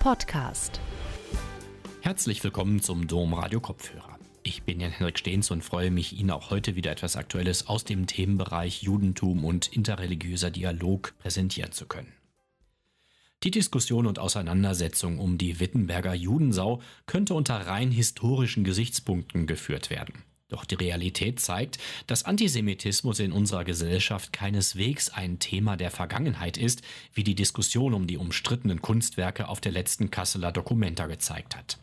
Podcast. 0.00 0.80
Herzlich 2.00 2.42
willkommen 2.42 2.80
zum 2.80 3.06
Dom 3.06 3.34
Radio 3.34 3.60
Kopfhörer. 3.60 4.18
Ich 4.42 4.62
bin 4.62 4.80
Jan-Henrik 4.80 5.18
Stehns 5.18 5.50
und 5.50 5.62
freue 5.62 5.90
mich, 5.90 6.18
Ihnen 6.18 6.30
auch 6.30 6.48
heute 6.48 6.74
wieder 6.74 6.90
etwas 6.90 7.16
Aktuelles 7.16 7.66
aus 7.66 7.84
dem 7.84 8.06
Themenbereich 8.06 8.82
Judentum 8.82 9.44
und 9.44 9.68
interreligiöser 9.68 10.50
Dialog 10.50 11.12
präsentieren 11.18 11.72
zu 11.72 11.84
können. 11.84 12.14
Die 13.42 13.50
Diskussion 13.50 14.06
und 14.06 14.18
Auseinandersetzung 14.18 15.18
um 15.18 15.36
die 15.36 15.60
Wittenberger 15.60 16.14
Judensau 16.14 16.80
könnte 17.04 17.34
unter 17.34 17.66
rein 17.66 17.90
historischen 17.90 18.64
Gesichtspunkten 18.64 19.46
geführt 19.46 19.90
werden. 19.90 20.24
Doch 20.50 20.64
die 20.64 20.74
Realität 20.74 21.40
zeigt, 21.40 21.78
dass 22.06 22.24
Antisemitismus 22.24 23.20
in 23.20 23.32
unserer 23.32 23.64
Gesellschaft 23.64 24.32
keineswegs 24.32 25.08
ein 25.08 25.38
Thema 25.38 25.76
der 25.76 25.90
Vergangenheit 25.90 26.58
ist, 26.58 26.82
wie 27.14 27.24
die 27.24 27.36
Diskussion 27.36 27.94
um 27.94 28.06
die 28.06 28.18
umstrittenen 28.18 28.82
Kunstwerke 28.82 29.48
auf 29.48 29.60
der 29.60 29.72
letzten 29.72 30.10
Kasseler 30.10 30.52
Documenta 30.52 31.06
gezeigt 31.06 31.56
hat. 31.56 31.78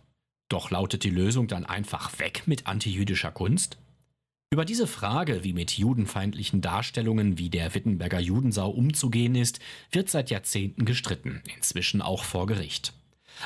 Doch 0.50 0.70
lautet 0.70 1.04
die 1.04 1.10
Lösung 1.10 1.48
dann 1.48 1.66
einfach 1.66 2.20
weg 2.20 2.44
mit 2.46 2.68
antijüdischer 2.68 3.32
Kunst? 3.32 3.78
Über 4.50 4.64
diese 4.64 4.88
Frage, 4.88 5.44
wie 5.44 5.54
mit 5.54 5.72
judenfeindlichen 5.72 6.62
Darstellungen 6.62 7.38
wie 7.38 7.50
der 7.50 7.74
Wittenberger 7.74 8.20
Judensau 8.20 8.70
umzugehen 8.70 9.36
ist, 9.36 9.60
wird 9.92 10.10
seit 10.10 10.30
Jahrzehnten 10.30 10.86
gestritten, 10.86 11.42
inzwischen 11.56 12.02
auch 12.02 12.24
vor 12.24 12.48
Gericht. 12.48 12.94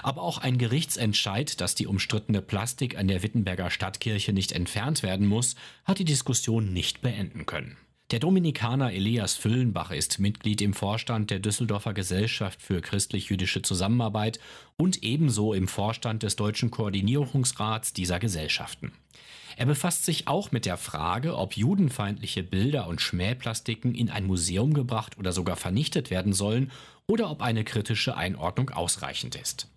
Aber 0.04 0.22
auch 0.22 0.38
ein 0.38 0.58
Gerichtsentscheid, 0.58 1.60
dass 1.62 1.76
die 1.76 1.88
umstrittene 1.88 2.42
Plastik 2.42 2.98
an 2.98 3.08
der 3.08 3.24
Wittenberger 3.24 3.70
Stadtkirche 3.70 4.34
nicht 4.34 4.52
entfernt 4.52 5.04
werden 5.04 5.28
muss, 5.28 5.56
hat 5.86 6.00
die 6.00 6.06
Diskussion 6.06 6.74
nicht 6.74 7.02
beenden 7.02 7.46
können. 7.46 7.78
Der 8.12 8.20
Dominikaner 8.20 8.92
Elias 8.92 9.36
Füllenbach 9.36 9.92
ist 9.92 10.20
Mitglied 10.20 10.62
im 10.62 10.74
Vorstand 10.74 11.32
der 11.32 11.40
Düsseldorfer 11.40 11.94
Gesellschaft 11.94 12.62
für 12.62 12.82
christlich-jüdische 12.82 13.62
Zusammenarbeit 13.62 14.38
und 14.76 15.02
ebenso 15.02 15.54
im 15.54 15.70
Vorstand 15.70 16.22
des 16.24 16.36
Deutschen 16.36 16.72
Koordinierungsrats 16.72 17.94
dieser 17.94 18.20
Gesellschaften. 18.20 18.92
Er 19.56 19.66
befasst 19.66 20.04
sich 20.04 20.28
auch 20.28 20.52
mit 20.52 20.66
der 20.66 20.76
Frage, 20.76 21.38
ob 21.38 21.56
judenfeindliche 21.56 22.44
Bilder 22.44 22.88
und 22.88 23.00
Schmähplastiken 23.00 23.96
in 23.96 24.10
ein 24.10 24.26
Museum 24.26 24.74
gebracht 24.74 25.18
oder 25.18 25.32
sogar 25.32 25.56
vernichtet 25.56 26.10
werden 26.10 26.34
sollen 26.34 26.70
oder 27.08 27.32
ob 27.32 27.42
eine 27.42 27.64
kritische 27.64 28.18
Einordnung 28.18 28.72
ausreichend 28.72 29.36
ist. 29.36 29.71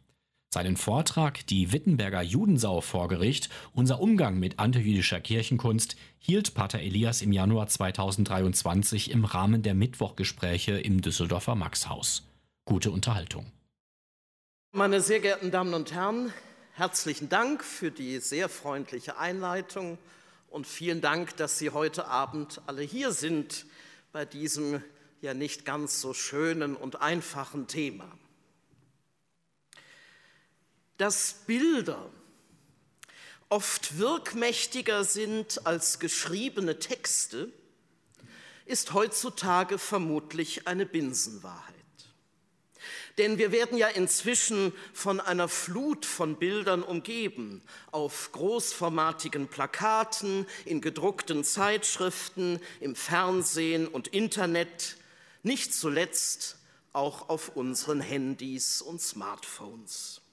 Seinen 0.54 0.76
Vortrag 0.76 1.44
Die 1.48 1.72
Wittenberger 1.72 2.22
Judensau 2.22 2.80
vor 2.80 3.08
Gericht, 3.08 3.48
unser 3.72 3.98
Umgang 3.98 4.38
mit 4.38 4.60
antijüdischer 4.60 5.20
Kirchenkunst, 5.20 5.96
hielt 6.20 6.54
Pater 6.54 6.78
Elias 6.78 7.22
im 7.22 7.32
Januar 7.32 7.66
2023 7.66 9.10
im 9.10 9.24
Rahmen 9.24 9.64
der 9.64 9.74
Mittwochgespräche 9.74 10.78
im 10.78 11.00
Düsseldorfer 11.02 11.56
Maxhaus. 11.56 12.22
Gute 12.66 12.92
Unterhaltung. 12.92 13.50
Meine 14.70 15.00
sehr 15.00 15.18
geehrten 15.18 15.50
Damen 15.50 15.74
und 15.74 15.92
Herren, 15.92 16.32
herzlichen 16.74 17.28
Dank 17.28 17.64
für 17.64 17.90
die 17.90 18.20
sehr 18.20 18.48
freundliche 18.48 19.18
Einleitung 19.18 19.98
und 20.50 20.68
vielen 20.68 21.00
Dank, 21.00 21.36
dass 21.36 21.58
Sie 21.58 21.70
heute 21.70 22.06
Abend 22.06 22.60
alle 22.68 22.82
hier 22.82 23.10
sind 23.10 23.66
bei 24.12 24.24
diesem 24.24 24.84
ja 25.20 25.34
nicht 25.34 25.64
ganz 25.64 26.00
so 26.00 26.14
schönen 26.14 26.76
und 26.76 27.02
einfachen 27.02 27.66
Thema 27.66 28.06
dass 30.96 31.44
Bilder 31.46 32.10
oft 33.48 33.98
wirkmächtiger 33.98 35.04
sind 35.04 35.66
als 35.66 35.98
geschriebene 35.98 36.78
Texte, 36.78 37.52
ist 38.66 38.94
heutzutage 38.94 39.78
vermutlich 39.78 40.66
eine 40.66 40.86
Binsenwahrheit. 40.86 41.74
Denn 43.18 43.38
wir 43.38 43.52
werden 43.52 43.78
ja 43.78 43.86
inzwischen 43.88 44.72
von 44.92 45.20
einer 45.20 45.48
Flut 45.48 46.04
von 46.04 46.36
Bildern 46.36 46.82
umgeben, 46.82 47.62
auf 47.92 48.32
großformatigen 48.32 49.46
Plakaten, 49.46 50.46
in 50.64 50.80
gedruckten 50.80 51.44
Zeitschriften, 51.44 52.60
im 52.80 52.96
Fernsehen 52.96 53.86
und 53.86 54.08
Internet, 54.08 54.96
nicht 55.44 55.74
zuletzt 55.74 56.56
auch 56.92 57.28
auf 57.28 57.50
unseren 57.50 58.00
Handys 58.00 58.82
und 58.82 59.00
Smartphones. 59.00 60.23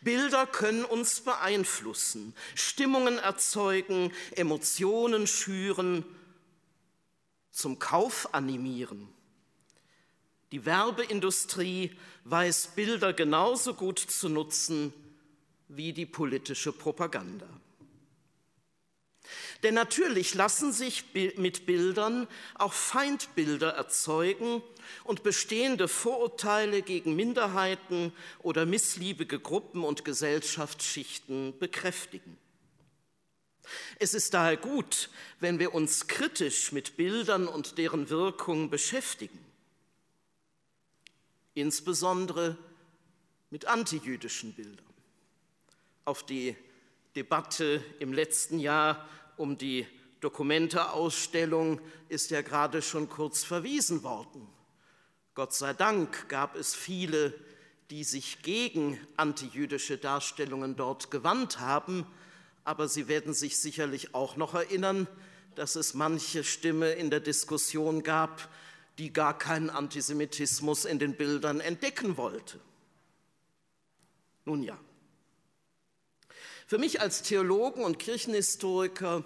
Bilder 0.00 0.46
können 0.46 0.84
uns 0.84 1.20
beeinflussen, 1.20 2.34
Stimmungen 2.54 3.18
erzeugen, 3.18 4.12
Emotionen 4.32 5.26
schüren, 5.26 6.04
zum 7.50 7.78
Kauf 7.78 8.34
animieren. 8.34 9.08
Die 10.52 10.64
Werbeindustrie 10.64 11.92
weiß 12.24 12.68
Bilder 12.74 13.12
genauso 13.12 13.74
gut 13.74 13.98
zu 13.98 14.28
nutzen 14.28 14.92
wie 15.68 15.92
die 15.92 16.06
politische 16.06 16.72
Propaganda. 16.72 17.46
Denn 19.62 19.74
natürlich 19.74 20.34
lassen 20.34 20.72
sich 20.72 21.04
mit 21.36 21.66
Bildern 21.66 22.26
auch 22.54 22.72
Feindbilder 22.72 23.70
erzeugen 23.70 24.62
und 25.04 25.22
bestehende 25.22 25.86
Vorurteile 25.86 26.80
gegen 26.82 27.14
Minderheiten 27.14 28.12
oder 28.38 28.64
missliebige 28.64 29.38
Gruppen 29.38 29.84
und 29.84 30.04
Gesellschaftsschichten 30.04 31.58
bekräftigen. 31.58 32.38
Es 33.98 34.14
ist 34.14 34.32
daher 34.34 34.56
gut, 34.56 35.10
wenn 35.40 35.58
wir 35.58 35.74
uns 35.74 36.06
kritisch 36.06 36.72
mit 36.72 36.96
Bildern 36.96 37.46
und 37.46 37.76
deren 37.76 38.08
Wirkung 38.08 38.70
beschäftigen, 38.70 39.38
insbesondere 41.54 42.56
mit 43.50 43.66
antijüdischen 43.66 44.54
Bildern. 44.54 44.86
Auf 46.06 46.24
die 46.24 46.56
Debatte 47.14 47.84
im 47.98 48.12
letzten 48.12 48.58
Jahr 48.58 49.08
um 49.40 49.56
die 49.56 49.86
Dokumenteausstellung 50.20 51.80
ist 52.10 52.30
ja 52.30 52.42
gerade 52.42 52.82
schon 52.82 53.08
kurz 53.08 53.42
verwiesen 53.42 54.02
worden. 54.02 54.46
Gott 55.34 55.54
sei 55.54 55.72
Dank 55.72 56.28
gab 56.28 56.56
es 56.56 56.74
viele, 56.74 57.32
die 57.90 58.04
sich 58.04 58.42
gegen 58.42 59.00
antijüdische 59.16 59.96
Darstellungen 59.96 60.76
dort 60.76 61.10
gewandt 61.10 61.58
haben, 61.58 62.06
aber 62.64 62.86
Sie 62.86 63.08
werden 63.08 63.32
sich 63.32 63.58
sicherlich 63.58 64.14
auch 64.14 64.36
noch 64.36 64.52
erinnern, 64.52 65.08
dass 65.54 65.74
es 65.74 65.94
manche 65.94 66.44
Stimme 66.44 66.92
in 66.92 67.08
der 67.08 67.20
Diskussion 67.20 68.02
gab, 68.02 68.46
die 68.98 69.10
gar 69.10 69.38
keinen 69.38 69.70
Antisemitismus 69.70 70.84
in 70.84 70.98
den 70.98 71.16
Bildern 71.16 71.60
entdecken 71.60 72.18
wollte. 72.18 72.60
Nun 74.44 74.62
ja. 74.62 74.78
Für 76.70 76.78
mich 76.78 77.00
als 77.00 77.22
Theologen 77.22 77.82
und 77.82 77.98
Kirchenhistoriker 77.98 79.24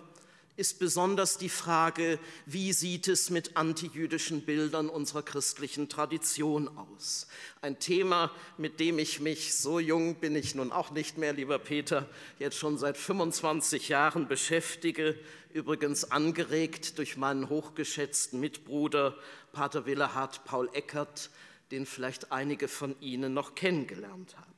ist 0.56 0.78
besonders 0.78 1.36
die 1.36 1.50
Frage, 1.50 2.18
wie 2.46 2.72
sieht 2.72 3.06
es 3.06 3.28
mit 3.28 3.58
antijüdischen 3.58 4.46
Bildern 4.46 4.88
unserer 4.88 5.22
christlichen 5.22 5.90
Tradition 5.90 6.70
aus? 6.78 7.26
Ein 7.60 7.78
Thema, 7.78 8.30
mit 8.56 8.80
dem 8.80 8.98
ich 8.98 9.20
mich, 9.20 9.54
so 9.56 9.78
jung 9.78 10.14
bin 10.14 10.36
ich 10.36 10.54
nun 10.54 10.72
auch 10.72 10.90
nicht 10.90 11.18
mehr, 11.18 11.34
lieber 11.34 11.58
Peter, 11.58 12.08
jetzt 12.38 12.56
schon 12.56 12.78
seit 12.78 12.96
25 12.96 13.90
Jahren 13.90 14.26
beschäftige, 14.26 15.14
übrigens 15.52 16.10
angeregt 16.10 16.96
durch 16.96 17.18
meinen 17.18 17.50
hochgeschätzten 17.50 18.40
Mitbruder 18.40 19.18
Pater 19.52 19.84
Willehard 19.84 20.46
Paul 20.46 20.70
Eckert, 20.72 21.28
den 21.72 21.84
vielleicht 21.84 22.32
einige 22.32 22.68
von 22.68 22.98
Ihnen 23.02 23.34
noch 23.34 23.54
kennengelernt 23.54 24.34
haben. 24.34 24.53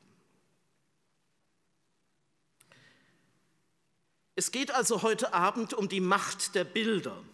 Es 4.39 4.51
geht 4.51 4.71
also 4.71 5.01
heute 5.01 5.33
Abend 5.33 5.73
um 5.73 5.89
die 5.89 6.03
Macht 6.03 6.55
der 6.55 6.65
Bilder, 6.65 7.25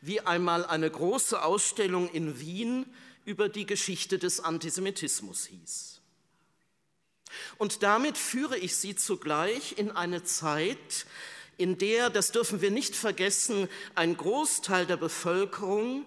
wie 0.00 0.22
einmal 0.22 0.64
eine 0.64 0.90
große 0.90 1.42
Ausstellung 1.42 2.08
in 2.10 2.40
Wien 2.40 2.86
über 3.26 3.50
die 3.50 3.66
Geschichte 3.66 4.18
des 4.18 4.40
Antisemitismus 4.40 5.44
hieß. 5.44 6.00
Und 7.58 7.82
damit 7.82 8.16
führe 8.16 8.56
ich 8.56 8.76
Sie 8.76 8.96
zugleich 8.96 9.76
in 9.76 9.90
eine 9.90 10.22
Zeit, 10.24 11.04
in 11.58 11.76
der, 11.76 12.08
das 12.08 12.32
dürfen 12.32 12.62
wir 12.62 12.70
nicht 12.70 12.96
vergessen, 12.96 13.68
ein 13.94 14.16
Großteil 14.16 14.86
der 14.86 14.96
Bevölkerung 14.96 16.06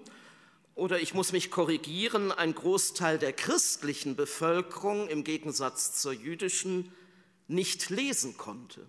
oder 0.74 1.00
ich 1.00 1.14
muss 1.14 1.34
mich 1.34 1.52
korrigieren, 1.52 2.32
ein 2.32 2.56
Großteil 2.56 3.20
der 3.20 3.34
christlichen 3.34 4.16
Bevölkerung 4.16 5.08
im 5.08 5.24
Gegensatz 5.24 6.02
zur 6.02 6.14
jüdischen 6.14 6.92
nicht 7.48 7.92
lesen 7.92 8.38
konnte 8.38 8.88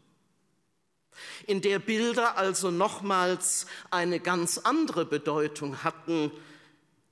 in 1.47 1.61
der 1.61 1.79
Bilder 1.79 2.37
also 2.37 2.71
nochmals 2.71 3.67
eine 3.91 4.21
ganz 4.21 4.59
andere 4.59 5.05
Bedeutung 5.05 5.85
hatten. 5.85 6.31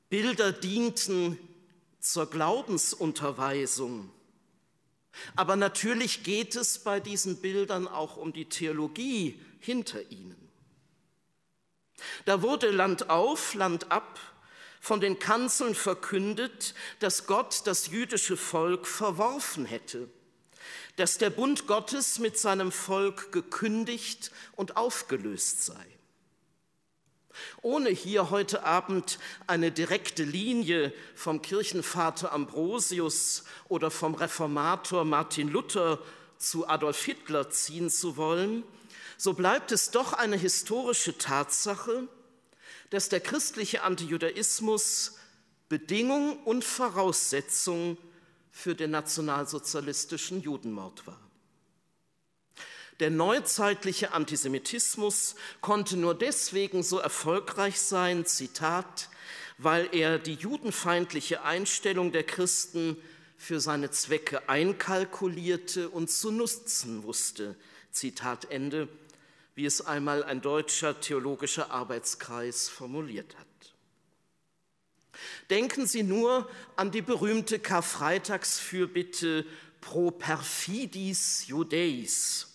Bilder 0.09 0.53
dienten 0.53 1.39
zur 2.01 2.29
Glaubensunterweisung. 2.29 4.11
Aber 5.37 5.57
natürlich 5.57 6.23
geht 6.23 6.57
es 6.57 6.79
bei 6.79 7.01
diesen 7.01 7.41
Bildern 7.41 7.89
auch 7.89 8.17
um 8.17 8.33
die 8.33 8.49
Theologie 8.49 9.41
hinter 9.59 10.11
ihnen. 10.11 10.37
Da 12.25 12.43
wurde 12.43 12.71
Land 12.71 13.11
auf, 13.11 13.55
Land 13.55 13.91
ab 13.91 14.19
von 14.81 15.01
den 15.01 15.19
Kanzeln 15.19 15.75
verkündet, 15.75 16.75
dass 17.01 17.27
Gott 17.27 17.63
das 17.67 17.89
jüdische 17.89 18.39
Volk 18.39 18.87
verworfen 18.87 19.67
hätte, 19.67 20.09
dass 20.97 21.19
der 21.19 21.31
Bund 21.31 21.67
Gottes 21.67 22.19
mit 22.19 22.39
seinem 22.39 22.73
Volk 22.73 23.33
gekündigt 23.33 24.31
und 24.57 24.77
aufgelöst 24.77 25.65
sei. 25.65 25.87
Ohne 27.63 27.91
hier 27.91 28.31
heute 28.31 28.65
Abend 28.65 29.19
eine 29.47 29.71
direkte 29.71 30.25
Linie 30.25 30.93
vom 31.15 31.43
Kirchenvater 31.43 32.33
Ambrosius 32.33 33.45
oder 33.69 33.91
vom 33.91 34.15
Reformator 34.15 35.05
Martin 35.05 35.49
Luther 35.49 35.99
zu 36.39 36.69
Adolf 36.69 37.05
Hitler 37.05 37.51
ziehen 37.51 37.91
zu 37.91 38.17
wollen, 38.17 38.65
so 39.17 39.35
bleibt 39.35 39.73
es 39.73 39.91
doch 39.91 40.15
eine 40.15 40.37
historische 40.37 41.19
Tatsache, 41.19 42.09
dass 42.89 43.09
der 43.09 43.21
christliche 43.21 43.83
Antijudaismus 43.83 45.19
Bedingung 45.69 46.43
und 46.45 46.65
Voraussetzung 46.65 47.97
für 48.51 48.75
den 48.75 48.91
nationalsozialistischen 48.91 50.41
Judenmord 50.43 51.07
war. 51.07 51.21
Der 52.99 53.11
neuzeitliche 53.11 54.13
Antisemitismus 54.13 55.35
konnte 55.61 55.97
nur 55.97 56.15
deswegen 56.15 56.83
so 56.83 56.99
erfolgreich 56.99 57.81
sein, 57.81 58.27
Zitat, 58.27 59.09
weil 59.57 59.89
er 59.93 60.19
die 60.19 60.35
judenfeindliche 60.35 61.43
Einstellung 61.43 62.13
der 62.13 62.25
Christen 62.25 62.97
für 63.39 63.61
seine 63.61 63.91
Zwecke 63.91 64.49
einkalkulierte 64.49 65.89
und 65.89 66.11
zu 66.11 66.31
nutzen 66.31 67.05
wusste. 67.05 67.57
Zitat 67.91 68.51
Ende 68.51 68.89
wie 69.61 69.67
es 69.67 69.83
einmal 69.83 70.25
ein 70.25 70.41
deutscher 70.41 71.01
theologischer 71.01 71.71
Arbeitskreis 71.71 72.71
formuliert 72.71 73.37
hat. 73.39 73.47
Denken 75.51 75.87
Sie 75.87 76.05
nur 76.05 76.49
an 76.77 76.93
die 76.93 77.03
berühmte 77.03 77.59
Karfreitagsfürbitte 77.59 79.45
Pro 79.81 80.11
perfidis 80.11 81.47
Judeis. 81.49 82.47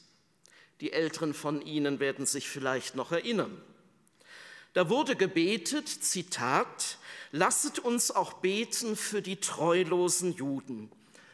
Die 0.81 0.93
Älteren 0.93 1.33
von 1.33 1.61
Ihnen 1.61 1.99
werden 1.99 2.25
sich 2.25 2.47
vielleicht 2.47 2.95
noch 2.95 3.11
erinnern. 3.11 3.61
Da 4.73 4.89
wurde 4.89 5.15
gebetet, 5.15 5.87
Zitat, 5.87 6.97
lasset 7.31 7.79
uns 7.79 8.11
auch 8.11 8.33
beten 8.33 8.95
für 8.95 9.21
die 9.21 9.37
treulosen 9.37 10.33
Juden, 10.33 10.91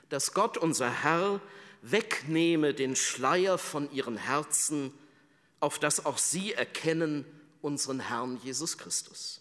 dass 0.10 0.34
Gott 0.34 0.58
unser 0.58 1.04
Herr 1.04 1.42
wegnehme 1.82 2.74
den 2.74 2.96
Schleier 2.96 3.58
von 3.58 3.92
ihren 3.92 4.18
Herzen 4.18 4.94
auf 5.60 5.80
das 5.80 6.06
auch 6.06 6.18
sie 6.18 6.54
erkennen 6.54 7.26
unseren 7.62 8.00
Herrn 8.00 8.40
Jesus 8.44 8.78
Christus. 8.78 9.41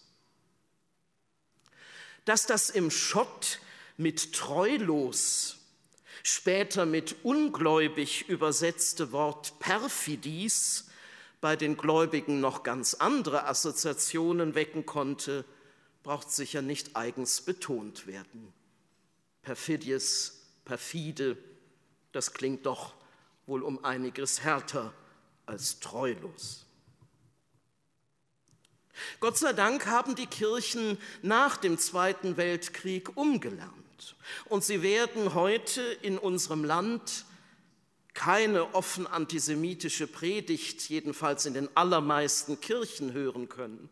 Dass 2.25 2.45
das 2.45 2.69
im 2.69 2.91
Schott 2.91 3.59
mit 3.97 4.33
treulos, 4.33 5.57
später 6.23 6.85
mit 6.85 7.15
ungläubig 7.23 8.29
übersetzte 8.29 9.11
Wort 9.11 9.59
perfidis 9.59 10.89
bei 11.39 11.55
den 11.55 11.77
Gläubigen 11.77 12.39
noch 12.39 12.63
ganz 12.63 12.93
andere 12.93 13.47
Assoziationen 13.47 14.53
wecken 14.53 14.85
konnte, 14.85 15.43
braucht 16.03 16.31
sicher 16.31 16.61
nicht 16.61 16.95
eigens 16.95 17.41
betont 17.41 18.07
werden. 18.07 18.53
Perfidies, 19.41 20.41
perfide, 20.65 21.37
das 22.11 22.33
klingt 22.33 22.65
doch 22.65 22.93
wohl 23.47 23.63
um 23.63 23.83
einiges 23.83 24.41
härter 24.41 24.93
als 25.45 25.79
treulos. 25.79 26.65
Gott 29.19 29.37
sei 29.37 29.53
Dank 29.53 29.85
haben 29.85 30.15
die 30.15 30.27
Kirchen 30.27 30.97
nach 31.21 31.57
dem 31.57 31.77
Zweiten 31.77 32.37
Weltkrieg 32.37 33.15
umgelernt 33.15 34.15
und 34.45 34.63
sie 34.63 34.81
werden 34.81 35.33
heute 35.33 35.81
in 36.01 36.17
unserem 36.17 36.63
Land 36.63 37.25
keine 38.13 38.73
offen 38.75 39.07
antisemitische 39.07 40.07
Predigt, 40.07 40.89
jedenfalls 40.89 41.45
in 41.45 41.53
den 41.53 41.69
allermeisten 41.75 42.59
Kirchen 42.59 43.13
hören 43.13 43.47
können. 43.47 43.89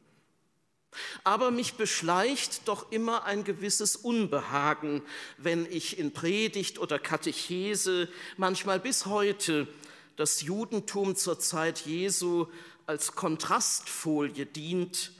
Aber 1.23 1.51
mich 1.51 1.75
beschleicht 1.75 2.67
doch 2.67 2.91
immer 2.91 3.23
ein 3.23 3.43
gewisses 3.43 3.95
Unbehagen, 3.95 5.03
wenn 5.37 5.71
ich 5.71 5.99
in 5.99 6.11
Predigt 6.13 6.79
oder 6.79 6.97
Katechese 6.97 8.09
manchmal 8.37 8.79
bis 8.79 9.05
heute 9.05 9.67
das 10.15 10.41
Judentum 10.41 11.15
zur 11.15 11.39
Zeit 11.39 11.85
Jesu 11.85 12.47
als 12.89 13.13
Kontrastfolie 13.13 14.47
dient 14.47 15.11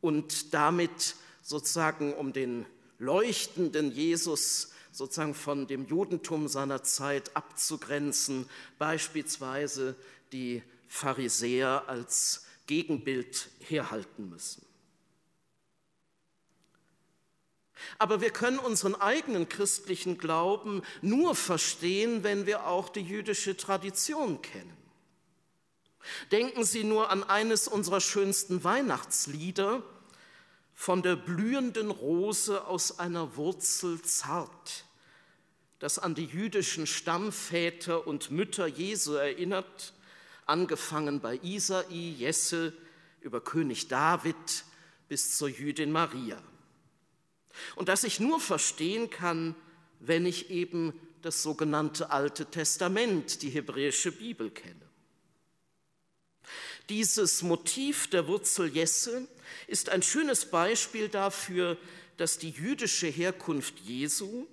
und 0.00 0.54
damit 0.54 1.16
sozusagen 1.42 2.14
um 2.14 2.32
den 2.32 2.64
leuchtenden 2.98 3.92
Jesus 3.92 4.72
sozusagen 4.90 5.34
von 5.34 5.66
dem 5.66 5.86
Judentum 5.86 6.48
seiner 6.48 6.82
Zeit 6.82 7.36
abzugrenzen, 7.36 8.48
beispielsweise 8.78 9.96
die 10.32 10.62
Pharisäer 10.86 11.84
als 11.88 12.46
Gegenbild 12.66 13.50
herhalten 13.60 14.30
müssen. 14.30 14.64
Aber 17.98 18.22
wir 18.22 18.30
können 18.30 18.58
unseren 18.58 18.94
eigenen 18.94 19.46
christlichen 19.50 20.16
Glauben 20.16 20.80
nur 21.02 21.34
verstehen, 21.34 22.24
wenn 22.24 22.46
wir 22.46 22.66
auch 22.66 22.88
die 22.88 23.02
jüdische 23.02 23.58
Tradition 23.58 24.40
kennen. 24.40 24.83
Denken 26.32 26.64
Sie 26.64 26.84
nur 26.84 27.10
an 27.10 27.24
eines 27.24 27.68
unserer 27.68 28.00
schönsten 28.00 28.64
Weihnachtslieder, 28.64 29.82
von 30.74 31.02
der 31.02 31.14
blühenden 31.14 31.90
Rose 31.90 32.66
aus 32.66 32.98
einer 32.98 33.36
Wurzel 33.36 34.02
zart, 34.02 34.84
das 35.78 35.98
an 35.98 36.14
die 36.14 36.24
jüdischen 36.24 36.86
Stammväter 36.86 38.06
und 38.06 38.32
Mütter 38.32 38.66
Jesu 38.66 39.14
erinnert, 39.14 39.94
angefangen 40.46 41.20
bei 41.20 41.38
Isai, 41.42 42.14
Jesse, 42.18 42.72
über 43.20 43.40
König 43.40 43.88
David 43.88 44.64
bis 45.08 45.36
zur 45.36 45.48
Jüdin 45.48 45.92
Maria 45.92 46.42
und 47.76 47.88
das 47.88 48.04
ich 48.04 48.20
nur 48.20 48.40
verstehen 48.40 49.10
kann, 49.10 49.54
wenn 50.00 50.26
ich 50.26 50.50
eben 50.50 50.92
das 51.22 51.42
sogenannte 51.42 52.10
Alte 52.10 52.46
Testament, 52.46 53.42
die 53.42 53.50
hebräische 53.50 54.12
Bibel 54.12 54.50
kenne. 54.50 54.83
Dieses 56.88 57.42
Motiv 57.42 58.08
der 58.08 58.28
Wurzel 58.28 58.68
Jesse 58.68 59.26
ist 59.66 59.88
ein 59.88 60.02
schönes 60.02 60.46
Beispiel 60.46 61.08
dafür, 61.08 61.78
dass 62.16 62.38
die 62.38 62.50
jüdische 62.50 63.06
Herkunft 63.06 63.80
Jesu, 63.80 64.46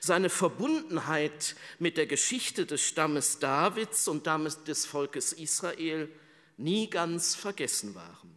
seine 0.00 0.30
Verbundenheit 0.30 1.56
mit 1.78 1.96
der 1.96 2.06
Geschichte 2.06 2.64
des 2.64 2.80
Stammes 2.80 3.38
Davids 3.38 4.08
und 4.08 4.26
damit 4.26 4.66
des 4.66 4.86
Volkes 4.86 5.32
Israel 5.32 6.08
nie 6.56 6.88
ganz 6.88 7.34
vergessen 7.34 7.94
waren. 7.94 8.34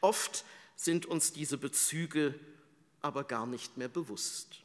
Oft 0.00 0.44
sind 0.76 1.06
uns 1.06 1.32
diese 1.32 1.56
Bezüge 1.58 2.34
aber 3.00 3.24
gar 3.24 3.46
nicht 3.46 3.76
mehr 3.76 3.88
bewusst. 3.88 4.62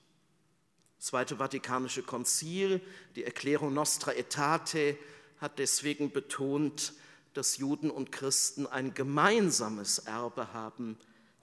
Das 0.97 1.07
Zweite 1.07 1.37
Vatikanische 1.37 2.03
Konzil, 2.03 2.81
die 3.15 3.23
Erklärung 3.23 3.73
Nostra 3.73 4.11
Aetate, 4.11 4.97
hat 5.39 5.59
deswegen 5.59 6.11
betont, 6.11 6.93
dass 7.37 7.57
Juden 7.57 7.91
und 7.91 8.11
Christen 8.11 8.65
ein 8.65 8.95
gemeinsames 8.95 9.99
Erbe 9.99 10.53
haben, 10.53 10.97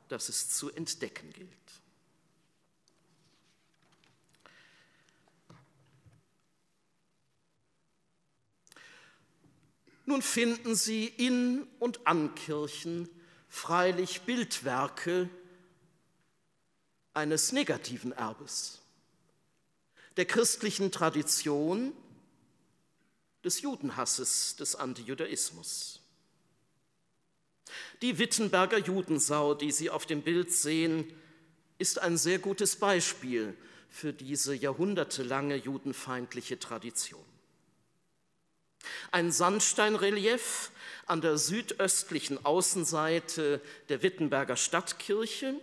das 0.09 0.29
es 0.29 0.49
zu 0.51 0.73
entdecken 0.73 1.33
gilt. 1.33 1.49
Nun 10.05 10.21
finden 10.21 10.75
Sie 10.75 11.07
in 11.07 11.63
und 11.79 12.09
an 12.09 12.35
Kirchen 12.35 13.09
freilich 13.49 14.23
Bildwerke 14.23 15.31
eines 17.15 17.53
negativen 17.53 18.11
Erbes, 18.11 18.81
der 20.17 20.25
christlichen 20.25 20.91
Tradition, 20.91 21.93
des 23.45 23.61
Judenhasses, 23.61 24.57
des 24.57 24.75
Antijudaismus. 24.75 26.01
Die 28.03 28.19
Wittenberger 28.19 28.79
Judensau, 28.79 29.55
die 29.55 29.73
Sie 29.73 29.91
auf 29.91 30.07
dem 30.07 30.23
Bild 30.23 30.53
sehen, 30.53 31.13
ist 31.79 31.99
ein 31.99 32.17
sehr 32.17 32.39
gutes 32.39 32.77
Beispiel 32.77 33.57
für 33.89 34.13
diese 34.13 34.55
jahrhundertelange 34.55 35.57
judenfeindliche 35.57 36.59
Tradition. 36.59 37.25
Ein 39.13 39.33
Sandsteinrelief 39.33 40.71
an 41.07 41.21
der 41.21 41.39
südöstlichen 41.39 42.45
Außenseite 42.45 43.61
der 43.89 44.03
Wittenberger 44.03 44.57
Stadtkirche. 44.57 45.55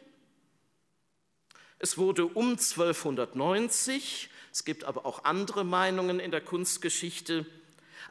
Es 1.79 1.97
wurde 1.97 2.25
um 2.25 2.51
1290, 2.51 4.29
es 4.51 4.65
gibt 4.65 4.83
aber 4.83 5.05
auch 5.05 5.23
andere 5.23 5.63
Meinungen 5.63 6.19
in 6.19 6.31
der 6.31 6.41
Kunstgeschichte, 6.41 7.45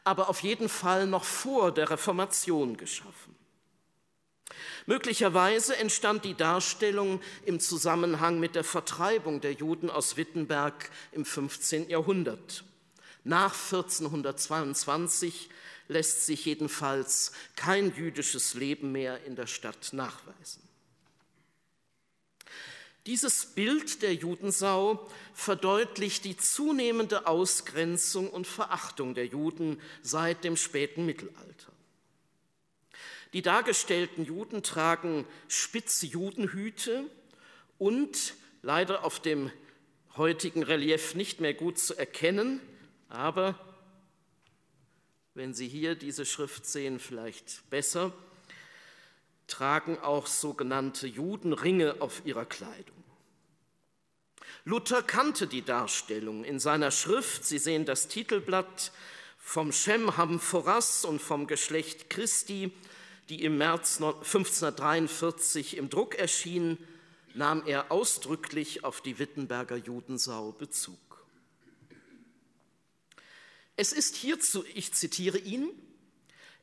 aber 0.03 0.29
auf 0.29 0.41
jeden 0.41 0.69
Fall 0.69 1.07
noch 1.07 1.23
vor 1.23 1.71
der 1.71 1.89
Reformation 1.89 2.77
geschaffen. 2.77 3.35
Möglicherweise 4.85 5.77
entstand 5.77 6.25
die 6.25 6.33
Darstellung 6.33 7.21
im 7.45 7.59
Zusammenhang 7.59 8.39
mit 8.39 8.55
der 8.55 8.63
Vertreibung 8.63 9.41
der 9.41 9.53
Juden 9.53 9.89
aus 9.89 10.17
Wittenberg 10.17 10.89
im 11.11 11.23
15. 11.23 11.89
Jahrhundert. 11.89 12.63
Nach 13.23 13.53
1422 13.53 15.49
lässt 15.87 16.25
sich 16.25 16.45
jedenfalls 16.45 17.31
kein 17.55 17.95
jüdisches 17.95 18.55
Leben 18.55 18.91
mehr 18.91 19.23
in 19.25 19.35
der 19.35 19.47
Stadt 19.47 19.93
nachweisen. 19.93 20.60
Dieses 23.07 23.47
Bild 23.47 24.03
der 24.03 24.13
Judensau 24.13 25.09
verdeutlicht 25.33 26.23
die 26.23 26.37
zunehmende 26.37 27.25
Ausgrenzung 27.25 28.29
und 28.29 28.45
Verachtung 28.45 29.15
der 29.15 29.25
Juden 29.25 29.81
seit 30.03 30.43
dem 30.43 30.55
späten 30.55 31.05
Mittelalter. 31.05 31.71
Die 33.33 33.41
dargestellten 33.41 34.25
Juden 34.25 34.61
tragen 34.61 35.25
spitze 35.47 36.05
Judenhüte 36.05 37.09
und 37.79 38.35
leider 38.61 39.03
auf 39.03 39.19
dem 39.19 39.51
heutigen 40.17 40.61
Relief 40.61 41.15
nicht 41.15 41.39
mehr 41.39 41.53
gut 41.53 41.79
zu 41.79 41.97
erkennen, 41.97 42.61
aber 43.09 43.59
wenn 45.33 45.53
Sie 45.53 45.67
hier 45.67 45.95
diese 45.95 46.25
Schrift 46.25 46.65
sehen, 46.65 46.99
vielleicht 46.99 47.69
besser, 47.69 48.13
tragen 49.51 49.99
auch 49.99 50.27
sogenannte 50.27 51.07
Judenringe 51.07 51.97
auf 51.99 52.21
ihrer 52.25 52.45
Kleidung. 52.45 53.03
Luther 54.63 55.03
kannte 55.03 55.47
die 55.47 55.63
Darstellung 55.63 56.43
in 56.43 56.59
seiner 56.59 56.91
Schrift, 56.91 57.45
Sie 57.45 57.57
sehen 57.57 57.85
das 57.85 58.07
Titelblatt, 58.07 58.91
vom 59.37 59.71
Shem 59.71 60.17
Hamforas 60.17 61.03
und 61.03 61.21
vom 61.21 61.47
Geschlecht 61.47 62.09
Christi, 62.09 62.71
die 63.29 63.43
im 63.43 63.57
März 63.57 64.01
1543 64.01 65.77
im 65.77 65.89
Druck 65.89 66.15
erschien, 66.15 66.77
nahm 67.33 67.63
er 67.65 67.91
ausdrücklich 67.91 68.83
auf 68.83 69.01
die 69.01 69.19
Wittenberger 69.19 69.77
Judensau 69.77 70.51
Bezug. 70.51 70.97
Es 73.75 73.93
ist 73.93 74.15
hierzu, 74.15 74.63
ich 74.75 74.93
zitiere 74.93 75.39
ihn, 75.39 75.69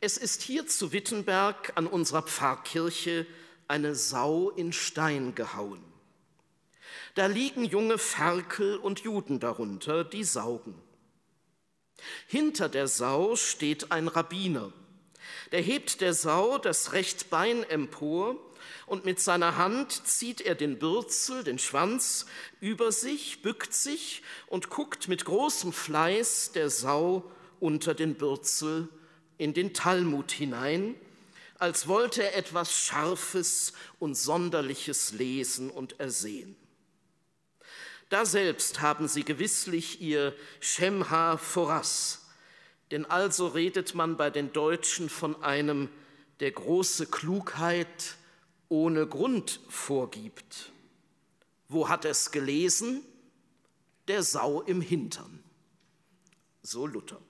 es 0.00 0.16
ist 0.16 0.42
hier 0.42 0.66
zu 0.66 0.92
Wittenberg 0.92 1.72
an 1.76 1.86
unserer 1.86 2.22
Pfarrkirche 2.22 3.26
eine 3.66 3.94
Sau 3.94 4.50
in 4.50 4.72
Stein 4.72 5.34
gehauen. 5.34 5.82
Da 7.14 7.26
liegen 7.26 7.64
junge 7.64 7.98
Ferkel 7.98 8.76
und 8.76 9.00
Juden 9.00 9.40
darunter, 9.40 10.04
die 10.04 10.24
saugen. 10.24 10.74
Hinter 12.28 12.68
der 12.68 12.86
Sau 12.86 13.34
steht 13.34 13.90
ein 13.90 14.06
Rabbiner. 14.06 14.72
Der 15.50 15.60
hebt 15.60 16.00
der 16.00 16.14
Sau 16.14 16.58
das 16.58 16.92
rechte 16.92 17.24
Bein 17.24 17.64
empor 17.64 18.36
und 18.86 19.04
mit 19.04 19.18
seiner 19.18 19.56
Hand 19.56 20.06
zieht 20.06 20.40
er 20.40 20.54
den 20.54 20.78
Bürzel, 20.78 21.42
den 21.42 21.58
Schwanz, 21.58 22.26
über 22.60 22.92
sich, 22.92 23.42
bückt 23.42 23.74
sich 23.74 24.22
und 24.46 24.70
guckt 24.70 25.08
mit 25.08 25.24
großem 25.24 25.72
Fleiß 25.72 26.52
der 26.52 26.70
Sau 26.70 27.30
unter 27.58 27.94
den 27.94 28.14
Bürzel 28.14 28.88
in 29.38 29.54
den 29.54 29.72
Talmud 29.72 30.30
hinein, 30.32 30.94
als 31.58 31.88
wollte 31.88 32.22
er 32.22 32.36
etwas 32.36 32.72
Scharfes 32.72 33.72
und 33.98 34.14
Sonderliches 34.16 35.12
lesen 35.12 35.70
und 35.70 35.98
ersehen. 35.98 36.56
Da 38.10 38.24
selbst 38.24 38.80
haben 38.80 39.06
sie 39.08 39.24
gewisslich 39.24 40.00
ihr 40.00 40.34
Shemha 40.60 41.36
Foras, 41.36 42.26
denn 42.90 43.04
also 43.04 43.48
redet 43.48 43.94
man 43.94 44.16
bei 44.16 44.30
den 44.30 44.52
Deutschen 44.52 45.08
von 45.08 45.42
einem, 45.42 45.88
der 46.40 46.52
große 46.52 47.06
Klugheit 47.06 48.16
ohne 48.68 49.06
Grund 49.06 49.60
vorgibt. 49.68 50.72
Wo 51.68 51.88
hat 51.88 52.04
es 52.04 52.30
gelesen? 52.30 53.02
Der 54.06 54.22
Sau 54.22 54.62
im 54.62 54.80
Hintern. 54.80 55.42
So 56.62 56.86
Luther. 56.86 57.20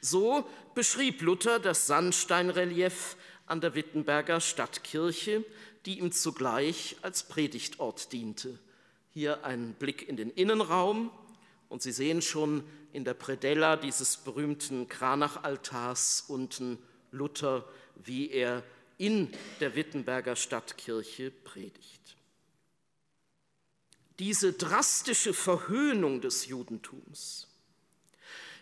So 0.00 0.48
beschrieb 0.74 1.22
Luther 1.22 1.58
das 1.58 1.86
Sandsteinrelief 1.86 3.16
an 3.46 3.60
der 3.60 3.74
Wittenberger 3.74 4.40
Stadtkirche, 4.40 5.44
die 5.86 5.98
ihm 5.98 6.12
zugleich 6.12 6.96
als 7.02 7.22
Predigtort 7.22 8.12
diente. 8.12 8.58
Hier 9.12 9.44
ein 9.44 9.74
Blick 9.74 10.08
in 10.08 10.16
den 10.16 10.30
Innenraum 10.30 11.10
und 11.68 11.82
Sie 11.82 11.92
sehen 11.92 12.22
schon 12.22 12.62
in 12.92 13.04
der 13.04 13.14
Predella 13.14 13.76
dieses 13.76 14.16
berühmten 14.16 14.88
Kranachaltars 14.88 16.24
unten 16.28 16.78
Luther, 17.10 17.64
wie 17.96 18.30
er 18.30 18.62
in 18.96 19.32
der 19.60 19.74
Wittenberger 19.74 20.36
Stadtkirche 20.36 21.30
predigt. 21.30 22.16
Diese 24.18 24.52
drastische 24.52 25.32
Verhöhnung 25.32 26.20
des 26.20 26.46
Judentums 26.46 27.47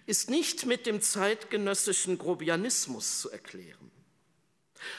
ist 0.06 0.30
nicht 0.30 0.66
mit 0.66 0.86
dem 0.86 1.00
zeitgenössischen 1.02 2.16
Grobianismus 2.18 3.20
zu 3.20 3.30
erklären. 3.30 3.90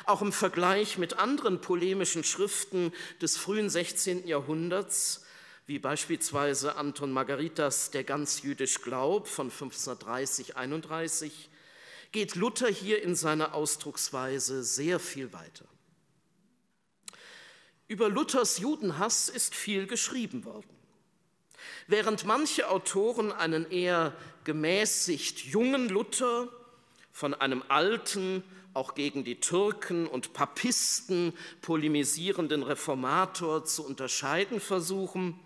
Auch 0.06 0.22
im 0.22 0.34
Vergleich 0.34 0.98
mit 0.98 1.18
anderen 1.18 1.62
polemischen 1.62 2.24
Schriften 2.24 2.94
des 3.22 3.38
frühen 3.38 3.70
16. 3.70 4.28
Jahrhunderts, 4.28 5.24
wie 5.66 5.80
beispielsweise 5.80 6.76
Anton 6.76 7.12
Margaritas 7.12 7.92
Der 7.92 8.04
ganz 8.04 8.42
jüdisch 8.42 8.82
Glaub 8.82 9.28
von 9.28 9.52
1530-31, 9.52 11.32
geht 12.12 12.36
Luther 12.36 12.70
hier 12.70 13.02
in 13.02 13.16
seiner 13.16 13.54
Ausdrucksweise 13.54 14.64
sehr 14.64 15.00
viel 15.00 15.34
weiter. 15.34 15.66
Über 17.88 18.10
Luthers 18.10 18.60
Judenhass 18.60 19.30
ist 19.30 19.56
viel 19.56 19.88
geschrieben 19.88 20.44
worden. 20.44 20.70
Während 21.88 22.26
manche 22.26 22.70
Autoren 22.70 23.32
einen 23.32 23.70
eher 23.72 24.14
gemäßigt 24.48 25.40
jungen 25.42 25.90
Luther 25.90 26.48
von 27.12 27.34
einem 27.34 27.64
alten, 27.68 28.44
auch 28.74 28.96
gegen 28.96 29.26
die 29.26 29.42
Türken 29.42 30.08
und 30.08 30.32
Papisten 30.32 31.34
polemisierenden 31.62 32.64
Reformator 32.64 33.66
zu 33.66 33.86
unterscheiden 33.86 34.62
versuchen, 34.62 35.38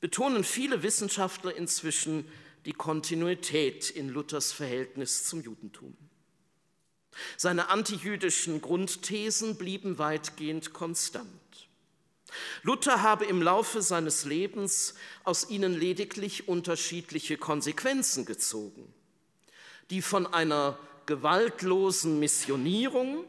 betonen 0.00 0.44
viele 0.44 0.82
Wissenschaftler 0.82 1.54
inzwischen 1.54 2.26
die 2.64 2.72
Kontinuität 2.72 3.90
in 3.90 4.08
Luthers 4.08 4.50
Verhältnis 4.50 5.26
zum 5.26 5.42
Judentum. 5.42 5.94
Seine 7.36 7.68
antijüdischen 7.68 8.62
Grundthesen 8.62 9.58
blieben 9.58 9.98
weitgehend 9.98 10.72
konstant. 10.72 11.28
Luther 12.62 13.02
habe 13.02 13.24
im 13.24 13.42
Laufe 13.42 13.82
seines 13.82 14.24
Lebens 14.24 14.94
aus 15.24 15.48
ihnen 15.50 15.74
lediglich 15.74 16.48
unterschiedliche 16.48 17.36
Konsequenzen 17.36 18.24
gezogen, 18.24 18.92
die 19.90 20.02
von 20.02 20.26
einer 20.26 20.78
gewaltlosen 21.06 22.18
Missionierung 22.18 23.24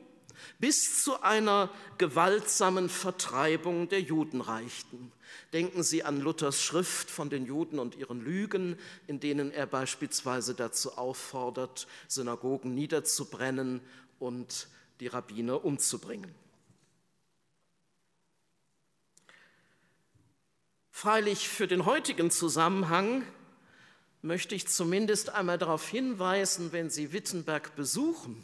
bis 0.59 1.03
zu 1.03 1.21
einer 1.21 1.69
gewaltsamen 1.97 2.89
Vertreibung 2.89 3.89
der 3.89 4.01
Juden 4.01 4.41
reichten. 4.41 5.11
Denken 5.53 5.83
Sie 5.83 6.03
an 6.03 6.19
Luthers 6.19 6.61
Schrift 6.61 7.09
von 7.09 7.29
den 7.29 7.45
Juden 7.45 7.79
und 7.79 7.95
ihren 7.95 8.23
Lügen, 8.23 8.77
in 9.07 9.19
denen 9.19 9.51
er 9.51 9.65
beispielsweise 9.65 10.55
dazu 10.55 10.97
auffordert, 10.97 11.87
Synagogen 12.07 12.75
niederzubrennen 12.75 13.81
und 14.19 14.67
die 14.99 15.07
Rabbiner 15.07 15.63
umzubringen. 15.63 16.33
Freilich 20.99 21.47
für 21.47 21.67
den 21.67 21.85
heutigen 21.85 22.31
Zusammenhang 22.31 23.21
möchte 24.23 24.55
ich 24.55 24.67
zumindest 24.67 25.29
einmal 25.29 25.59
darauf 25.59 25.87
hinweisen, 25.87 26.71
wenn 26.71 26.89
Sie 26.89 27.13
Wittenberg 27.13 27.75
besuchen 27.75 28.43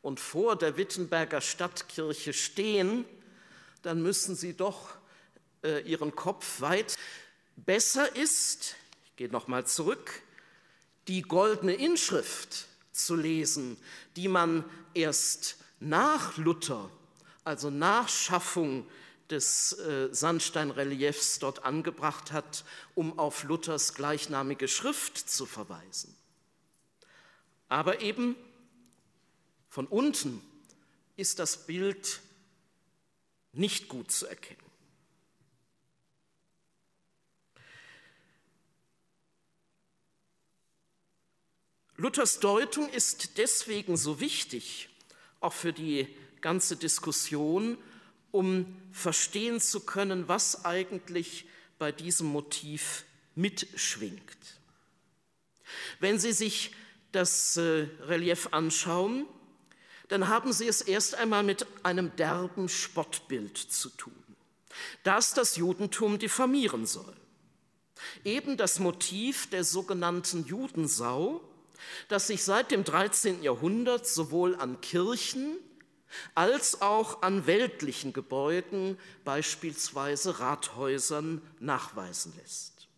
und 0.00 0.18
vor 0.18 0.56
der 0.56 0.78
Wittenberger 0.78 1.42
Stadtkirche 1.42 2.32
stehen, 2.32 3.04
dann 3.82 4.02
müssen 4.02 4.34
Sie 4.34 4.56
doch 4.56 4.94
äh, 5.62 5.80
Ihren 5.80 6.16
Kopf 6.16 6.62
weit. 6.62 6.96
Besser 7.56 8.16
ist, 8.16 8.74
ich 9.04 9.16
gehe 9.16 9.28
nochmal 9.28 9.66
zurück, 9.66 10.22
die 11.06 11.20
goldene 11.20 11.74
Inschrift 11.74 12.66
zu 12.92 13.14
lesen, 13.14 13.76
die 14.16 14.28
man 14.28 14.64
erst 14.94 15.58
nach 15.80 16.38
Luther, 16.38 16.88
also 17.44 17.68
nach 17.68 18.08
Schaffung 18.08 18.86
des 19.30 19.72
äh, 19.72 20.08
Sandsteinreliefs 20.12 21.38
dort 21.38 21.64
angebracht 21.64 22.32
hat, 22.32 22.64
um 22.94 23.18
auf 23.18 23.44
Luthers 23.44 23.94
gleichnamige 23.94 24.68
Schrift 24.68 25.18
zu 25.18 25.46
verweisen. 25.46 26.16
Aber 27.68 28.00
eben 28.00 28.36
von 29.68 29.86
unten 29.86 30.42
ist 31.16 31.38
das 31.38 31.66
Bild 31.66 32.20
nicht 33.52 33.88
gut 33.88 34.10
zu 34.10 34.26
erkennen. 34.26 34.68
Luthers 41.96 42.38
Deutung 42.38 42.88
ist 42.90 43.38
deswegen 43.38 43.96
so 43.96 44.20
wichtig, 44.20 44.88
auch 45.40 45.52
für 45.52 45.72
die 45.72 46.06
ganze 46.40 46.76
Diskussion, 46.76 47.76
um 48.30 48.76
verstehen 48.92 49.60
zu 49.60 49.80
können, 49.80 50.28
was 50.28 50.64
eigentlich 50.64 51.46
bei 51.78 51.92
diesem 51.92 52.26
Motiv 52.28 53.04
mitschwingt. 53.34 54.20
Wenn 56.00 56.18
Sie 56.18 56.32
sich 56.32 56.72
das 57.12 57.56
äh, 57.56 57.86
Relief 58.02 58.48
anschauen, 58.52 59.26
dann 60.08 60.28
haben 60.28 60.52
Sie 60.52 60.66
es 60.66 60.80
erst 60.80 61.14
einmal 61.14 61.42
mit 61.42 61.66
einem 61.82 62.14
derben 62.16 62.68
Spottbild 62.68 63.56
zu 63.56 63.90
tun, 63.90 64.24
das 65.04 65.34
das 65.34 65.56
Judentum 65.56 66.18
diffamieren 66.18 66.86
soll. 66.86 67.14
Eben 68.24 68.56
das 68.56 68.78
Motiv 68.78 69.50
der 69.50 69.64
sogenannten 69.64 70.46
Judensau, 70.46 71.42
das 72.08 72.26
sich 72.28 72.42
seit 72.42 72.70
dem 72.70 72.84
13. 72.84 73.42
Jahrhundert 73.42 74.06
sowohl 74.06 74.56
an 74.56 74.80
Kirchen 74.80 75.56
als 76.34 76.80
auch 76.80 77.22
an 77.22 77.46
weltlichen 77.46 78.12
Gebäuden, 78.12 78.98
beispielsweise 79.24 80.40
Rathäusern, 80.40 81.42
nachweisen 81.60 82.32
lässt. 82.36 82.88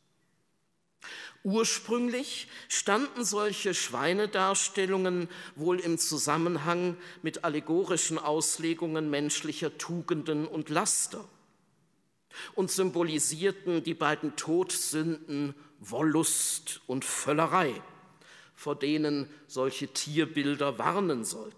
Ursprünglich 1.43 2.49
standen 2.69 3.25
solche 3.25 3.73
Schweinedarstellungen 3.73 5.29
wohl 5.57 5.81
im 5.81 5.97
Zusammenhang 5.97 6.99
mit 7.23 7.45
allegorischen 7.45 8.19
Auslegungen 8.19 9.09
menschlicher 9.09 9.79
Tugenden 9.79 10.47
und 10.47 10.69
Laster 10.69 11.25
und 12.55 12.71
symbolisierten 12.71 13.83
die 13.83 13.95
beiden 13.95 14.37
Todsünden 14.37 15.55
Wollust 15.79 16.83
und 16.87 17.07
Völlerei, 17.07 17.73
vor 18.55 18.76
denen 18.76 19.31
solche 19.47 19.88
Tierbilder 19.88 20.79
warnen 20.79 21.25
sollten. 21.25 21.57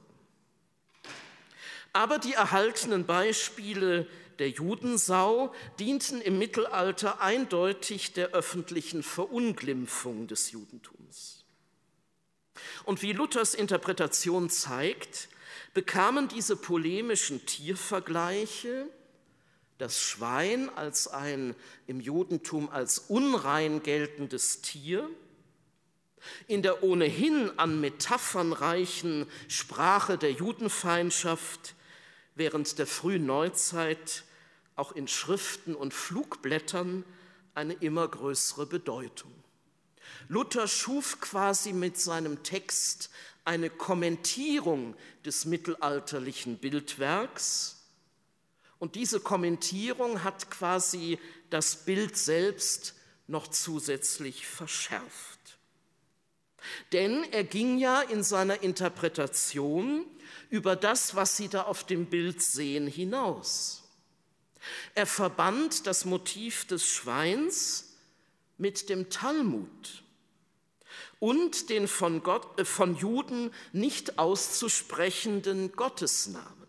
Aber 1.93 2.19
die 2.19 2.33
erhaltenen 2.33 3.05
Beispiele 3.07 4.07
der 4.39 4.51
Judensau 4.51 5.55
dienten 5.79 6.21
im 6.21 6.39
Mittelalter 6.39 7.21
eindeutig 7.21 8.13
der 8.13 8.31
öffentlichen 8.31 9.03
Verunglimpfung 9.03 10.27
des 10.27 10.51
Judentums. 10.53 11.45
Und 12.85 13.03
wie 13.03 13.13
Luthers 13.13 13.55
Interpretation 13.55 14.51
zeigt, 14.51 15.29
bekamen 15.75 16.29
diese 16.29 16.57
polemischen 16.57 17.45
Tiervergleiche 17.47 18.89
das 19.79 20.01
Schwein 20.01 20.71
als 20.71 21.09
ein 21.09 21.57
im 21.87 22.01
Judentum 22.01 22.71
als 22.71 22.99
unrein 22.99 23.83
geltendes 23.83 24.63
Tier, 24.63 25.11
in 26.47 26.63
der 26.63 26.85
ohnehin 26.85 27.51
an 27.59 27.81
Metaphern 27.81 28.53
reichen 28.53 29.27
Sprache 29.49 30.19
der 30.19 30.31
Judenfeindschaft 30.31 31.75
während 32.35 32.79
der 32.79 32.87
frühen 32.87 33.27
Neuzeit 33.27 34.25
auch 34.77 34.93
in 34.93 35.09
Schriften 35.09 35.75
und 35.75 35.93
Flugblättern 35.93 37.05
eine 37.55 37.75
immer 37.75 38.09
größere 38.09 38.67
Bedeutung. 38.67 39.33
Luther 40.29 40.67
schuf 40.69 41.21
quasi 41.21 41.73
mit 41.73 41.99
seinem 41.99 42.43
Text 42.43 43.11
eine 43.45 43.71
Kommentierung 43.71 44.97
des 45.25 45.45
mittelalterlichen 45.45 46.59
Bildwerks, 46.59 47.83
und 48.83 48.97
diese 48.97 49.21
Kommentierung 49.21 50.25
hat 50.25 50.51
quasi 50.51 51.21
das 51.51 51.85
Bild 51.85 52.17
selbst 52.17 52.97
noch 53.29 53.47
zusätzlich 53.47 54.45
verschärft. 54.45 55.39
Denn 56.91 57.23
er 57.31 57.45
ging 57.45 57.79
ja 57.79 58.01
in 58.01 58.25
seiner 58.25 58.65
Interpretation 58.65 60.05
über 60.53 60.77
das, 60.77 61.17
was 61.17 61.39
Sie 61.39 61.49
da 61.49 61.63
auf 61.63 61.83
dem 61.85 62.05
Bild 62.05 62.43
sehen, 62.43 62.87
hinaus. 62.87 63.85
Er 64.95 65.07
verband 65.07 65.87
das 65.87 66.05
Motiv 66.05 66.67
des 66.67 66.87
Schweins 66.87 67.97
mit 68.59 68.91
dem 68.91 69.09
Talmud 69.09 70.03
und 71.21 71.71
den 71.71 71.89
von, 71.89 72.23
Gott, 72.23 72.61
äh, 72.61 72.67
von 72.67 72.95
Juden 72.97 73.51
nicht 73.73 74.19
auszusprechenden 74.19 75.73
Gottesnamen. 75.73 76.69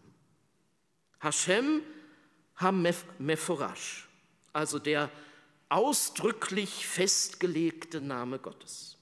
Hashem 1.20 1.82
Hamephorash, 2.56 4.08
also 4.54 4.80
der 4.80 5.12
ausdrücklich 5.68 6.88
festgelegte 6.88 8.00
Name 8.00 8.40
Gottes. 8.40 8.98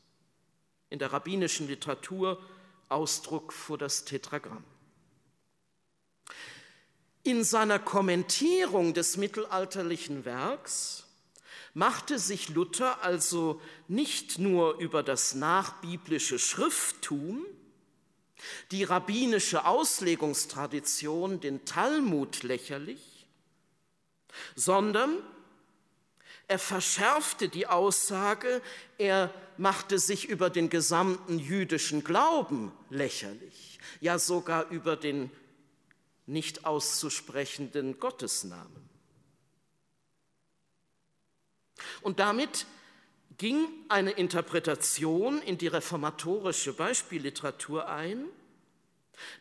In 0.89 0.97
der 0.97 1.13
rabbinischen 1.13 1.67
Literatur 1.67 2.43
Ausdruck 2.89 3.53
für 3.53 3.77
das 3.77 4.05
Tetragramm. 4.05 4.65
In 7.23 7.43
seiner 7.43 7.77
Kommentierung 7.77 8.93
des 8.93 9.17
mittelalterlichen 9.17 10.25
Werks 10.25 11.05
machte 11.73 12.17
sich 12.17 12.49
Luther 12.49 13.03
also 13.03 13.61
nicht 13.87 14.39
nur 14.39 14.77
über 14.79 15.03
das 15.03 15.35
nachbiblische 15.35 16.39
Schrifttum, 16.39 17.45
die 18.71 18.83
rabbinische 18.83 19.65
Auslegungstradition, 19.65 21.39
den 21.39 21.63
Talmud 21.63 22.41
lächerlich, 22.41 23.27
sondern 24.55 25.17
er 26.47 26.59
verschärfte 26.59 27.49
die 27.49 27.67
Aussage, 27.67 28.61
er 28.97 29.33
machte 29.57 29.99
sich 29.99 30.27
über 30.27 30.49
den 30.49 30.69
gesamten 30.69 31.39
jüdischen 31.39 32.03
Glauben 32.03 32.73
lächerlich, 32.89 33.79
ja 34.01 34.19
sogar 34.19 34.69
über 34.69 34.95
den 34.97 35.31
nicht 36.31 36.65
auszusprechenden 36.65 37.99
Gottesnamen. 37.99 38.89
Und 42.01 42.19
damit 42.19 42.65
ging 43.37 43.67
eine 43.89 44.11
Interpretation 44.11 45.41
in 45.41 45.57
die 45.57 45.67
reformatorische 45.67 46.73
Beispielliteratur 46.73 47.89
ein, 47.89 48.25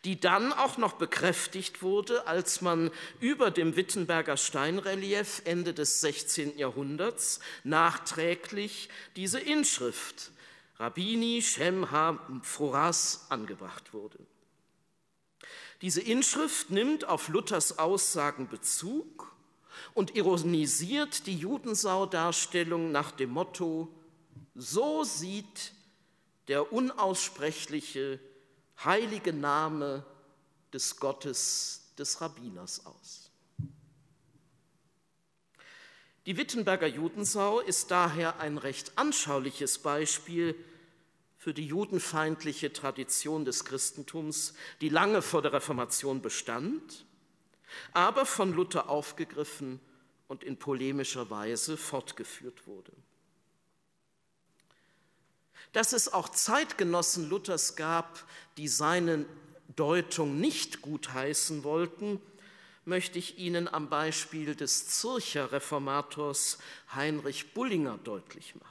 die 0.04 0.20
dann 0.20 0.52
auch 0.52 0.76
noch 0.78 0.94
bekräftigt 0.94 1.82
wurde, 1.82 2.26
als 2.26 2.60
man 2.60 2.90
über 3.20 3.50
dem 3.50 3.76
Wittenberger 3.76 4.36
Steinrelief 4.36 5.42
Ende 5.44 5.72
des 5.74 6.00
16. 6.00 6.58
Jahrhunderts 6.58 7.40
nachträglich 7.64 8.88
diese 9.16 9.40
Inschrift 9.40 10.32
Rabbini 10.78 11.42
Shem 11.42 11.90
Ha-Foras 11.90 13.26
angebracht 13.28 13.92
wurde. 13.92 14.18
Diese 15.82 16.02
Inschrift 16.02 16.70
nimmt 16.70 17.06
auf 17.06 17.28
Luthers 17.28 17.78
Aussagen 17.78 18.48
Bezug 18.48 19.34
und 19.94 20.14
ironisiert 20.14 21.26
die 21.26 21.36
Judensau-Darstellung 21.36 22.92
nach 22.92 23.12
dem 23.12 23.30
Motto, 23.30 23.88
so 24.54 25.04
sieht 25.04 25.72
der 26.48 26.72
unaussprechliche 26.72 28.20
heilige 28.84 29.32
Name 29.32 30.04
des 30.72 30.96
Gottes 30.96 31.92
des 31.96 32.20
Rabbiners 32.20 32.84
aus. 32.84 33.30
Die 36.26 36.36
Wittenberger 36.36 36.86
Judensau 36.86 37.60
ist 37.60 37.90
daher 37.90 38.40
ein 38.40 38.58
recht 38.58 38.92
anschauliches 38.96 39.78
Beispiel 39.78 40.54
für 41.40 41.54
die 41.54 41.66
judenfeindliche 41.66 42.70
Tradition 42.70 43.46
des 43.46 43.64
Christentums, 43.64 44.52
die 44.82 44.90
lange 44.90 45.22
vor 45.22 45.40
der 45.40 45.54
Reformation 45.54 46.20
bestand, 46.20 47.06
aber 47.94 48.26
von 48.26 48.52
Luther 48.52 48.90
aufgegriffen 48.90 49.80
und 50.28 50.44
in 50.44 50.58
polemischer 50.58 51.30
Weise 51.30 51.78
fortgeführt 51.78 52.66
wurde. 52.66 52.92
Dass 55.72 55.94
es 55.94 56.12
auch 56.12 56.28
Zeitgenossen 56.28 57.30
Luthers 57.30 57.74
gab, 57.74 58.22
die 58.58 58.68
seine 58.68 59.24
Deutung 59.76 60.40
nicht 60.40 60.82
gutheißen 60.82 61.64
wollten, 61.64 62.20
möchte 62.84 63.18
ich 63.18 63.38
Ihnen 63.38 63.66
am 63.66 63.88
Beispiel 63.88 64.54
des 64.54 64.88
Zürcher 64.88 65.52
Reformators 65.52 66.58
Heinrich 66.94 67.54
Bullinger 67.54 67.96
deutlich 68.04 68.56
machen. 68.56 68.69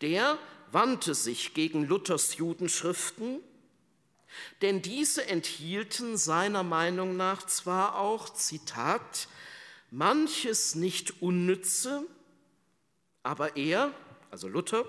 Der 0.00 0.38
wandte 0.72 1.14
sich 1.14 1.54
gegen 1.54 1.86
Luthers 1.86 2.36
Judenschriften, 2.36 3.40
denn 4.62 4.82
diese 4.82 5.26
enthielten 5.26 6.16
seiner 6.16 6.62
Meinung 6.62 7.16
nach 7.16 7.46
zwar 7.46 7.98
auch, 7.98 8.28
Zitat, 8.30 9.28
manches 9.90 10.74
nicht 10.74 11.22
unnütze, 11.22 12.04
aber 13.22 13.56
er, 13.56 13.92
also 14.30 14.48
Luther, 14.48 14.84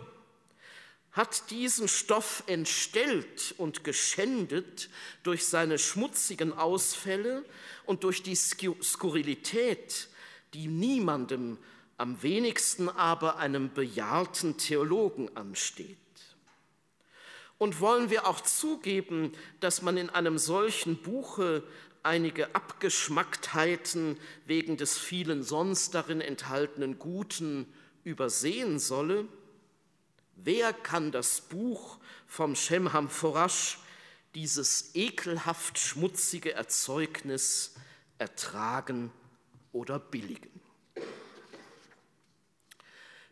hat 1.12 1.50
diesen 1.50 1.88
Stoff 1.88 2.44
entstellt 2.46 3.56
und 3.58 3.84
geschändet 3.84 4.90
durch 5.24 5.46
seine 5.46 5.80
schmutzigen 5.80 6.54
Ausfälle 6.54 7.44
und 7.86 8.04
durch 8.04 8.22
die 8.22 8.36
Skurrilität, 8.36 10.08
die 10.54 10.68
niemandem, 10.68 11.58
am 12.00 12.24
wenigsten 12.24 12.90
aber 12.90 13.38
einem 13.38 13.74
bejahrten 13.74 14.58
Theologen 14.58 15.36
ansteht. 15.36 15.98
Und 17.58 17.82
wollen 17.82 18.10
wir 18.10 18.26
auch 18.26 18.40
zugeben, 18.40 19.34
dass 19.60 19.82
man 19.82 19.98
in 19.98 20.10
einem 20.10 20.38
solchen 20.38 21.02
Buche 21.02 21.62
einige 22.02 22.56
Abgeschmacktheiten 22.56 24.18
wegen 24.46 24.78
des 24.78 24.98
vielen 24.98 25.44
sonst 25.44 25.94
darin 25.94 26.22
enthaltenen 26.22 27.00
Guten 27.00 27.72
übersehen 28.06 28.80
solle? 28.80 29.28
Wer 30.38 30.72
kann 30.72 31.12
das 31.12 31.42
Buch 31.42 32.00
vom 32.28 32.56
Shemham 32.56 33.10
Forash, 33.10 33.80
dieses 34.36 34.96
ekelhaft 34.96 35.78
schmutzige 35.78 36.54
Erzeugnis, 36.54 37.76
ertragen 38.20 39.12
oder 39.74 40.00
billigen? 40.00 40.59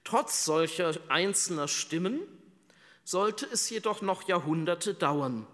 Trotz 0.07 0.45
solcher 0.45 0.97
einzelner 1.09 1.67
Stimmen 1.67 2.21
sollte 3.03 3.45
es 3.45 3.69
jedoch 3.69 4.01
noch 4.01 4.25
Jahrhunderte 4.25 4.93
dauern, 4.93 5.45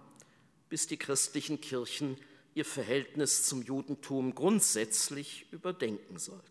bis 0.70 0.86
die 0.86 0.98
christlichen 0.98 1.60
Kirchen 1.60 2.20
ihr 2.54 2.64
Verhältnis 2.64 3.48
zum 3.48 3.64
Judentum 3.64 4.36
grundsätzlich 4.36 5.48
überdenken 5.52 6.20
sollten. 6.20 6.46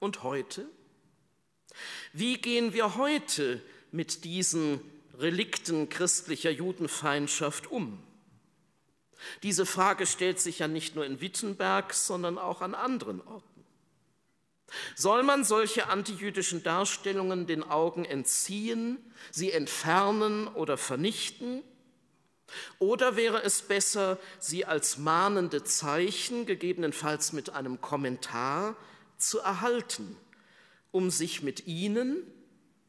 Und 0.00 0.24
heute? 0.24 0.68
Wie 2.12 2.38
gehen 2.38 2.72
wir 2.72 2.96
heute 2.96 3.62
mit 3.92 4.24
diesen 4.24 4.80
Relikten 5.16 5.88
christlicher 5.88 6.50
Judenfeindschaft 6.50 7.70
um? 7.70 8.02
Diese 9.44 9.64
Frage 9.64 10.06
stellt 10.06 10.40
sich 10.40 10.58
ja 10.58 10.66
nicht 10.66 10.96
nur 10.96 11.06
in 11.06 11.20
Wittenberg, 11.20 11.94
sondern 11.94 12.36
auch 12.36 12.62
an 12.62 12.74
anderen 12.74 13.20
Orten. 13.20 13.57
Soll 14.94 15.22
man 15.22 15.44
solche 15.44 15.88
antijüdischen 15.88 16.62
Darstellungen 16.62 17.46
den 17.46 17.62
Augen 17.62 18.04
entziehen, 18.04 18.98
sie 19.30 19.50
entfernen 19.52 20.46
oder 20.48 20.76
vernichten? 20.76 21.62
Oder 22.78 23.16
wäre 23.16 23.42
es 23.42 23.62
besser, 23.62 24.18
sie 24.38 24.64
als 24.64 24.98
mahnende 24.98 25.64
Zeichen, 25.64 26.46
gegebenenfalls 26.46 27.32
mit 27.32 27.50
einem 27.50 27.80
Kommentar, 27.80 28.76
zu 29.18 29.38
erhalten, 29.40 30.16
um 30.90 31.10
sich 31.10 31.42
mit 31.42 31.66
ihnen 31.66 32.22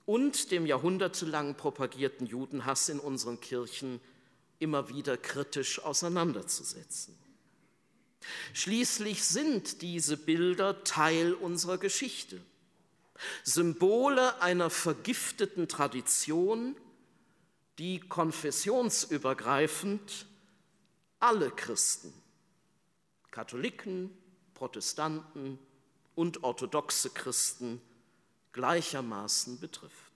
und 0.05 0.51
dem 0.51 0.65
jahrhundertelang 0.65 1.55
propagierten 1.55 2.27
Judenhass 2.27 2.89
in 2.89 2.99
unseren 2.99 3.41
Kirchen 3.41 3.99
immer 4.59 4.89
wieder 4.89 5.17
kritisch 5.17 5.83
auseinanderzusetzen? 5.83 7.17
Schließlich 8.53 9.23
sind 9.23 9.81
diese 9.81 10.17
Bilder 10.17 10.83
Teil 10.83 11.33
unserer 11.33 11.77
Geschichte, 11.77 12.41
Symbole 13.43 14.41
einer 14.41 14.69
vergifteten 14.69 15.67
Tradition, 15.67 16.75
die 17.77 17.99
konfessionsübergreifend 17.99 20.25
alle 21.19 21.51
Christen, 21.51 22.13
Katholiken, 23.31 24.09
Protestanten 24.53 25.59
und 26.15 26.43
orthodoxe 26.43 27.09
Christen 27.11 27.81
gleichermaßen 28.51 29.59
betrifft. 29.59 30.09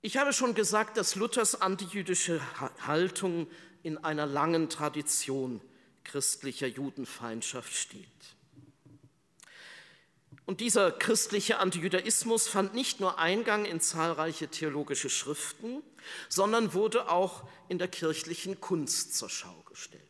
Ich 0.00 0.16
habe 0.16 0.32
schon 0.32 0.54
gesagt, 0.54 0.96
dass 0.96 1.16
Luthers 1.16 1.60
antijüdische 1.60 2.40
Haltung 2.86 3.48
in 3.82 3.98
einer 3.98 4.26
langen 4.26 4.68
Tradition 4.68 5.60
christlicher 6.04 6.66
Judenfeindschaft 6.66 7.74
steht. 7.74 8.06
Und 10.46 10.60
dieser 10.60 10.90
christliche 10.90 11.58
Antijudaismus 11.58 12.48
fand 12.48 12.72
nicht 12.72 13.00
nur 13.00 13.18
Eingang 13.18 13.66
in 13.66 13.80
zahlreiche 13.80 14.48
theologische 14.48 15.10
Schriften, 15.10 15.82
sondern 16.30 16.72
wurde 16.72 17.10
auch 17.10 17.46
in 17.68 17.78
der 17.78 17.88
kirchlichen 17.88 18.58
Kunst 18.58 19.14
zur 19.14 19.28
Schau 19.28 19.62
gestellt. 19.68 20.02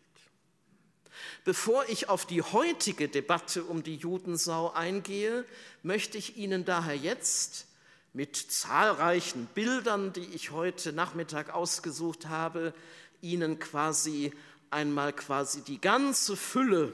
Bevor 1.44 1.88
ich 1.88 2.09
auf 2.09 2.24
die 2.24 2.42
heutige 2.42 3.09
Debatte 3.09 3.64
um 3.64 3.83
die 3.83 3.96
Judensau 3.96 4.70
eingehe, 4.70 5.44
möchte 5.83 6.18
ich 6.18 6.37
Ihnen 6.37 6.64
daher 6.64 6.96
jetzt 6.96 7.66
mit 8.12 8.37
zahlreichen 8.37 9.46
Bildern, 9.54 10.12
die 10.12 10.26
ich 10.35 10.50
heute 10.50 10.92
Nachmittag 10.92 11.52
ausgesucht 11.52 12.28
habe, 12.28 12.74
Ihnen 13.20 13.59
quasi 13.59 14.33
einmal 14.70 15.12
quasi 15.12 15.62
die 15.62 15.81
ganze 15.81 16.37
Fülle 16.37 16.92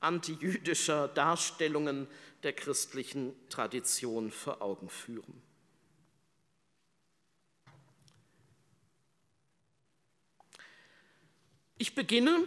antijüdischer 0.00 1.08
Darstellungen 1.08 2.06
der 2.42 2.52
christlichen 2.52 3.34
Tradition 3.48 4.30
vor 4.30 4.62
Augen 4.62 4.88
führen. 4.88 5.42
Ich 11.76 11.94
beginne 11.94 12.44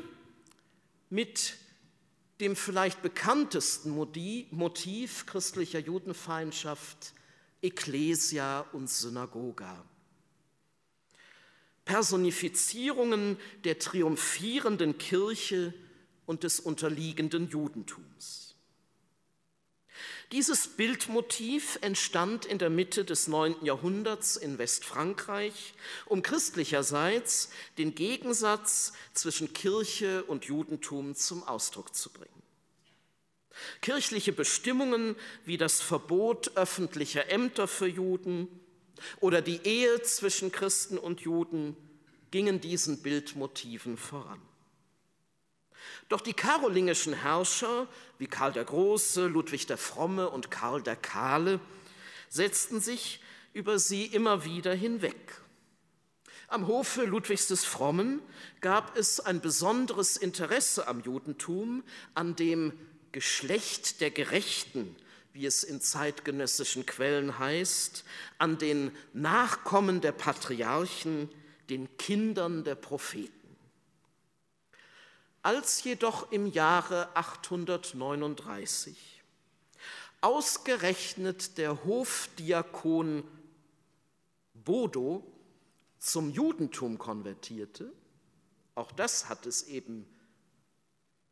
mit 1.10 1.58
dem 2.40 2.56
vielleicht 2.56 3.02
bekanntesten 3.02 3.92
Motiv 3.92 5.26
christlicher 5.26 5.80
Judenfeindschaft, 5.80 7.14
Ecclesia 7.62 8.62
und 8.74 8.90
Synagoga. 8.90 9.84
Personifizierungen 11.86 13.38
der 13.64 13.80
triumphierenden 13.80 14.98
Kirche 14.98 15.74
und 16.26 16.44
des 16.44 16.60
unterliegenden 16.60 17.50
Judentums. 17.50 18.56
Dieses 20.32 20.68
Bildmotiv 20.68 21.78
entstand 21.82 22.46
in 22.46 22.58
der 22.58 22.72
Mitte 22.72 23.06
des 23.06 23.28
9. 23.28 23.64
Jahrhunderts 23.64 24.36
in 24.36 24.58
Westfrankreich, 24.58 25.76
um 26.08 26.24
christlicherseits 26.24 27.50
den 27.78 27.94
Gegensatz 27.94 28.94
zwischen 29.14 29.54
Kirche 29.54 30.24
und 30.24 30.46
Judentum 30.46 31.14
zum 31.14 31.44
Ausdruck 31.44 31.94
zu 31.94 32.10
bringen. 32.12 32.32
Kirchliche 33.82 34.32
Bestimmungen 34.32 35.16
wie 35.46 35.58
das 35.58 35.82
Verbot 35.82 36.58
öffentlicher 36.58 37.30
Ämter 37.30 37.68
für 37.68 37.88
Juden 37.88 38.48
oder 39.20 39.42
die 39.42 39.62
Ehe 39.64 40.02
zwischen 40.02 40.52
Christen 40.52 40.98
und 40.98 41.22
Juden 41.22 41.76
gingen 42.32 42.62
diesen 42.62 43.02
Bildmotiven 43.02 43.98
voran. 43.98 44.42
Doch 46.10 46.22
die 46.22 46.34
karolingischen 46.34 47.14
Herrscher 47.14 47.88
wie 48.18 48.28
Karl 48.28 48.54
der 48.54 48.66
Große, 48.66 49.28
Ludwig 49.28 49.68
der 49.68 49.78
Fromme 49.78 50.30
und 50.30 50.52
Karl 50.52 50.82
der 50.82 50.96
Kahle 50.96 51.60
setzten 52.30 52.80
sich 52.80 53.22
über 53.54 53.80
sie 53.80 54.06
immer 54.06 54.46
wieder 54.46 54.74
hinweg. 54.74 55.42
Am 56.48 56.68
Hofe 56.68 57.04
Ludwigs 57.06 57.48
des 57.48 57.66
Frommen 57.66 58.22
gab 58.62 58.98
es 58.98 59.20
ein 59.20 59.42
besonderes 59.42 60.18
Interesse 60.18 60.88
am 60.88 61.02
Judentum, 61.02 61.84
an 62.14 62.36
dem 62.36 62.74
Geschlecht 63.12 64.02
der 64.02 64.12
Gerechten, 64.12 64.96
wie 65.34 65.48
es 65.48 65.64
in 65.64 65.82
zeitgenössischen 65.82 66.86
Quellen 66.86 67.40
heißt, 67.40 68.06
an 68.38 68.60
den 68.60 68.96
Nachkommen 69.14 70.00
der 70.00 70.12
Patriarchen, 70.12 71.28
den 71.70 71.98
Kindern 71.98 72.64
der 72.64 72.76
Propheten. 72.76 73.34
Als 75.42 75.84
jedoch 75.84 76.32
im 76.32 76.48
Jahre 76.48 77.16
839 77.16 79.24
ausgerechnet 80.22 81.58
der 81.58 81.84
Hofdiakon 81.84 83.24
Bodo 84.54 85.26
zum 86.00 86.30
Judentum 86.30 86.98
konvertierte, 86.98 87.92
auch 88.76 88.92
das 88.92 89.28
hat 89.28 89.46
es 89.46 89.64
eben 89.64 90.08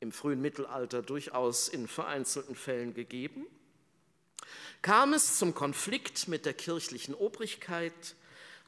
im 0.02 0.12
frühen 0.12 0.42
Mittelalter 0.42 1.02
durchaus 1.02 1.70
in 1.70 1.88
vereinzelten 1.88 2.56
Fällen 2.56 2.94
gegeben, 2.94 3.46
kam 4.82 5.14
es 5.14 5.38
zum 5.38 5.54
Konflikt 5.54 6.28
mit 6.28 6.46
der 6.46 6.54
kirchlichen 6.54 7.14
Obrigkeit 7.14 8.16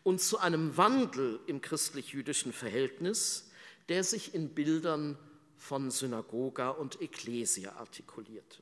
und 0.03 0.21
zu 0.21 0.37
einem 0.37 0.77
Wandel 0.77 1.39
im 1.47 1.61
christlich-jüdischen 1.61 2.53
Verhältnis, 2.53 3.49
der 3.89 4.03
sich 4.03 4.33
in 4.33 4.49
Bildern 4.49 5.17
von 5.57 5.91
Synagoga 5.91 6.69
und 6.69 7.01
Ekklesia 7.01 7.73
artikulierte. 7.77 8.61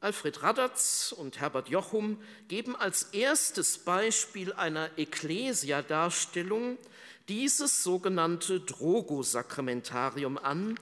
Alfred 0.00 0.42
Radatz 0.42 1.14
und 1.16 1.40
Herbert 1.40 1.68
Jochum 1.68 2.22
geben 2.48 2.74
als 2.74 3.02
erstes 3.12 3.76
Beispiel 3.78 4.52
einer 4.54 4.90
Ekklesia-Darstellung 4.96 6.78
dieses 7.28 7.82
sogenannte 7.82 8.60
Drogo-Sakramentarium 8.60 10.38
an, 10.38 10.80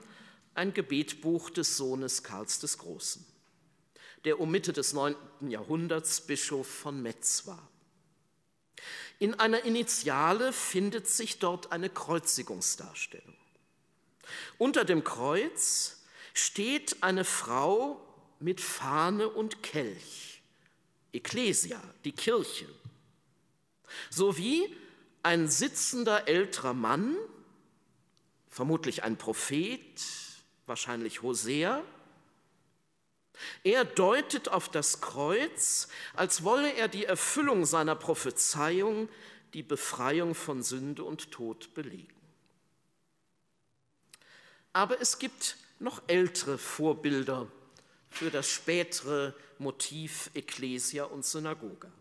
ein 0.59 0.73
Gebetbuch 0.73 1.49
des 1.49 1.77
Sohnes 1.77 2.21
Karls 2.21 2.59
des 2.59 2.77
Großen, 2.79 3.25
der 4.25 4.41
um 4.41 4.51
Mitte 4.51 4.73
des 4.73 4.91
9. 4.91 5.15
Jahrhunderts 5.47 6.19
Bischof 6.19 6.67
von 6.67 7.01
Metz 7.01 7.47
war. 7.47 7.65
In 9.19 9.35
einer 9.35 9.63
Initiale 9.63 10.51
findet 10.51 11.07
sich 11.07 11.39
dort 11.39 11.71
eine 11.71 11.89
Kreuzigungsdarstellung. 11.89 13.37
Unter 14.57 14.83
dem 14.83 15.05
Kreuz 15.05 16.03
steht 16.33 17.03
eine 17.03 17.23
Frau 17.23 18.05
mit 18.41 18.59
Fahne 18.59 19.29
und 19.29 19.63
Kelch, 19.63 20.41
Ecclesia, 21.13 21.81
die 22.03 22.11
Kirche, 22.11 22.67
sowie 24.09 24.75
ein 25.23 25.47
sitzender 25.47 26.27
älterer 26.27 26.73
Mann, 26.73 27.15
vermutlich 28.49 29.03
ein 29.03 29.17
Prophet, 29.17 30.01
wahrscheinlich 30.69 31.21
Hosea. 31.21 31.83
Er 33.63 33.85
deutet 33.85 34.49
auf 34.49 34.69
das 34.69 35.01
Kreuz, 35.01 35.87
als 36.15 36.43
wolle 36.43 36.73
er 36.73 36.87
die 36.87 37.05
Erfüllung 37.05 37.65
seiner 37.65 37.95
Prophezeiung, 37.95 39.09
die 39.53 39.63
Befreiung 39.63 40.35
von 40.35 40.63
Sünde 40.63 41.03
und 41.03 41.31
Tod 41.31 41.73
belegen. 41.73 42.13
Aber 44.71 45.01
es 45.01 45.19
gibt 45.19 45.57
noch 45.79 46.01
ältere 46.07 46.57
Vorbilder 46.57 47.47
für 48.09 48.29
das 48.29 48.49
spätere 48.49 49.33
Motiv 49.57 50.29
Ecclesia 50.33 51.05
und 51.05 51.25
Synagoga. 51.25 51.91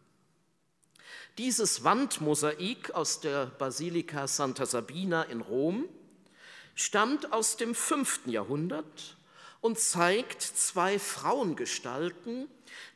Dieses 1.38 1.84
Wandmosaik 1.84 2.90
aus 2.90 3.20
der 3.20 3.46
Basilika 3.46 4.26
Santa 4.26 4.66
Sabina 4.66 5.22
in 5.22 5.40
Rom 5.40 5.88
stammt 6.78 7.32
aus 7.32 7.56
dem 7.56 7.74
5. 7.74 8.26
Jahrhundert 8.26 9.16
und 9.60 9.80
zeigt 9.80 10.40
zwei 10.42 11.00
Frauengestalten, 11.00 12.48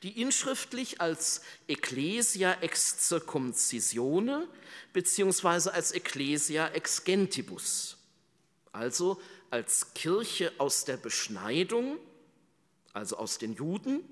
die 0.04 0.20
inschriftlich 0.22 1.00
als 1.00 1.42
Ecclesia 1.66 2.52
ex 2.60 3.08
circumcisione 3.08 4.46
bzw. 4.92 5.70
als 5.70 5.90
Ecclesia 5.90 6.68
ex 6.68 7.02
gentibus, 7.02 7.96
also 8.70 9.20
als 9.50 9.94
Kirche 9.94 10.52
aus 10.58 10.84
der 10.84 10.96
Beschneidung, 10.96 11.98
also 12.92 13.16
aus 13.16 13.38
den 13.38 13.54
Juden, 13.54 14.04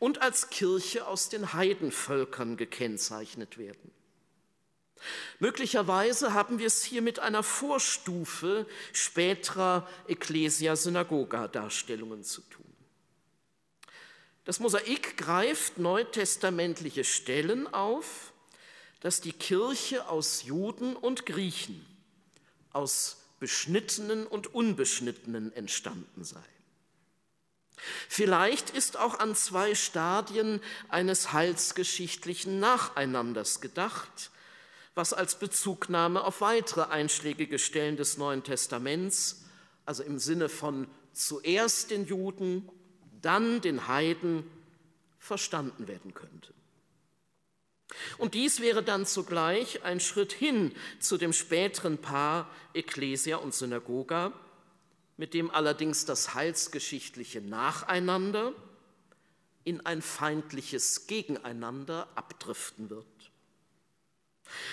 und 0.00 0.22
als 0.22 0.50
Kirche 0.50 1.06
aus 1.06 1.28
den 1.28 1.52
Heidenvölkern 1.52 2.56
gekennzeichnet 2.56 3.58
werden. 3.58 3.92
Möglicherweise 5.38 6.34
haben 6.34 6.58
wir 6.58 6.66
es 6.66 6.84
hier 6.84 7.00
mit 7.02 7.18
einer 7.18 7.42
Vorstufe 7.42 8.66
späterer 8.92 9.88
Ecclesia-Synagoga-Darstellungen 10.08 12.24
zu 12.24 12.42
tun. 12.42 12.64
Das 14.44 14.60
Mosaik 14.60 15.16
greift 15.16 15.78
neutestamentliche 15.78 17.04
Stellen 17.04 17.72
auf, 17.72 18.32
dass 19.00 19.20
die 19.20 19.32
Kirche 19.32 20.08
aus 20.08 20.44
Juden 20.44 20.96
und 20.96 21.26
Griechen, 21.26 21.84
aus 22.72 23.18
Beschnittenen 23.40 24.26
und 24.26 24.54
Unbeschnittenen 24.54 25.52
entstanden 25.52 26.24
sei. 26.24 26.42
Vielleicht 28.08 28.70
ist 28.70 28.96
auch 28.96 29.18
an 29.18 29.34
zwei 29.34 29.74
Stadien 29.74 30.60
eines 30.88 31.32
heilsgeschichtlichen 31.32 32.60
Nacheinanders 32.60 33.60
gedacht, 33.60 34.30
was 34.94 35.12
als 35.12 35.38
Bezugnahme 35.38 36.22
auf 36.24 36.40
weitere 36.40 36.82
einschlägige 36.82 37.58
Stellen 37.58 37.96
des 37.96 38.16
Neuen 38.16 38.42
Testaments, 38.42 39.44
also 39.84 40.02
im 40.02 40.18
Sinne 40.18 40.48
von 40.48 40.86
zuerst 41.12 41.90
den 41.90 42.06
Juden, 42.06 42.68
dann 43.20 43.60
den 43.60 43.88
Heiden, 43.88 44.44
verstanden 45.18 45.88
werden 45.88 46.12
könnte. 46.12 46.52
Und 48.18 48.34
dies 48.34 48.60
wäre 48.60 48.82
dann 48.82 49.06
zugleich 49.06 49.82
ein 49.82 50.00
Schritt 50.00 50.32
hin 50.32 50.72
zu 51.00 51.16
dem 51.16 51.32
späteren 51.32 51.98
Paar 51.98 52.50
Ecclesia 52.74 53.38
und 53.38 53.54
Synagoga, 53.54 54.32
mit 55.16 55.32
dem 55.32 55.50
allerdings 55.50 56.04
das 56.04 56.34
heilsgeschichtliche 56.34 57.40
Nacheinander 57.40 58.52
in 59.64 59.84
ein 59.86 60.02
feindliches 60.02 61.06
Gegeneinander 61.06 62.08
abdriften 62.16 62.90
wird. 62.90 63.06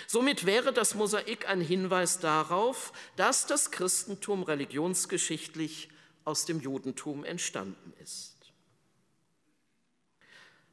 Somit 0.08 0.46
wäre 0.46 0.74
das 0.74 0.96
Mosaik 0.96 1.48
ein 1.48 1.62
Hinweis 1.62 2.20
darauf, 2.20 2.94
dass 3.16 3.48
das 3.48 3.72
Christentum 3.72 4.44
religionsgeschichtlich 4.44 5.90
aus 6.26 6.46
dem 6.46 6.60
Judentum 6.60 7.24
entstanden 7.24 7.94
ist. 8.02 8.38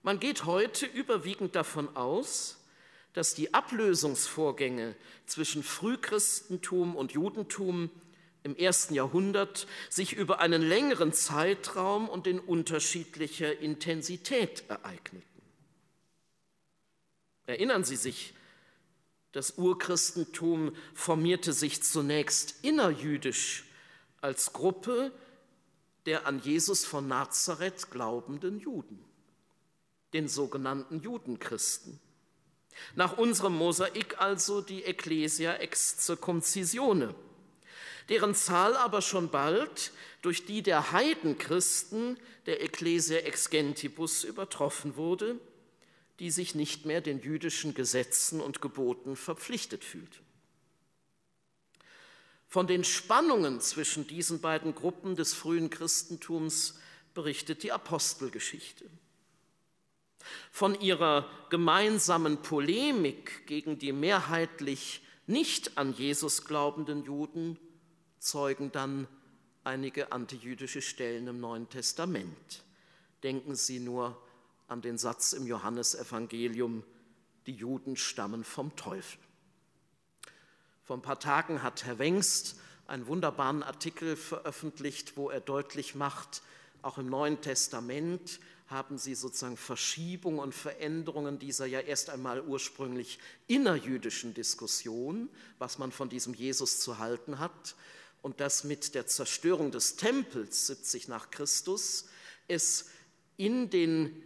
Man 0.03 0.21
geht 0.21 0.45
heute 0.45 0.87
überwiegend 0.87 1.55
davon 1.55 1.95
aus, 1.97 2.59
dass 3.13 3.35
die 3.35 3.53
Ablösungsvorgänge 3.53 4.95
zwischen 5.27 5.63
Frühchristentum 5.63 6.95
und 6.95 7.13
Judentum 7.13 7.91
im 8.45 8.55
ersten 8.57 8.95
Jahrhundert 8.95 9.67
sich 9.91 10.13
über 10.13 10.41
einen 10.41 10.63
längeren 10.63 11.13
Zeitraum 11.13 12.09
und 12.09 12.27
in 12.27 12.39
unterschiedlicher 12.39 13.59
Intensität 13.59 14.65
ereigneten. 14.69 15.43
Erinnern 17.47 17.83
Sie 17.83 17.97
sich, 17.97 18.35
das 19.33 19.59
Urchristentum 19.59 20.75
formierte 20.95 21.53
sich 21.53 21.83
zunächst 21.83 22.57
innerjüdisch 22.63 23.65
als 24.21 24.53
Gruppe 24.53 25.13
der 26.07 26.27
an 26.27 26.41
Jesus 26.41 26.85
von 26.85 27.07
Nazareth 27.07 27.91
glaubenden 27.91 28.59
Juden, 28.59 29.05
den 30.13 30.29
sogenannten 30.29 31.01
Judenchristen. 31.01 32.01
Nach 32.95 33.19
unserem 33.19 33.57
Mosaik 33.57 34.21
also 34.21 34.61
die 34.61 34.85
Ecclesia 34.85 35.55
ex 35.55 36.05
circumcisione 36.05 37.15
deren 38.09 38.35
Zahl 38.35 38.77
aber 38.77 39.03
schon 39.03 39.31
bald 39.31 39.93
durch 40.23 40.47
die 40.47 40.63
der 40.63 40.93
Heidenchristen 40.93 42.19
der 42.47 42.63
Ecclesia 42.63 43.19
ex 43.19 43.51
gentibus 43.51 44.25
übertroffen 44.25 44.97
wurde, 44.97 45.39
die 46.19 46.31
sich 46.31 46.55
nicht 46.55 46.85
mehr 46.85 47.01
den 47.01 47.21
jüdischen 47.21 47.75
Gesetzen 47.75 48.41
und 48.41 48.61
Geboten 48.61 49.17
verpflichtet 49.17 49.85
fühlte. 49.85 50.19
Von 52.49 52.67
den 52.67 52.83
Spannungen 52.83 53.61
zwischen 53.61 54.07
diesen 54.07 54.41
beiden 54.41 54.75
Gruppen 54.75 55.17
des 55.17 55.35
frühen 55.35 55.71
Christentums 55.71 56.79
berichtet 57.15 57.63
die 57.63 57.73
Apostelgeschichte. 57.73 58.87
Von 60.51 60.81
ihrer 60.81 61.29
gemeinsamen 61.51 62.43
Polemik 62.43 63.47
gegen 63.47 63.79
die 63.79 63.93
mehrheitlich 63.93 65.03
nicht 65.27 65.77
an 65.77 65.93
Jesus 65.93 66.45
glaubenden 66.45 67.05
Juden 67.05 67.59
zeugen 68.19 68.73
dann 68.73 69.07
einige 69.63 70.11
antijüdische 70.13 70.81
Stellen 70.81 71.27
im 71.27 71.41
Neuen 71.41 71.69
Testament. 71.69 72.65
Denken 73.23 73.55
Sie 73.55 73.79
nur 73.79 74.21
an 74.69 74.83
den 74.83 74.99
Satz 74.99 75.33
im 75.33 75.47
Johannesevangelium, 75.47 76.85
die 77.47 77.55
Juden 77.55 77.97
stammen 77.97 78.45
vom 78.45 78.77
Teufel. 78.77 79.19
Vor 80.85 80.97
ein 80.97 81.03
paar 81.03 81.21
Tagen 81.21 81.63
hat 81.63 81.85
Herr 81.85 81.99
Wengst 81.99 82.57
einen 82.87 83.07
wunderbaren 83.07 83.63
Artikel 83.63 84.17
veröffentlicht, 84.17 85.17
wo 85.17 85.29
er 85.31 85.41
deutlich 85.41 85.95
macht, 85.95 86.43
auch 86.81 86.99
im 86.99 87.09
Neuen 87.09 87.41
Testament 87.41 88.41
haben 88.69 88.99
sie 88.99 89.15
sozusagen 89.15 89.57
Verschiebungen 89.57 90.39
und 90.39 90.55
Veränderungen 90.55 91.39
dieser 91.39 91.67
ja 91.67 91.81
erst 91.81 92.11
einmal 92.11 92.41
ursprünglich 92.43 93.19
innerjüdischen 93.47 94.35
Diskussion, 94.35 95.29
was 95.59 95.79
man 95.79 95.91
von 95.91 96.09
diesem 96.09 96.35
Jesus 96.35 96.81
zu 96.81 96.99
halten 96.99 97.39
hat, 97.39 97.75
und 98.21 98.41
dass 98.41 98.65
mit 98.65 98.95
der 98.95 99.07
Zerstörung 99.07 99.71
des 99.71 99.97
Tempels 99.97 100.67
70 100.67 101.09
nach 101.09 101.31
Christus 101.31 102.07
es 102.47 102.91
in 103.37 103.71
den 103.71 104.23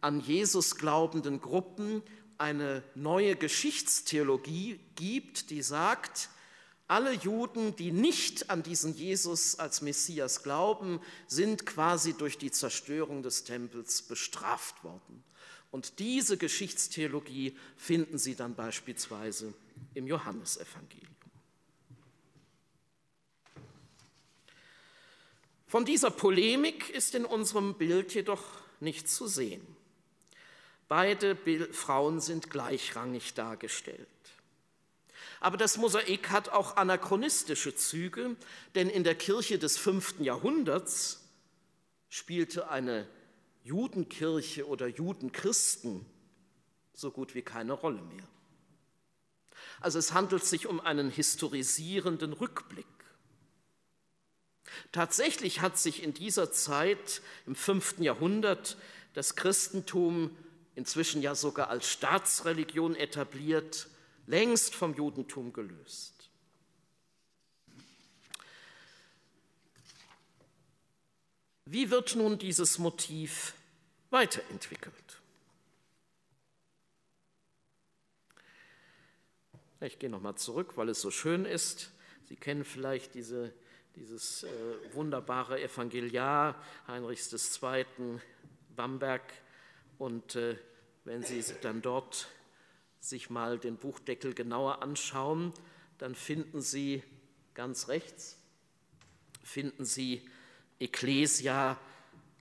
an 0.00 0.20
Jesus 0.20 0.76
glaubenden 0.76 1.40
Gruppen 1.40 2.02
eine 2.38 2.82
neue 2.94 3.36
Geschichtstheologie 3.36 4.78
gibt, 4.94 5.50
die 5.50 5.62
sagt, 5.62 6.28
alle 6.88 7.12
Juden, 7.12 7.74
die 7.74 7.90
nicht 7.90 8.48
an 8.48 8.62
diesen 8.62 8.94
Jesus 8.94 9.58
als 9.58 9.82
Messias 9.82 10.44
glauben, 10.44 11.00
sind 11.26 11.66
quasi 11.66 12.14
durch 12.14 12.38
die 12.38 12.52
Zerstörung 12.52 13.22
des 13.22 13.42
Tempels 13.42 14.02
bestraft 14.02 14.84
worden. 14.84 15.24
Und 15.72 15.98
diese 15.98 16.36
Geschichtstheologie 16.36 17.56
finden 17.76 18.18
Sie 18.18 18.36
dann 18.36 18.54
beispielsweise 18.54 19.52
im 19.94 20.06
Johannesevangelium. 20.06 21.14
Von 25.66 25.84
dieser 25.84 26.12
Polemik 26.12 26.88
ist 26.90 27.16
in 27.16 27.24
unserem 27.24 27.74
Bild 27.74 28.14
jedoch 28.14 28.44
nichts 28.78 29.16
zu 29.16 29.26
sehen. 29.26 29.75
Beide 30.88 31.36
Frauen 31.72 32.20
sind 32.20 32.50
gleichrangig 32.50 33.34
dargestellt. 33.34 34.08
Aber 35.40 35.56
das 35.56 35.76
Mosaik 35.76 36.30
hat 36.30 36.48
auch 36.48 36.76
anachronistische 36.76 37.74
Züge, 37.74 38.36
denn 38.74 38.88
in 38.88 39.04
der 39.04 39.14
Kirche 39.14 39.58
des 39.58 39.76
fünften 39.76 40.24
Jahrhunderts 40.24 41.24
spielte 42.08 42.70
eine 42.70 43.06
Judenkirche 43.64 44.66
oder 44.66 44.86
Judenchristen 44.86 46.06
so 46.94 47.10
gut 47.10 47.34
wie 47.34 47.42
keine 47.42 47.72
Rolle 47.72 48.00
mehr. 48.00 48.26
Also 49.80 49.98
es 49.98 50.12
handelt 50.12 50.44
sich 50.44 50.66
um 50.66 50.80
einen 50.80 51.10
historisierenden 51.10 52.32
Rückblick. 52.32 52.86
Tatsächlich 54.92 55.60
hat 55.60 55.78
sich 55.78 56.02
in 56.02 56.14
dieser 56.14 56.50
Zeit, 56.52 57.22
im 57.46 57.54
fünften 57.54 58.02
Jahrhundert, 58.02 58.76
das 59.14 59.36
Christentum 59.36 60.36
inzwischen 60.76 61.22
ja 61.22 61.34
sogar 61.34 61.70
als 61.70 61.88
Staatsreligion 61.88 62.94
etabliert, 62.94 63.88
längst 64.26 64.74
vom 64.74 64.94
Judentum 64.94 65.52
gelöst. 65.52 66.30
Wie 71.64 71.90
wird 71.90 72.14
nun 72.14 72.38
dieses 72.38 72.78
Motiv 72.78 73.54
weiterentwickelt? 74.10 74.92
Ich 79.80 79.98
gehe 79.98 80.08
nochmal 80.08 80.36
zurück, 80.36 80.76
weil 80.76 80.88
es 80.90 81.00
so 81.00 81.10
schön 81.10 81.44
ist. 81.44 81.90
Sie 82.28 82.36
kennen 82.36 82.64
vielleicht 82.64 83.14
diese, 83.14 83.52
dieses 83.96 84.44
äh, 84.44 84.48
wunderbare 84.92 85.60
Evangeliar 85.60 86.62
Heinrichs 86.86 87.32
II. 87.62 87.84
Bamberg. 88.74 89.22
Und 89.98 90.36
äh, 90.36 90.56
wenn 91.04 91.22
Sie 91.22 91.42
dann 91.62 91.82
dort 91.82 92.28
sich 93.00 93.30
mal 93.30 93.58
den 93.58 93.76
Buchdeckel 93.76 94.34
genauer 94.34 94.82
anschauen, 94.82 95.52
dann 95.98 96.14
finden 96.14 96.60
Sie 96.60 97.02
ganz 97.54 97.88
rechts, 97.88 98.36
finden 99.42 99.84
Sie 99.84 100.28
Ecclesia 100.78 101.78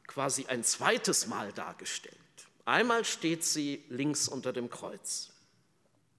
quasi 0.08 0.46
ein 0.48 0.64
zweites 0.64 1.28
Mal 1.28 1.52
dargestellt. 1.54 2.18
Einmal 2.66 3.06
steht 3.06 3.44
sie 3.44 3.84
links 3.90 4.28
unter 4.28 4.52
dem 4.52 4.70
Kreuz. 4.70 5.32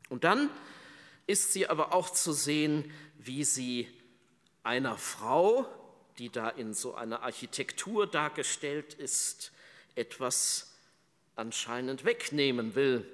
Und 0.09 0.25
dann 0.25 0.51
ist 1.27 1.53
sie 1.53 1.69
aber 1.69 1.93
auch 1.93 2.11
zu 2.11 2.33
sehen, 2.33 2.93
wie 3.19 3.45
sie 3.45 3.89
einer 4.63 4.97
Frau, 4.97 5.67
die 6.19 6.31
da 6.31 6.49
in 6.49 6.73
so 6.73 6.95
einer 6.95 7.23
Architektur 7.23 8.07
dargestellt 8.07 8.95
ist, 8.95 9.53
etwas 9.97 10.76
anscheinend 11.37 12.05
wegnehmen 12.05 12.75
will. 12.75 13.07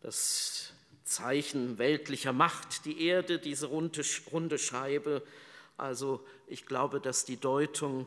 Das 0.00 0.72
Zeichen 1.04 1.78
weltlicher 1.78 2.32
Macht, 2.32 2.84
die 2.86 3.06
Erde, 3.06 3.38
diese 3.38 3.66
runde, 3.66 4.02
runde 4.32 4.58
Scheibe. 4.58 5.22
Also 5.76 6.24
ich 6.46 6.64
glaube, 6.64 7.00
dass 7.00 7.24
die 7.24 7.36
Deutung, 7.36 8.06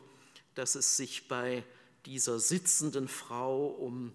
dass 0.54 0.74
es 0.74 0.96
sich 0.96 1.28
bei 1.28 1.62
dieser 2.06 2.38
sitzenden 2.38 3.08
Frau 3.08 3.66
um 3.66 4.12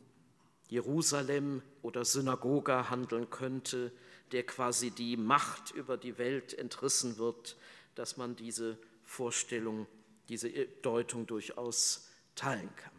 Jerusalem 0.67 1.61
oder 1.81 2.05
Synagoga 2.05 2.89
handeln 2.89 3.29
könnte, 3.29 3.91
der 4.31 4.45
quasi 4.45 4.91
die 4.91 5.17
Macht 5.17 5.71
über 5.71 5.97
die 5.97 6.17
Welt 6.17 6.53
entrissen 6.53 7.17
wird, 7.17 7.57
dass 7.95 8.17
man 8.17 8.35
diese 8.35 8.77
Vorstellung, 9.03 9.87
diese 10.29 10.49
Deutung 10.81 11.27
durchaus 11.27 12.09
teilen 12.35 12.73
kann. 12.77 12.90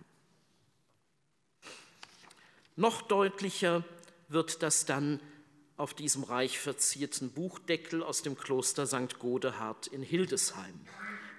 Noch 2.76 3.02
deutlicher 3.02 3.84
wird 4.28 4.62
das 4.62 4.86
dann 4.86 5.20
auf 5.76 5.94
diesem 5.94 6.22
reich 6.22 6.58
verzierten 6.58 7.30
Buchdeckel 7.32 8.02
aus 8.02 8.22
dem 8.22 8.36
Kloster 8.36 8.86
St. 8.86 9.18
Godehard 9.18 9.88
in 9.88 10.02
Hildesheim 10.02 10.80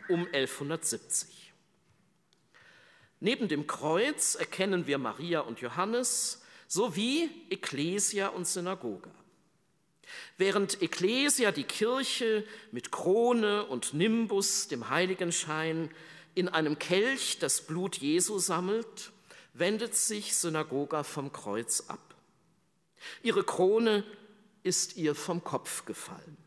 um 0.10 0.26
1170. 0.26 1.54
Neben 3.20 3.48
dem 3.48 3.68
Kreuz 3.68 4.36
erkennen 4.36 4.86
wir 4.86 4.98
Maria 4.98 5.40
und 5.40 5.62
Johannes 5.62 6.44
sowie 6.68 7.30
Ekklesia 7.50 8.28
und 8.28 8.46
Synagoge. 8.46 9.10
Während 10.38 10.82
Ekklesia 10.82 11.52
die 11.52 11.64
Kirche 11.64 12.46
mit 12.72 12.92
Krone 12.92 13.66
und 13.66 13.94
Nimbus, 13.94 14.68
dem 14.68 14.90
Heiligenschein, 14.90 15.90
in 16.36 16.50
einem 16.50 16.78
Kelch 16.80 17.40
das 17.40 17.62
Blut 17.62 17.98
Jesu 17.98 18.40
sammelt, 18.40 19.13
wendet 19.54 19.96
sich 19.96 20.36
Synagoga 20.36 21.04
vom 21.04 21.32
Kreuz 21.32 21.86
ab. 21.88 22.16
Ihre 23.22 23.44
Krone 23.44 24.04
ist 24.64 24.98
ihr 24.98 25.16
vom 25.16 25.44
Kopf 25.44 25.86
gefallen. 25.86 26.38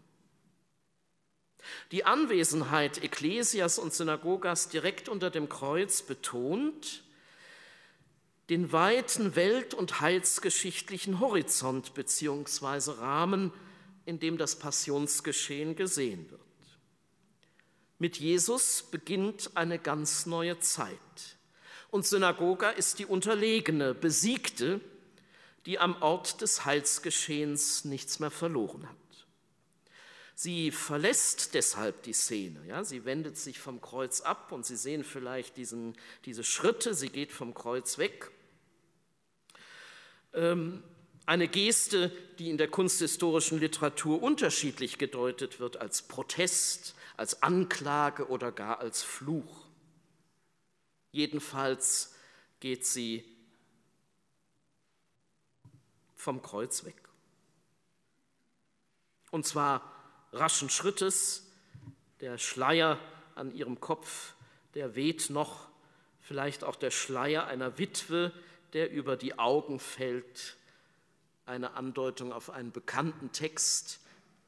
Die 1.93 2.05
Anwesenheit 2.05 3.03
Ekklesias 3.03 3.79
und 3.79 3.93
Synagogas 3.93 4.69
direkt 4.69 5.09
unter 5.09 5.31
dem 5.31 5.49
Kreuz 5.49 6.03
betont 6.03 7.03
den 8.49 8.71
weiten 8.71 9.35
welt- 9.35 9.75
und 9.75 10.01
heilsgeschichtlichen 10.01 11.19
Horizont 11.19 11.95
bzw. 11.95 12.93
Rahmen, 12.93 13.53
in 14.05 14.21
dem 14.21 14.39
das 14.39 14.59
Passionsgeschehen 14.59 15.75
gesehen 15.75 16.31
wird. 16.31 16.41
Mit 17.99 18.19
Jesus 18.19 18.85
beginnt 18.85 19.57
eine 19.57 19.79
ganz 19.79 20.27
neue 20.27 20.61
Zeit. 20.61 21.36
Und 21.97 22.05
Synagoga 22.05 22.69
ist 22.69 22.99
die 22.99 23.07
unterlegene, 23.07 23.95
besiegte, 23.95 24.83
die 25.65 25.79
am 25.79 26.03
Ort 26.03 26.43
des 26.43 26.67
Heilsgeschehens 26.67 27.87
nichts 27.87 28.21
mehr 28.21 28.31
verloren 28.31 28.87
hat. 28.87 29.27
Sie 30.35 30.73
verlässt 30.73 31.55
deshalb 31.55 32.03
die 32.03 32.13
Szene. 32.13 32.61
Ja? 32.69 32.85
Sie 32.85 33.07
wendet 33.07 33.39
sich 33.39 33.59
vom 33.59 33.81
Kreuz 33.81 34.21
ab 34.21 34.53
und 34.53 34.67
Sie 34.67 34.77
sehen 34.77 35.05
vielleicht 35.05 35.57
diesen, 35.57 35.97
diese 36.27 36.45
Schritte. 36.45 36.93
Sie 36.93 37.09
geht 37.09 37.33
vom 37.33 37.55
Kreuz 37.55 37.97
weg. 37.97 38.31
Ähm, 40.35 40.83
eine 41.25 41.49
Geste, 41.49 42.13
die 42.39 42.51
in 42.51 42.59
der 42.59 42.69
kunsthistorischen 42.69 43.59
Literatur 43.59 44.23
unterschiedlich 44.23 44.99
gedeutet 44.99 45.61
wird 45.61 45.79
als 45.79 46.03
Protest, 46.03 46.95
als 47.17 47.43
Anklage 47.43 48.29
oder 48.29 48.53
gar 48.53 48.81
als 48.81 49.03
Fluch. 49.03 49.66
Jedenfalls 51.17 52.15
geht 52.61 52.85
sie 52.85 53.25
vom 56.15 56.43
Kreuz 56.43 56.85
weg. 56.85 56.97
Und 59.31 59.47
zwar 59.47 59.91
raschen 60.35 60.69
Schrittes, 60.69 61.51
der 62.21 62.37
Schleier 62.37 62.99
an 63.35 63.51
ihrem 63.55 63.81
Kopf, 63.81 64.35
der 64.75 64.95
weht 64.95 65.31
noch, 65.31 65.71
vielleicht 66.21 66.65
auch 66.65 66.77
der 66.77 66.91
Schleier 66.91 67.47
einer 67.47 67.79
Witwe, 67.79 68.31
der 68.75 68.91
über 68.91 69.17
die 69.17 69.39
Augen 69.39 69.81
fällt, 69.81 70.57
eine 71.47 71.73
Andeutung 71.77 72.31
auf 72.31 72.51
einen 72.51 72.73
bekannten 72.73 73.33
Text 73.33 74.01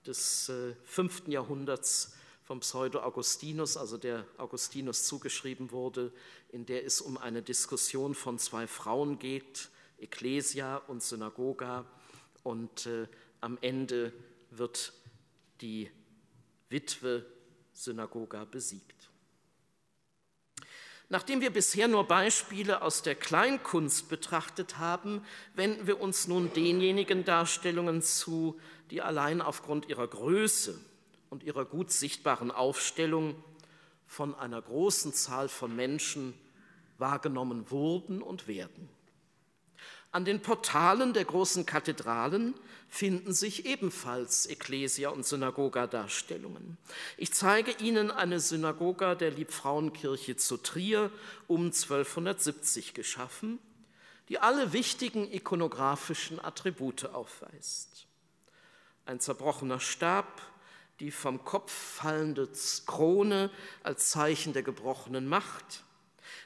des 0.04 0.50
äh, 0.50 0.74
fünften 0.84 1.32
Jahrhunderts 1.32 2.12
vom 2.48 2.60
Pseudo-Augustinus, 2.60 3.76
also 3.76 3.98
der 3.98 4.24
Augustinus 4.38 5.04
zugeschrieben 5.04 5.70
wurde, 5.70 6.10
in 6.48 6.66
der 6.66 6.84
es 6.84 7.00
um 7.00 7.18
eine 7.18 7.42
Diskussion 7.42 8.14
von 8.14 8.38
zwei 8.38 8.66
Frauen 8.66 9.18
geht, 9.18 9.68
Ecclesia 9.98 10.76
und 10.76 11.02
Synagoga. 11.02 11.84
Und 12.42 12.86
äh, 12.86 13.06
am 13.40 13.58
Ende 13.60 14.12
wird 14.50 14.92
die 15.60 15.90
Witwe 16.70 17.26
Synagoga 17.72 18.44
besiegt. 18.44 19.08
Nachdem 21.10 21.40
wir 21.40 21.50
bisher 21.50 21.88
nur 21.88 22.06
Beispiele 22.06 22.82
aus 22.82 23.02
der 23.02 23.14
Kleinkunst 23.14 24.10
betrachtet 24.10 24.76
haben, 24.78 25.24
wenden 25.54 25.86
wir 25.86 26.00
uns 26.00 26.28
nun 26.28 26.52
denjenigen 26.52 27.24
Darstellungen 27.24 28.02
zu, 28.02 28.60
die 28.90 29.00
allein 29.00 29.40
aufgrund 29.40 29.88
ihrer 29.88 30.06
Größe 30.06 30.78
und 31.30 31.42
ihrer 31.42 31.64
gut 31.64 31.90
sichtbaren 31.90 32.50
Aufstellung 32.50 33.42
von 34.08 34.34
einer 34.34 34.60
großen 34.60 35.12
Zahl 35.12 35.48
von 35.48 35.76
Menschen 35.76 36.34
wahrgenommen 36.96 37.70
wurden 37.70 38.22
und 38.22 38.48
werden. 38.48 38.88
An 40.10 40.24
den 40.24 40.40
Portalen 40.40 41.12
der 41.12 41.26
großen 41.26 41.66
Kathedralen 41.66 42.54
finden 42.88 43.34
sich 43.34 43.66
ebenfalls 43.66 44.48
Ekklesia- 44.48 45.10
und 45.10 45.26
Synagoga-Darstellungen. 45.26 46.78
Ich 47.18 47.34
zeige 47.34 47.72
Ihnen 47.72 48.10
eine 48.10 48.40
Synagoga 48.40 49.14
der 49.14 49.30
Liebfrauenkirche 49.30 50.36
zu 50.36 50.56
Trier 50.56 51.10
um 51.46 51.66
1270 51.66 52.94
geschaffen, 52.94 53.58
die 54.30 54.38
alle 54.38 54.72
wichtigen 54.72 55.30
ikonografischen 55.30 56.42
Attribute 56.42 57.04
aufweist. 57.06 58.06
Ein 59.04 59.20
zerbrochener 59.20 59.80
Stab, 59.80 60.40
die 61.00 61.10
vom 61.10 61.44
Kopf 61.44 61.72
fallende 61.72 62.48
Krone 62.86 63.50
als 63.82 64.10
Zeichen 64.10 64.52
der 64.52 64.62
gebrochenen 64.62 65.28
Macht, 65.28 65.84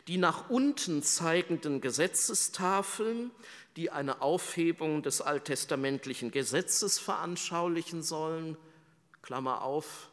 die 0.09 0.19
nach 0.19 0.51
unten 0.51 1.03
zeigenden 1.03 1.81
Gesetzestafeln, 1.81 3.31
die 3.77 3.91
eine 3.91 4.21
Aufhebung 4.21 5.03
des 5.03 5.21
alttestamentlichen 5.21 6.31
Gesetzes 6.31 6.99
veranschaulichen 6.99 8.03
sollen, 8.03 8.57
Klammer 9.23 9.63
auf, 9.63 10.11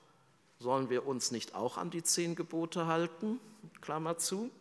sollen 0.59 0.89
wir 0.89 1.05
uns 1.05 1.31
nicht 1.31 1.55
auch 1.55 1.77
an 1.77 1.89
die 1.89 2.03
zehn 2.03 2.35
Gebote 2.35 2.85
halten, 2.85 3.39
Klammer 3.81 4.17
zu, 4.17 4.51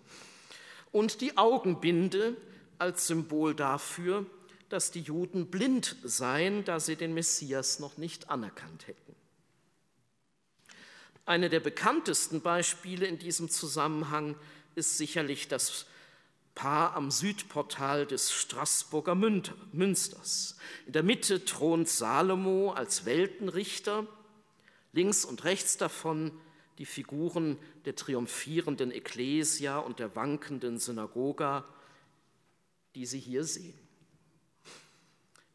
und 0.91 1.21
die 1.21 1.37
Augenbinde 1.37 2.37
als 2.79 3.07
Symbol 3.07 3.55
dafür, 3.55 4.25
dass 4.69 4.91
die 4.91 5.01
Juden 5.01 5.51
blind 5.51 5.97
seien, 6.03 6.65
da 6.65 6.81
sie 6.81 6.97
den 6.97 7.15
Messias 7.15 7.79
noch 7.79 7.97
nicht 7.97 8.31
anerkannt 8.31 8.87
hätten. 8.87 9.08
Eine 11.29 11.51
der 11.51 11.61
bekanntesten 11.61 12.41
Beispiele 12.41 13.05
in 13.05 13.19
diesem 13.19 13.51
Zusammenhang 13.51 14.35
ist 14.77 14.97
sicherlich 14.97 15.47
das 15.47 15.85
Paar 16.55 16.97
am 16.97 17.11
Südportal 17.11 18.07
des 18.07 18.33
Straßburger 18.33 19.15
Münsters. 19.15 20.57
In 20.87 20.95
der 20.95 21.03
Mitte 21.03 21.45
thront 21.45 21.87
Salomo 21.87 22.73
als 22.73 23.05
Weltenrichter, 23.05 24.07
links 24.95 25.27
und 25.27 25.45
rechts 25.45 25.77
davon 25.77 26.33
die 26.79 26.87
Figuren 26.87 27.59
der 27.85 27.95
triumphierenden 27.95 28.91
Ekklesia 28.91 29.81
und 29.81 29.99
der 29.99 30.17
wankenden 30.17 30.79
Synagoga, 30.79 31.67
die 32.95 33.05
Sie 33.05 33.21
hier 33.21 33.45
sehen. 33.45 33.79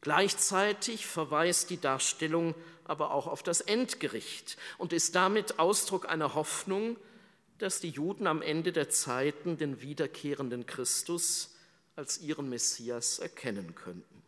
Gleichzeitig 0.02 1.08
verweist 1.08 1.72
die 1.72 1.82
Darstellung 1.82 2.54
aber 2.94 3.10
auch 3.10 3.26
auf 3.26 3.42
das 3.42 3.60
Endgericht 3.60 4.56
und 4.78 4.94
ist 4.94 5.16
damit 5.16 5.58
Ausdruck 5.58 6.08
einer 6.08 6.36
Hoffnung, 6.36 6.96
dass 7.58 7.80
die 7.80 7.90
Juden 7.90 8.28
am 8.28 8.44
Ende 8.44 8.72
der 8.72 8.92
Zeiten 8.92 9.58
den 9.58 9.82
wiederkehrenden 9.82 10.68
Christus 10.68 11.56
als 11.96 12.22
ihren 12.22 12.50
Messias 12.50 13.18
erkennen 13.18 13.74
könnten. 13.74 14.22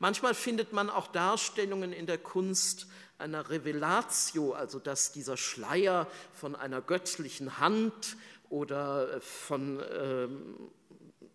Manchmal 0.00 0.34
findet 0.34 0.72
man 0.72 0.90
auch 0.90 1.06
Darstellungen 1.06 1.92
in 1.92 2.06
der 2.06 2.18
Kunst 2.18 2.88
einer 3.16 3.48
Revelatio, 3.48 4.54
also 4.54 4.80
dass 4.80 5.12
dieser 5.12 5.36
Schleier 5.36 6.08
von 6.34 6.56
einer 6.56 6.80
göttlichen 6.80 7.60
Hand 7.60 8.16
oder 8.50 9.20
von 9.20 9.80
ähm, 9.92 10.56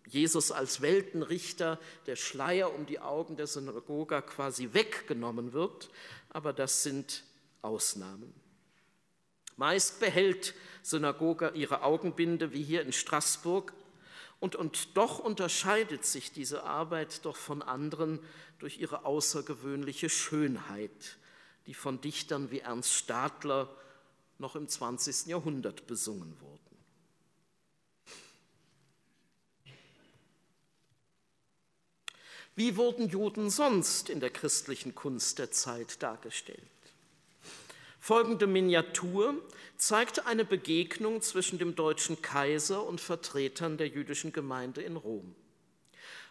Jesus 0.08 0.50
als 0.50 0.80
Weltenrichter, 0.80 1.78
der 2.06 2.16
Schleier 2.16 2.74
um 2.74 2.86
die 2.86 3.00
Augen 3.00 3.36
der 3.36 3.46
Synagoga 3.46 4.22
quasi 4.22 4.70
weggenommen 4.72 5.52
wird, 5.52 5.90
aber 6.30 6.52
das 6.52 6.82
sind 6.82 7.24
Ausnahmen. 7.62 8.32
Meist 9.56 10.00
behält 10.00 10.54
Synagoga 10.82 11.50
ihre 11.50 11.82
Augenbinde, 11.82 12.52
wie 12.52 12.62
hier 12.62 12.82
in 12.82 12.92
Straßburg, 12.92 13.72
und, 14.40 14.54
und 14.54 14.96
doch 14.96 15.18
unterscheidet 15.18 16.04
sich 16.04 16.32
diese 16.32 16.62
Arbeit 16.62 17.24
doch 17.24 17.36
von 17.36 17.60
anderen 17.60 18.20
durch 18.60 18.78
ihre 18.78 19.04
außergewöhnliche 19.04 20.08
Schönheit, 20.08 21.18
die 21.66 21.74
von 21.74 22.00
Dichtern 22.00 22.50
wie 22.52 22.60
Ernst 22.60 22.92
Stadler 22.92 23.68
noch 24.38 24.54
im 24.54 24.68
20. 24.68 25.26
Jahrhundert 25.26 25.88
besungen 25.88 26.36
wurde. 26.40 26.67
Wie 32.58 32.76
wurden 32.76 33.08
Juden 33.08 33.50
sonst 33.50 34.10
in 34.10 34.18
der 34.18 34.30
christlichen 34.30 34.92
Kunst 34.92 35.38
der 35.38 35.52
Zeit 35.52 36.02
dargestellt? 36.02 36.58
Folgende 38.00 38.48
Miniatur 38.48 39.34
zeigt 39.76 40.26
eine 40.26 40.44
Begegnung 40.44 41.22
zwischen 41.22 41.60
dem 41.60 41.76
deutschen 41.76 42.20
Kaiser 42.20 42.84
und 42.84 43.00
Vertretern 43.00 43.78
der 43.78 43.86
jüdischen 43.86 44.32
Gemeinde 44.32 44.82
in 44.82 44.96
Rom. 44.96 45.36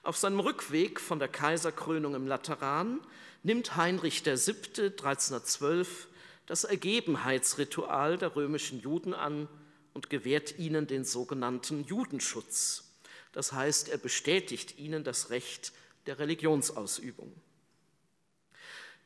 Auf 0.04 0.18
seinem 0.18 0.42
Rückweg 0.42 1.00
von 1.00 1.18
der 1.18 1.30
Kaiserkrönung 1.30 2.14
im 2.14 2.28
Lateran 2.28 3.00
nimmt 3.44 3.78
Heinrich 3.78 4.26
VII. 4.26 4.88
1312 4.88 6.10
das 6.46 6.66
Ergebenheitsritual 6.66 8.18
der 8.18 8.36
römischen 8.36 8.82
Juden 8.82 9.14
an 9.14 9.48
und 9.94 10.10
gewährt 10.10 10.60
ihnen 10.60 10.88
den 10.88 11.06
sogenannten 11.06 11.86
Judenschutz. 11.86 12.84
Das 13.32 13.54
heißt, 13.54 13.88
er 13.88 13.98
bestätigt 13.98 14.78
ihnen 14.78 15.06
das 15.06 15.30
Recht 15.30 15.72
der 16.08 16.20
Religionsausübung. 16.20 17.34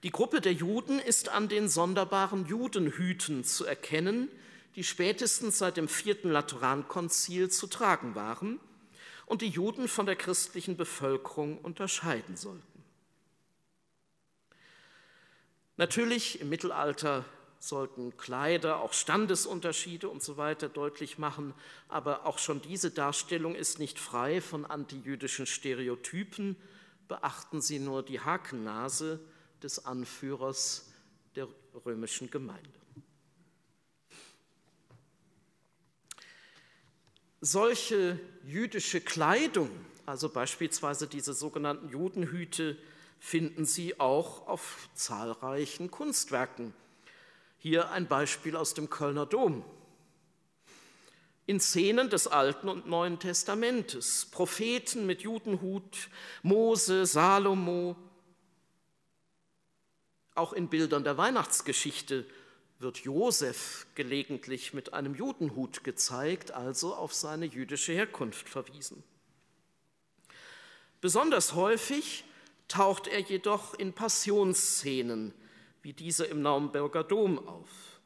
Die 0.04 0.12
Gruppe 0.12 0.42
der 0.42 0.54
Juden 0.54 1.00
ist 1.00 1.30
an 1.30 1.48
den 1.48 1.70
sonderbaren 1.70 2.48
Judenhüten 2.48 3.44
zu 3.44 3.66
erkennen, 3.66 4.30
die 4.76 4.84
spätestens 4.84 5.58
seit 5.58 5.78
dem 5.78 5.88
vierten 5.88 6.32
Laterankonzil 6.32 7.50
zu 7.50 7.68
tragen 7.68 8.16
waren 8.16 8.60
und 9.26 9.42
die 9.42 9.50
Juden 9.50 9.88
von 9.88 10.06
der 10.06 10.16
christlichen 10.16 10.76
Bevölkerung 10.76 11.60
unterscheiden 11.60 12.36
sollten. 12.36 12.84
Natürlich 15.78 16.42
im 16.42 16.50
Mittelalter 16.50 17.26
sollten 17.60 18.18
Kleider 18.18 18.82
auch 18.82 18.94
Standesunterschiede 18.94 20.10
und 20.10 20.24
so 20.24 20.36
weiter 20.38 20.68
deutlich 20.68 21.18
machen, 21.20 21.54
aber 21.90 22.26
auch 22.26 22.40
schon 22.40 22.62
diese 22.62 22.90
Darstellung 22.90 23.56
ist 23.56 23.78
nicht 23.78 24.00
frei 24.00 24.42
von 24.42 24.66
antijüdischen 24.66 25.46
Stereotypen 25.46 26.56
beachten 27.12 27.60
Sie 27.60 27.78
nur 27.78 28.04
die 28.04 28.22
Hakennase 28.22 29.20
des 29.62 29.86
Anführers 29.86 30.94
der 31.36 31.46
römischen 31.86 32.32
Gemeinde. 32.32 32.70
Solche 37.42 38.18
jüdische 38.46 39.02
Kleidung, 39.02 39.70
also 40.06 40.30
beispielsweise 40.30 41.06
diese 41.06 41.34
sogenannten 41.34 41.90
Judenhüte, 41.90 42.78
finden 43.20 43.66
Sie 43.66 44.00
auch 44.00 44.48
auf 44.48 44.88
zahlreichen 44.94 45.92
Kunstwerken. 45.92 46.74
Hier 47.58 47.92
ein 47.92 48.08
Beispiel 48.08 48.56
aus 48.56 48.74
dem 48.74 48.90
Kölner 48.90 49.26
Dom 49.26 49.66
in 51.52 51.60
Szenen 51.60 52.10
des 52.10 52.28
Alten 52.28 52.70
und 52.70 52.88
Neuen 52.88 53.20
Testamentes, 53.20 54.26
Propheten 54.32 55.06
mit 55.06 55.24
Judenhut, 55.24 56.08
Mose, 56.44 57.06
Salomo. 57.06 57.98
Auch 60.34 60.54
in 60.54 60.70
Bildern 60.70 61.04
der 61.04 61.18
Weihnachtsgeschichte 61.18 62.26
wird 62.80 63.00
Josef 63.00 63.86
gelegentlich 63.96 64.74
mit 64.74 64.94
einem 64.94 65.14
Judenhut 65.14 65.84
gezeigt, 65.84 66.52
also 66.52 66.96
auf 66.96 67.14
seine 67.14 67.48
jüdische 67.48 67.92
Herkunft 67.92 68.48
verwiesen. 68.48 69.04
Besonders 71.02 71.54
häufig 71.54 72.24
taucht 72.70 73.08
er 73.08 73.20
jedoch 73.20 73.74
in 73.74 73.92
Passionsszenen 73.92 75.34
wie 75.82 75.92
diese 75.92 76.24
im 76.24 76.42
Naumburger 76.42 77.04
Dom 77.04 77.46
auf, 77.46 78.00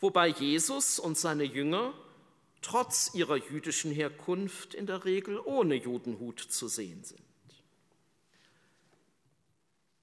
wobei 0.00 0.28
Jesus 0.28 0.98
und 0.98 1.16
seine 1.16 1.44
Jünger 1.44 1.94
trotz 2.64 3.12
ihrer 3.14 3.36
jüdischen 3.36 3.92
Herkunft 3.92 4.74
in 4.74 4.86
der 4.86 5.04
Regel 5.04 5.38
ohne 5.38 5.74
Judenhut 5.74 6.40
zu 6.40 6.66
sehen 6.66 7.04
sind. 7.04 7.20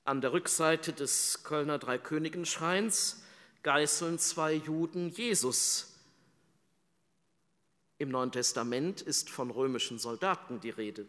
An 0.04 0.22
der 0.22 0.32
Rückseite 0.32 0.94
des 0.94 1.44
Kölner 1.44 1.80
Dreikönigenschreins 1.80 3.24
geißeln 3.64 4.20
zwei 4.20 4.54
Juden 4.54 5.10
Jesus. 5.10 5.96
Im 7.98 8.10
Neuen 8.10 8.32
Testament 8.32 9.02
ist 9.02 9.30
von 9.30 9.52
römischen 9.52 10.00
Soldaten 10.00 10.60
die 10.60 10.72
Rede. 10.72 11.08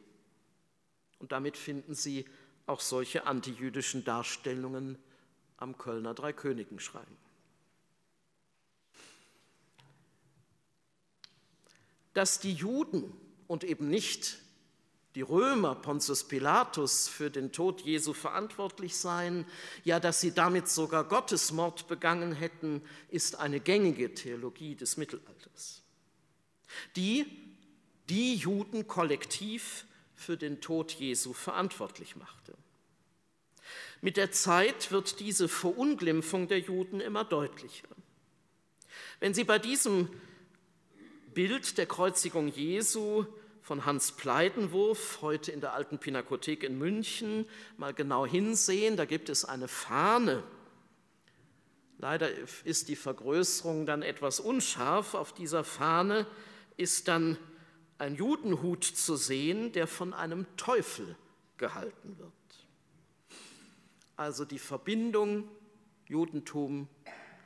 Und 1.19 1.33
damit 1.33 1.57
finden 1.57 1.95
Sie 1.95 2.25
auch 2.67 2.81
solche 2.81 3.27
antijüdischen 3.27 4.05
Darstellungen 4.05 4.99
am 5.59 5.77
Kölner 5.77 6.15
Dreikönigenschrein. 6.15 7.22
Dass 12.15 12.41
die 12.41 12.53
Juden 12.53 13.13
und 13.47 13.65
eben 13.65 13.89
nicht 13.89 14.39
die 15.15 15.23
Römer, 15.23 15.75
Pontius 15.75 16.25
Pilatus, 16.25 17.09
für 17.09 17.31
den 17.31 17.53
Tod 17.53 17.83
Jesu 17.83 18.15
verantwortlich 18.15 18.97
seien, 18.97 19.45
ja, 19.85 20.01
dass 20.01 20.21
sie 20.21 20.33
damit 20.33 20.69
sogar 20.69 21.05
Gottesmord 21.05 21.87
begangen 21.87 22.33
hätten, 22.33 22.83
ist 23.11 23.37
eine 23.37 23.61
gängige 23.61 24.15
Theologie 24.15 24.75
des 24.75 24.97
Mittelalters, 24.97 25.83
die 26.97 27.27
die 28.09 28.37
Juden 28.37 28.89
kollektiv 28.89 29.85
für 30.15 30.37
den 30.37 30.61
Tod 30.61 30.93
Jesu 30.93 31.33
verantwortlich 31.33 32.17
machte. 32.17 32.55
Mit 34.01 34.17
der 34.17 34.33
Zeit 34.33 34.91
wird 34.91 35.21
diese 35.21 35.49
Verunglimpfung 35.49 36.49
der 36.49 36.59
Juden 36.59 37.01
immer 37.01 37.25
deutlicher. 37.25 37.89
Wenn 39.21 39.35
Sie 39.35 39.45
bei 39.45 39.59
diesem 39.59 40.09
Bild 41.35 41.79
der 41.79 41.87
Kreuzigung 41.87 42.49
Jesu 42.49 43.25
von 43.63 43.87
Hans 43.87 44.13
Pleidenwurf, 44.13 45.21
heute 45.23 45.51
in 45.51 45.61
der 45.61 45.73
Alten 45.73 45.99
Pinakothek 45.99 46.63
in 46.63 46.77
München, 46.79 47.47
mal 47.79 47.95
genau 47.95 48.27
hinsehen. 48.27 48.97
Da 48.97 49.07
gibt 49.07 49.29
es 49.29 49.45
eine 49.45 49.69
Fahne. 49.69 50.43
Leider 51.99 52.29
ist 52.65 52.89
die 52.89 52.97
Vergrößerung 52.97 53.87
dann 53.87 54.03
etwas 54.03 54.41
unscharf. 54.41 55.15
Auf 55.15 55.33
dieser 55.33 55.65
Fahne 55.65 56.27
ist 56.77 57.09
dann 57.09 57.39
ein 57.99 58.15
Judenhut 58.17 58.85
zu 58.85 59.17
sehen, 59.17 59.73
der 59.73 59.87
von 59.87 60.13
einem 60.13 60.47
Teufel 60.57 61.17
gehalten 61.57 62.19
wird. 62.19 62.33
Also 64.17 64.45
die 64.45 64.59
Verbindung 64.59 65.49
Judentum, 66.07 66.89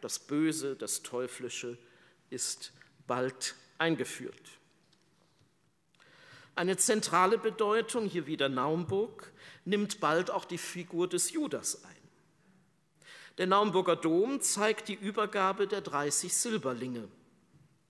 das 0.01 0.19
Böse, 0.19 0.75
das 0.75 1.03
Teuflische 1.03 1.79
ist 2.31 2.73
bald 3.07 3.55
eingeführt. 3.79 4.59
Eine 6.55 6.77
zentrale 6.77 7.37
Bedeutung, 7.37 8.07
hier 8.07 8.27
wieder 8.27 8.49
Naumburg, 8.49 9.31
nimmt 9.65 10.01
bald 10.01 10.31
auch 10.31 10.47
die 10.47 10.59
Figur 10.59 11.09
des 11.09 11.33
Judas 11.33 11.85
ein. 11.85 11.97
Der 13.39 13.47
Naumburger 13.47 13.97
Dom 13.97 14.41
zeigt 14.41 14.89
die 14.89 14.95
Übergabe 14.95 15.67
der 15.67 15.83
30 15.83 16.33
Silberlinge. 16.33 17.09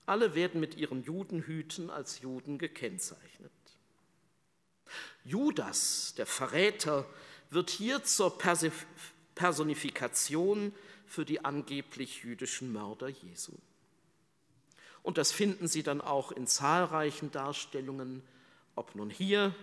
Alle 0.05 0.34
werden 0.34 0.61
mit 0.61 0.76
ihren 0.76 1.05
Judenhüten 1.05 1.91
als 1.91 2.20
Juden 2.20 2.59
gekennzeichnet. 2.59 3.53
Judas, 5.24 6.14
der 6.16 6.26
Verräter, 6.26 7.07
wird 7.51 7.70
hier 7.70 8.03
zur 8.03 8.37
Personifikation 9.37 10.74
für 11.07 11.24
die 11.24 11.45
angeblich 11.45 12.24
jüdischen 12.24 12.72
Mörder 12.72 13.09
Jesu. 13.09 13.53
Und 15.07 15.19
das 15.19 15.31
finden 15.31 15.69
Sie 15.69 15.85
dann 15.85 16.01
auch 16.01 16.33
in 16.33 16.49
zahlreichen 16.49 17.31
Darstellungen, 17.31 18.25
ob 18.75 18.97
nun 18.97 19.09
hier, 19.09 19.55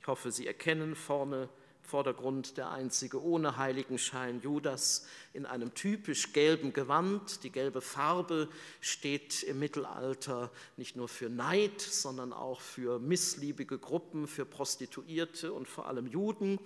ich 0.00 0.06
hoffe, 0.06 0.30
Sie 0.30 0.46
erkennen 0.46 0.94
vorne 0.94 1.48
Vordergrund 1.82 2.56
der 2.56 2.70
einzige 2.70 3.20
ohne 3.20 3.56
Heiligenschein 3.56 4.40
Judas 4.40 5.04
in 5.32 5.46
einem 5.46 5.74
typisch 5.74 6.32
gelben 6.32 6.72
Gewand. 6.72 7.42
Die 7.42 7.50
gelbe 7.50 7.80
Farbe 7.80 8.48
steht 8.80 9.42
im 9.42 9.58
Mittelalter 9.58 10.52
nicht 10.76 10.94
nur 10.94 11.08
für 11.08 11.28
Neid, 11.28 11.80
sondern 11.80 12.32
auch 12.32 12.60
für 12.60 13.00
missliebige 13.00 13.78
Gruppen, 13.78 14.28
für 14.28 14.44
Prostituierte 14.44 15.52
und 15.52 15.66
vor 15.66 15.88
allem 15.88 16.06
Juden. 16.06 16.60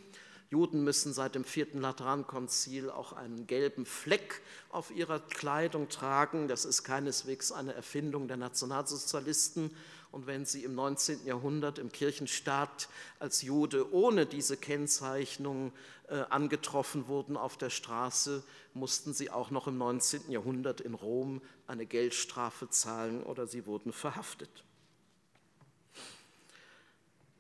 Juden 0.53 0.85
müssen 0.85 1.15
seit 1.15 1.35
dem 1.35 1.45
vierten 1.45 1.81
Laterankonzil 1.81 2.91
auch 2.91 3.15
einen 3.15 3.47
gelben 3.47 3.87
Fleck 3.87 4.43
auf 4.69 4.91
ihrer 4.91 5.19
Kleidung 5.19 5.89
tragen. 5.89 6.47
Das 6.47 6.67
ist 6.67 6.85
keineswegs 6.85 7.53
eine 7.53 7.73
Erfindung 7.73 8.29
der 8.29 8.37
Nationalsozialisten, 8.37 9.71
und 10.11 10.27
wenn 10.27 10.45
sie 10.45 10.63
im 10.63 10.75
19. 10.75 11.25
Jahrhundert 11.25 11.79
im 11.79 11.91
Kirchenstaat 11.91 12.91
als 13.19 13.41
Jude 13.41 13.95
ohne 13.95 14.27
diese 14.27 14.59
Kennzeichnung 14.59 15.73
äh, 16.09 16.17
angetroffen 16.29 17.09
wurden 17.09 17.39
auf 17.39 17.57
der 17.57 17.71
Straße, 17.71 18.45
mussten 18.75 19.15
sie 19.15 19.31
auch 19.31 19.51
noch 19.51 19.69
im 19.69 19.79
19. 19.79 20.31
Jahrhundert 20.31 20.83
in 20.83 20.93
Rom 20.93 21.41
eine 21.67 21.87
Geldstrafe 21.87 22.69
zahlen 22.69 23.23
oder 23.23 23.47
sie 23.47 23.65
wurden 23.65 23.95
verhaftet. 23.95 24.65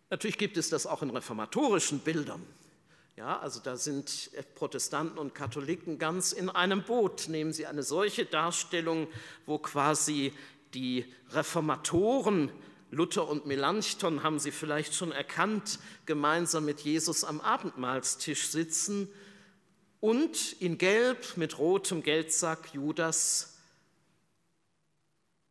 Natürlich 0.08 0.38
gibt 0.38 0.56
es 0.56 0.70
das 0.70 0.86
auch 0.86 1.02
in 1.02 1.10
reformatorischen 1.10 1.98
Bildern. 1.98 2.42
Ja, 3.16 3.38
also 3.38 3.60
da 3.60 3.76
sind 3.76 4.30
Protestanten 4.54 5.18
und 5.18 5.34
Katholiken 5.34 5.98
ganz 5.98 6.32
in 6.32 6.48
einem 6.48 6.82
Boot. 6.82 7.28
Nehmen 7.28 7.52
Sie 7.52 7.66
eine 7.66 7.82
solche 7.82 8.24
Darstellung, 8.24 9.06
wo 9.44 9.58
quasi 9.58 10.32
die 10.72 11.04
Reformatoren 11.30 12.50
Luther 12.90 13.26
und 13.26 13.46
Melanchthon 13.46 14.22
haben 14.22 14.38
Sie 14.38 14.50
vielleicht 14.50 14.94
schon 14.94 15.12
erkannt, 15.12 15.78
gemeinsam 16.04 16.66
mit 16.66 16.80
Jesus 16.80 17.24
am 17.24 17.40
Abendmahlstisch 17.40 18.48
sitzen 18.48 19.08
und 20.00 20.52
in 20.60 20.78
Gelb 20.78 21.36
mit 21.36 21.58
rotem 21.58 22.02
Geldsack 22.02 22.74
Judas 22.74 23.56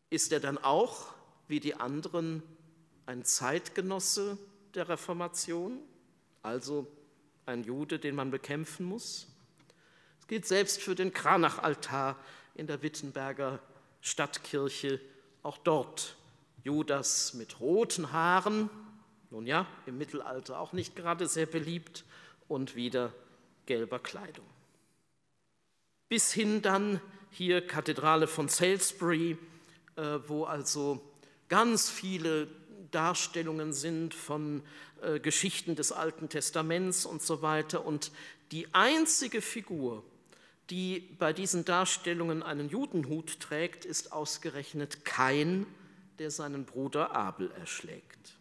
ist 0.09 0.31
er 0.31 0.39
dann 0.39 0.57
auch 0.57 1.13
wie 1.47 1.59
die 1.59 1.75
anderen 1.75 2.43
ein 3.05 3.23
Zeitgenosse 3.23 4.37
der 4.75 4.89
Reformation, 4.89 5.79
also 6.43 6.85
ein 7.45 7.63
Jude, 7.63 7.99
den 7.99 8.15
man 8.15 8.31
bekämpfen 8.31 8.85
muss. 8.85 9.27
Es 10.19 10.27
gilt 10.27 10.45
selbst 10.45 10.81
für 10.81 10.95
den 10.95 11.13
Kranachaltar 11.13 12.17
in 12.55 12.67
der 12.67 12.81
Wittenberger 12.81 13.59
Stadtkirche 14.01 14.99
auch 15.43 15.57
dort 15.57 16.15
Judas 16.63 17.33
mit 17.33 17.59
roten 17.59 18.11
Haaren, 18.11 18.69
nun 19.29 19.47
ja, 19.47 19.65
im 19.85 19.97
Mittelalter 19.97 20.59
auch 20.59 20.73
nicht 20.73 20.95
gerade 20.95 21.27
sehr 21.27 21.45
beliebt, 21.45 22.03
und 22.51 22.75
wieder 22.75 23.13
gelber 23.65 23.97
Kleidung. 23.97 24.45
Bis 26.09 26.33
hin 26.33 26.61
dann 26.61 26.99
hier 27.29 27.65
Kathedrale 27.65 28.27
von 28.27 28.49
Salisbury, 28.49 29.37
äh, 29.95 30.19
wo 30.27 30.43
also 30.43 31.01
ganz 31.47 31.89
viele 31.89 32.49
Darstellungen 32.91 33.73
sind 33.73 34.13
von 34.13 34.61
äh, 35.01 35.19
Geschichten 35.19 35.75
des 35.75 35.91
Alten 35.91 36.29
Testaments 36.29 37.05
und 37.05 37.21
so 37.21 37.41
weiter. 37.41 37.85
Und 37.85 38.11
die 38.51 38.73
einzige 38.73 39.41
Figur, 39.41 40.03
die 40.69 40.99
bei 41.19 41.33
diesen 41.33 41.65
Darstellungen 41.65 42.43
einen 42.43 42.69
Judenhut 42.69 43.39
trägt, 43.39 43.85
ist 43.85 44.11
ausgerechnet 44.11 45.05
Kain, 45.05 45.65
der 46.19 46.31
seinen 46.31 46.65
Bruder 46.65 47.15
Abel 47.15 47.51
erschlägt. 47.51 48.37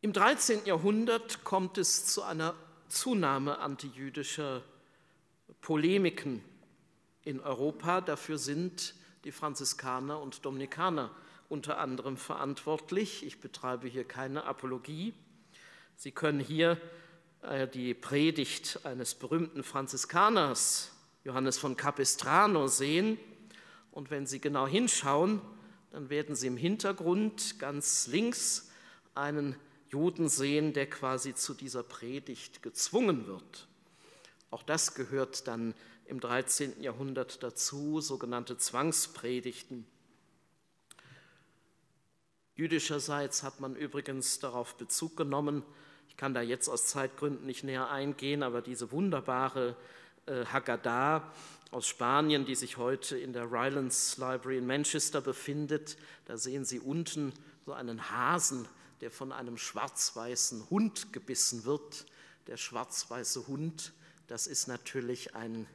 Im 0.00 0.12
13. 0.12 0.66
Jahrhundert 0.66 1.42
kommt 1.42 1.78
es 1.78 2.06
zu 2.06 2.22
einer 2.22 2.54
Zunahme 2.88 3.58
antijüdischer 3.58 4.62
Polemiken 5.60 6.44
in 7.22 7.40
Europa. 7.40 8.00
Dafür 8.00 8.38
sind 8.38 8.94
die 9.24 9.32
Franziskaner 9.32 10.20
und 10.20 10.44
Dominikaner 10.44 11.10
unter 11.48 11.78
anderem 11.78 12.16
verantwortlich. 12.16 13.24
Ich 13.24 13.40
betreibe 13.40 13.88
hier 13.88 14.04
keine 14.04 14.44
Apologie. 14.44 15.14
Sie 15.96 16.12
können 16.12 16.40
hier 16.40 16.80
äh, 17.42 17.68
die 17.68 17.94
Predigt 17.94 18.80
eines 18.84 19.14
berühmten 19.14 19.62
Franziskaners, 19.62 20.92
Johannes 21.24 21.58
von 21.58 21.76
Capistrano, 21.76 22.66
sehen. 22.66 23.18
Und 23.90 24.10
wenn 24.10 24.26
Sie 24.26 24.40
genau 24.40 24.66
hinschauen, 24.66 25.40
dann 25.92 26.10
werden 26.10 26.34
Sie 26.34 26.46
im 26.46 26.56
Hintergrund 26.56 27.58
ganz 27.58 28.06
links 28.08 28.70
einen 29.14 29.56
Juden 29.88 30.28
sehen, 30.28 30.72
der 30.72 30.90
quasi 30.90 31.34
zu 31.34 31.54
dieser 31.54 31.82
Predigt 31.82 32.62
gezwungen 32.62 33.26
wird. 33.26 33.68
Auch 34.50 34.62
das 34.62 34.94
gehört 34.94 35.48
dann 35.48 35.74
im 36.06 36.20
13. 36.20 36.82
Jahrhundert 36.82 37.42
dazu, 37.42 38.00
sogenannte 38.00 38.58
Zwangspredigten. 38.58 39.86
Jüdischerseits 42.56 43.42
hat 43.42 43.60
man 43.60 43.76
übrigens 43.76 44.38
darauf 44.38 44.76
Bezug 44.76 45.16
genommen, 45.16 45.62
ich 46.08 46.16
kann 46.16 46.32
da 46.32 46.40
jetzt 46.40 46.68
aus 46.68 46.86
Zeitgründen 46.86 47.44
nicht 47.44 47.64
näher 47.64 47.90
eingehen, 47.90 48.42
aber 48.42 48.62
diese 48.62 48.90
wunderbare 48.92 49.76
äh, 50.24 50.46
Haggadah 50.46 51.30
aus 51.70 51.86
Spanien, 51.86 52.46
die 52.46 52.54
sich 52.54 52.78
heute 52.78 53.18
in 53.18 53.34
der 53.34 53.52
Rylands 53.52 54.16
Library 54.16 54.56
in 54.56 54.66
Manchester 54.66 55.20
befindet, 55.20 55.98
da 56.24 56.38
sehen 56.38 56.64
Sie 56.64 56.80
unten 56.80 57.34
so 57.66 57.74
einen 57.74 58.10
Hasen, 58.10 58.66
der 59.02 59.10
von 59.10 59.32
einem 59.32 59.58
schwarz-weißen 59.58 60.70
Hund 60.70 61.12
gebissen 61.12 61.66
wird. 61.66 62.06
Der 62.46 62.56
schwarz-weiße 62.56 63.46
Hund, 63.48 63.92
das 64.28 64.46
ist 64.46 64.68
natürlich 64.68 65.34
ein, 65.34 65.66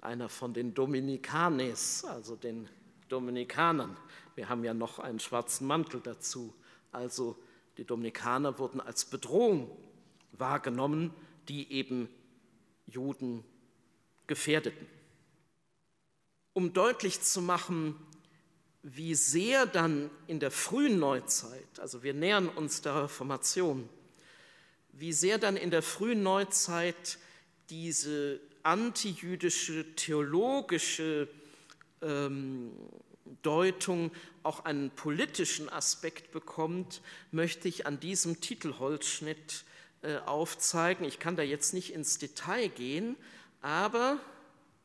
einer 0.00 0.28
von 0.28 0.54
den 0.54 0.74
Dominikanes, 0.74 2.04
also 2.04 2.36
den 2.36 2.68
Dominikanern. 3.08 3.96
Wir 4.34 4.48
haben 4.48 4.64
ja 4.64 4.74
noch 4.74 4.98
einen 4.98 5.20
schwarzen 5.20 5.66
Mantel 5.66 6.00
dazu. 6.00 6.54
Also 6.90 7.36
die 7.76 7.84
Dominikaner 7.84 8.58
wurden 8.58 8.80
als 8.80 9.04
Bedrohung 9.04 9.70
wahrgenommen, 10.32 11.12
die 11.48 11.72
eben 11.72 12.08
Juden 12.86 13.44
gefährdeten. 14.26 14.86
Um 16.52 16.72
deutlich 16.72 17.20
zu 17.22 17.40
machen, 17.40 17.96
wie 18.82 19.14
sehr 19.14 19.66
dann 19.66 20.10
in 20.26 20.40
der 20.40 20.50
frühen 20.50 20.98
Neuzeit, 20.98 21.78
also 21.78 22.02
wir 22.02 22.14
nähern 22.14 22.48
uns 22.48 22.82
der 22.82 23.04
Reformation, 23.04 23.88
wie 24.92 25.12
sehr 25.12 25.38
dann 25.38 25.56
in 25.56 25.70
der 25.70 25.82
frühen 25.82 26.22
Neuzeit 26.22 27.18
diese 27.70 28.40
antijüdische 28.62 29.94
theologische 29.96 31.28
ähm, 32.02 32.72
Deutung 33.42 34.10
auch 34.42 34.64
einen 34.64 34.90
politischen 34.90 35.68
Aspekt 35.68 36.32
bekommt, 36.32 37.02
möchte 37.30 37.68
ich 37.68 37.86
an 37.86 38.00
diesem 38.00 38.40
Titelholzschnitt 38.40 39.64
äh, 40.02 40.16
aufzeigen. 40.18 41.04
Ich 41.04 41.18
kann 41.18 41.36
da 41.36 41.42
jetzt 41.42 41.74
nicht 41.74 41.92
ins 41.92 42.18
Detail 42.18 42.68
gehen, 42.68 43.16
aber, 43.60 44.18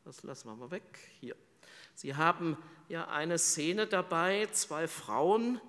das 0.06 0.24
lassen 0.24 0.50
wir 0.50 0.56
mal 0.56 0.72
weg, 0.72 1.00
hier. 1.20 1.36
Sie 1.96 2.16
haben 2.16 2.58
ja 2.90 3.08
eine 3.08 3.40
Szene 3.40 3.88
dabei, 3.88 4.48
zwei 4.52 4.88
Frauen 4.88 5.60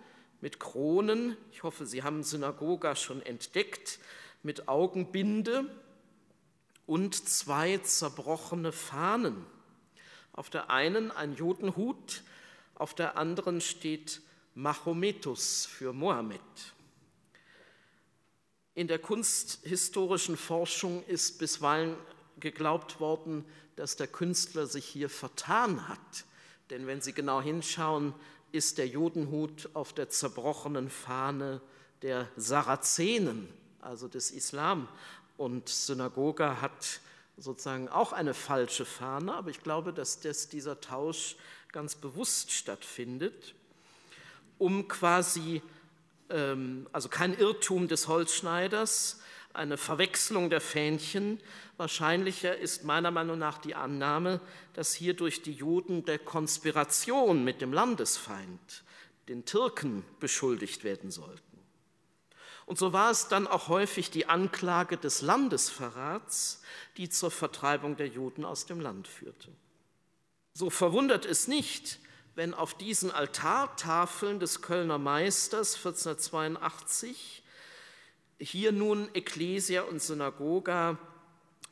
mit 0.40 0.60
Kronen, 0.60 1.36
ich 1.50 1.62
hoffe, 1.62 1.86
Sie 1.86 2.02
haben 2.02 2.22
Synagoga 2.22 2.94
schon 2.94 3.22
entdeckt, 3.22 3.98
mit 4.42 4.68
Augenbinde 4.68 5.64
und 6.86 7.28
zwei 7.28 7.78
zerbrochene 7.78 8.72
Fahnen. 8.72 9.44
Auf 10.32 10.50
der 10.50 10.70
einen 10.70 11.10
ein 11.10 11.34
Judenhut, 11.34 12.22
auf 12.78 12.94
der 12.94 13.16
anderen 13.16 13.60
steht 13.60 14.20
Mahometus 14.54 15.66
für 15.66 15.92
Mohammed. 15.92 16.40
In 18.74 18.86
der 18.86 18.98
kunsthistorischen 18.98 20.36
Forschung 20.36 21.04
ist 21.06 21.38
bisweilen 21.38 21.96
geglaubt 22.38 23.00
worden, 23.00 23.44
dass 23.76 23.96
der 23.96 24.06
Künstler 24.06 24.66
sich 24.66 24.84
hier 24.84 25.10
vertan 25.10 25.88
hat. 25.88 26.24
Denn 26.70 26.86
wenn 26.86 27.00
Sie 27.00 27.12
genau 27.12 27.40
hinschauen, 27.40 28.14
ist 28.52 28.78
der 28.78 28.86
Judenhut 28.86 29.68
auf 29.74 29.92
der 29.92 30.08
zerbrochenen 30.08 30.90
Fahne 30.90 31.60
der 32.02 32.28
Sarazenen, 32.36 33.48
also 33.80 34.08
des 34.08 34.30
Islam. 34.30 34.88
Und 35.36 35.68
Synagoga 35.68 36.60
hat 36.60 37.00
sozusagen 37.38 37.88
auch 37.88 38.12
eine 38.12 38.34
falsche 38.34 38.84
Fahne, 38.84 39.34
aber 39.34 39.50
ich 39.50 39.62
glaube, 39.62 39.92
dass 39.92 40.20
das, 40.20 40.48
dieser 40.48 40.80
Tausch 40.80 41.36
ganz 41.72 41.94
bewusst 41.94 42.50
stattfindet, 42.50 43.54
um 44.58 44.88
quasi, 44.88 45.62
ähm, 46.30 46.86
also 46.92 47.08
kein 47.08 47.36
Irrtum 47.38 47.88
des 47.88 48.08
Holzschneiders, 48.08 49.20
eine 49.54 49.76
Verwechslung 49.76 50.50
der 50.50 50.60
Fähnchen. 50.60 51.40
Wahrscheinlicher 51.76 52.56
ist 52.56 52.84
meiner 52.84 53.10
Meinung 53.10 53.38
nach 53.38 53.58
die 53.58 53.74
Annahme, 53.74 54.40
dass 54.74 54.94
hier 54.94 55.14
durch 55.14 55.42
die 55.42 55.52
Juden 55.52 56.04
der 56.04 56.18
Konspiration 56.18 57.44
mit 57.44 57.60
dem 57.60 57.72
Landesfeind, 57.72 58.84
den 59.28 59.44
Türken, 59.44 60.04
beschuldigt 60.20 60.84
werden 60.84 61.10
sollten. 61.10 61.47
Und 62.68 62.76
so 62.76 62.92
war 62.92 63.10
es 63.10 63.28
dann 63.28 63.46
auch 63.46 63.68
häufig 63.68 64.10
die 64.10 64.26
Anklage 64.26 64.98
des 64.98 65.22
Landesverrats, 65.22 66.60
die 66.98 67.08
zur 67.08 67.30
Vertreibung 67.30 67.96
der 67.96 68.08
Juden 68.08 68.44
aus 68.44 68.66
dem 68.66 68.78
Land 68.78 69.08
führte. 69.08 69.48
So 70.52 70.68
verwundert 70.68 71.24
es 71.24 71.48
nicht, 71.48 71.98
wenn 72.34 72.52
auf 72.52 72.74
diesen 72.74 73.10
Altartafeln 73.10 74.38
des 74.38 74.60
Kölner 74.60 74.98
Meisters 74.98 75.76
1482 75.76 77.42
hier 78.38 78.72
nun 78.72 79.08
Ekklesia 79.14 79.84
und 79.84 80.02
Synagoga 80.02 80.98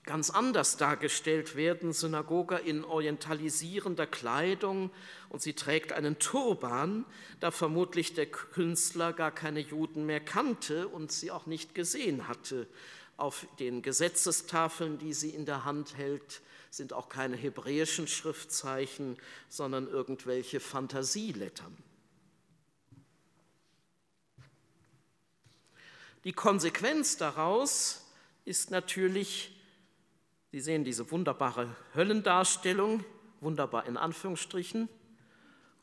ganz 0.07 0.31
anders 0.31 0.77
dargestellt 0.77 1.57
werden. 1.57 1.93
Synagoga 1.93 2.57
in 2.57 2.85
orientalisierender 2.85 4.07
Kleidung 4.07 4.91
und 5.29 5.43
sie 5.43 5.53
trägt 5.53 5.93
einen 5.93 6.19
Turban, 6.19 7.05
da 7.41 7.51
vermutlich 7.51 8.15
der 8.15 8.27
Künstler 8.27 9.13
gar 9.13 9.33
keine 9.33 9.61
Juden 9.61 10.07
mehr 10.07 10.21
kannte 10.21 10.89
und 10.89 11.13
sie 11.13 11.31
auch 11.31 11.47
nicht 11.47 11.75
gesehen 11.75 12.29
hatte. 12.29 12.67
Auf 13.17 13.47
den 13.59 13.83
Gesetzestafeln, 13.83 14.99
die 14.99 15.13
sie 15.13 15.31
in 15.31 15.45
der 15.45 15.65
Hand 15.65 15.97
hält, 15.97 16.41
sind 16.71 16.93
auch 16.93 17.09
keine 17.09 17.37
hebräischen 17.37 18.07
Schriftzeichen, 18.07 19.17
sondern 19.49 19.89
irgendwelche 19.89 20.61
Fantasielettern. 20.61 21.77
Die 26.25 26.33
Konsequenz 26.33 27.17
daraus 27.17 28.05
ist 28.45 28.71
natürlich 28.71 29.56
Sie 30.53 30.61
sehen 30.61 30.85
diese 30.85 31.11
wunderbare 31.11 31.75
Höllendarstellung, 31.95 33.05
wunderbar 33.41 33.87
in 33.87 33.97
Anführungsstrichen. 33.97 34.89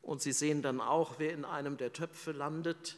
Und 0.02 0.22
Sie 0.22 0.32
sehen 0.32 0.62
dann 0.62 0.82
auch, 0.82 1.20
wer 1.20 1.34
in 1.34 1.46
einem 1.46 1.78
der 1.78 1.94
Töpfe 1.94 2.32
landet. 2.32 2.98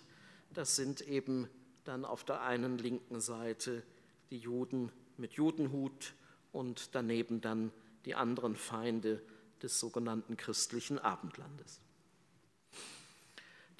Das 0.53 0.76
sind 0.76 1.01
eben 1.01 1.49
dann 1.84 2.05
auf 2.05 2.24
der 2.24 2.41
einen 2.41 2.78
linken 2.78 3.20
Seite 3.20 3.84
die 4.32 4.38
Juden 4.38 4.91
mit 5.18 5.34
Judenhut 5.34 6.13
und 6.51 6.95
daneben 6.95 7.41
dann 7.41 7.72
die 8.05 8.16
anderen 8.16 8.55
Feinde 8.55 9.22
des 9.61 9.80
sogenannten 9.80 10.38
christlichen 10.38 10.99
Abendlandes. 10.99 11.80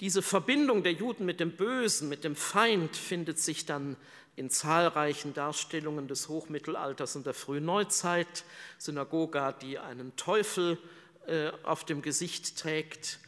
Diese 0.00 0.20
Verbindung 0.20 0.82
der 0.82 0.92
Juden 0.92 1.24
mit 1.24 1.40
dem 1.40 1.56
Bösen, 1.56 2.08
mit 2.08 2.22
dem 2.22 2.36
Feind 2.36 2.96
findet 2.96 3.38
sich 3.38 3.64
dann 3.64 3.96
in 4.36 4.50
zahlreichen 4.50 5.34
Darstellungen 5.34 6.08
des 6.08 6.28
Hochmittelalters 6.28 7.16
und 7.16 7.26
der 7.26 7.34
frühen 7.34 7.64
Neuzeit. 7.64 8.44
Synagoga, 8.78 9.52
die 9.52 9.78
einen 9.78 10.14
Teufel 10.16 10.78
äh, 11.26 11.50
auf 11.62 11.84
dem 11.84 12.02
Gesicht 12.02 12.58
trägt, 12.58 13.18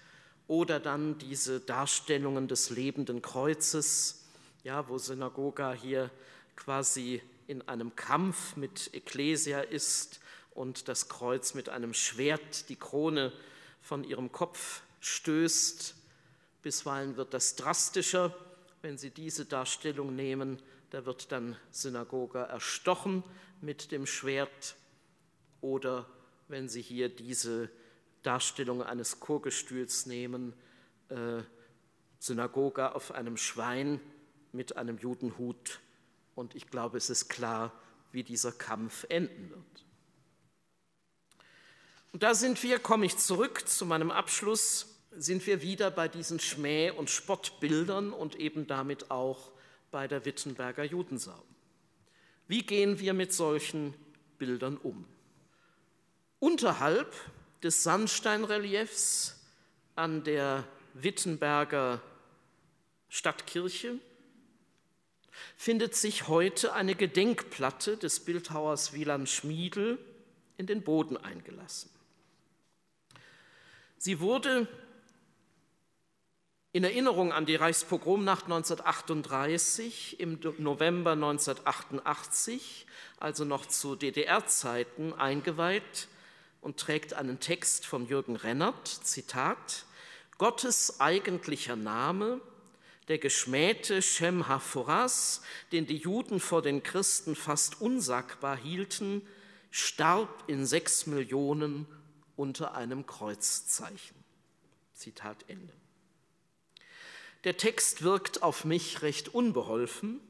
oder 0.47 0.81
dann 0.81 1.19
diese 1.19 1.61
Darstellungen 1.61 2.49
des 2.49 2.71
lebenden 2.71 3.21
Kreuzes, 3.21 4.25
ja, 4.65 4.89
wo 4.89 4.97
Synagoga 4.97 5.75
hier 5.75 6.11
quasi 6.57 7.23
in 7.47 7.69
einem 7.69 7.95
Kampf 7.97 8.57
mit 8.57 8.95
Ekklesia 8.95 9.61
ist 9.61 10.21
und 10.55 10.89
das 10.89 11.11
Kreuz 11.11 11.53
mit 11.53 11.69
einem 11.69 11.93
Schwert 11.93 12.71
die 12.71 12.77
Krone 12.77 13.33
von 13.83 14.05
ihrem 14.05 14.33
Kopf 14.33 14.81
stößt 15.01 15.95
Bisweilen 16.63 17.17
wird 17.17 17.35
das 17.35 17.55
drastischer, 17.55 18.35
wenn 18.83 18.99
Sie 18.99 19.11
diese 19.11 19.45
Darstellung 19.45 20.17
nehmen. 20.17 20.61
Da 20.91 21.05
wird 21.05 21.33
dann 21.33 21.57
Synagoge 21.71 22.39
erstochen 22.39 23.23
mit 23.61 23.93
dem 23.93 24.07
Schwert. 24.07 24.77
Oder 25.61 26.07
wenn 26.49 26.69
Sie 26.69 26.83
hier 26.83 27.09
diese 27.09 27.69
Darstellung 28.23 28.83
eines 28.83 29.21
Chorgestühls 29.21 30.07
nehmen, 30.07 30.55
äh, 31.09 31.43
Synagoge 32.19 32.95
auf 32.95 33.13
einem 33.13 33.37
Schwein 33.37 34.01
mit 34.53 34.77
einem 34.77 34.99
Judenhut. 34.99 35.81
Und 36.35 36.55
ich 36.55 36.69
glaube, 36.69 36.97
es 36.97 37.11
ist 37.11 37.29
klar, 37.29 37.73
wie 38.13 38.23
dieser 38.23 38.53
Kampf 38.53 39.05
enden 39.09 39.51
wird. 39.51 39.85
Und 42.13 42.23
da 42.23 42.35
sind 42.35 42.63
wir, 42.63 42.79
komme 42.79 43.07
ich 43.07 43.19
zurück 43.19 43.69
zu 43.69 43.85
meinem 43.85 44.11
Abschluss, 44.11 44.99
sind 45.13 45.47
wir 45.47 45.63
wieder 45.63 45.91
bei 45.91 46.09
diesen 46.09 46.41
Schmäh- 46.41 46.91
und 46.91 47.11
Spottbildern 47.11 48.13
und 48.13 48.37
eben 48.37 48.67
damit 48.67 49.11
auch 49.11 49.53
bei 49.91 50.09
der 50.09 50.25
Wittenberger 50.25 50.85
Judensau. 50.85 51.43
Wie 52.47 52.63
gehen 52.63 52.99
wir 52.99 53.15
mit 53.15 53.33
solchen 53.33 53.95
Bildern 54.39 54.77
um? 54.77 55.05
Unterhalb 56.39 57.15
des 57.63 57.83
Sandsteinreliefs 57.83 59.41
an 59.97 60.25
der 60.25 60.65
Wittenberger 60.95 62.01
Stadtkirche 63.09 63.99
findet 65.57 65.95
sich 65.95 66.29
heute 66.29 66.73
eine 66.73 66.95
Gedenkplatte 66.95 67.97
des 67.97 68.21
Bildhauers 68.21 68.93
Wieland 68.93 69.29
Schmiedel 69.29 69.99
in 70.57 70.67
den 70.67 70.83
Boden 70.83 71.17
eingelassen. 71.17 71.91
Sie 73.97 74.21
wurde 74.21 74.69
in 76.73 76.85
Erinnerung 76.85 77.33
an 77.33 77.47
die 77.47 77.57
Reichspogromnacht 77.57 78.45
1938 78.45 80.21
im 80.21 80.39
November 80.59 81.13
1988, 81.13 82.87
also 83.19 83.45
noch 83.45 83.67
zu 83.67 83.97
DDR-Zeiten, 83.97 85.15
eingeweiht 85.15 86.09
und 86.61 86.79
trägt 86.79 87.15
einen 87.15 87.41
Text 87.41 87.87
von 87.87 88.07
Jürgen 88.07 88.37
Rennert, 88.37 88.87
Zitat, 88.87 89.87
Gottes 90.37 91.01
eigentlicher 91.01 91.77
Name, 91.77 92.41
der 93.09 93.19
geschmähte 93.19 94.03
Shem 94.03 94.47
HaForas, 94.47 95.41
den 95.73 95.87
die 95.87 95.97
Juden 95.97 96.39
vor 96.39 96.61
den 96.61 96.83
Christen 96.83 97.35
fast 97.35 97.81
unsagbar 97.81 98.57
hielten, 98.57 99.27
starb 99.71 100.45
in 100.47 100.67
sechs 100.67 101.07
Millionen 101.07 101.87
unter 102.37 102.75
einem 102.75 103.07
Kreuzzeichen. 103.07 104.17
Zitat 104.93 105.45
Ende. 105.49 105.73
Der 107.45 107.57
Text 107.57 108.03
wirkt 108.03 108.43
auf 108.43 108.65
mich 108.65 109.03
recht 109.03 109.35
unbeholfen 109.35 110.21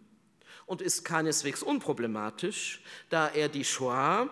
und 0.66 0.82
ist 0.82 1.04
keineswegs 1.04 1.62
unproblematisch, 1.62 2.82
da 3.09 3.28
er 3.28 3.48
die 3.48 3.64
Shoah, 3.64 4.28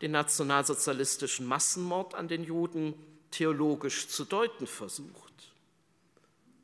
den 0.00 0.12
nationalsozialistischen 0.12 1.46
Massenmord 1.46 2.14
an 2.14 2.28
den 2.28 2.44
Juden, 2.44 2.94
theologisch 3.30 4.08
zu 4.08 4.24
deuten 4.24 4.66
versucht. 4.66 5.52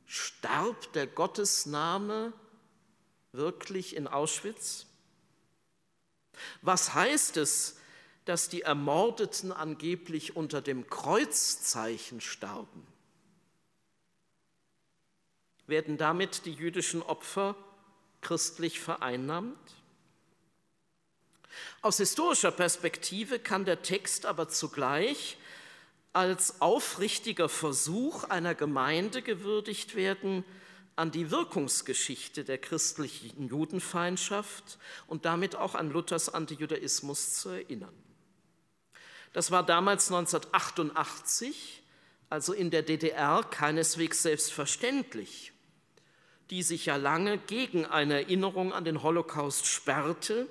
Starb 0.07 0.93
der 0.93 1.07
Gottesname 1.07 2.33
wirklich 3.33 3.97
in 3.97 4.07
Auschwitz? 4.07 4.87
Was 6.63 6.95
heißt 6.95 7.37
es, 7.37 7.79
dass 8.25 8.49
die 8.49 8.63
Ermordeten 8.63 9.53
angeblich 9.53 10.37
unter 10.37 10.61
dem 10.61 10.89
Kreuzzeichen 10.89 12.21
starben? 12.21 12.87
Werden 15.67 15.99
damit 15.99 16.47
die 16.47 16.53
jüdischen 16.53 17.03
Opfer 17.03 17.57
christlich 18.21 18.81
vereinnahmt? 18.81 19.59
Aus 21.83 21.97
historischer 21.99 22.51
Perspektive 22.51 23.39
kann 23.39 23.65
der 23.65 23.83
Text 23.83 24.27
aber 24.27 24.49
zugleich 24.49 25.39
als 26.13 26.61
aufrichtiger 26.61 27.49
Versuch 27.49 28.25
einer 28.25 28.55
Gemeinde 28.55 29.23
gewürdigt 29.23 29.95
werden, 29.95 30.45
an 30.97 31.11
die 31.11 31.31
Wirkungsgeschichte 31.31 32.43
der 32.43 32.57
christlichen 32.57 33.49
Judenfeindschaft 33.49 34.79
und 35.07 35.27
damit 35.27 35.55
auch 35.55 35.75
an 35.75 35.91
Luthers 35.91 36.31
Antijudaismus 36.31 37.35
zu 37.35 37.51
erinnern. 37.51 37.95
Das 39.35 39.51
war 39.51 39.63
damals 39.63 40.11
1988, 40.11 41.83
also 42.31 42.55
in 42.55 42.71
der 42.71 42.83
DDR, 42.83 43.43
keineswegs 43.43 44.23
selbstverständlich 44.23 45.53
die 46.51 46.63
sich 46.63 46.87
ja 46.87 46.97
lange 46.97 47.39
gegen 47.39 47.85
eine 47.87 48.23
Erinnerung 48.23 48.73
an 48.73 48.85
den 48.85 49.03
Holocaust 49.03 49.67
sperrte 49.67 50.47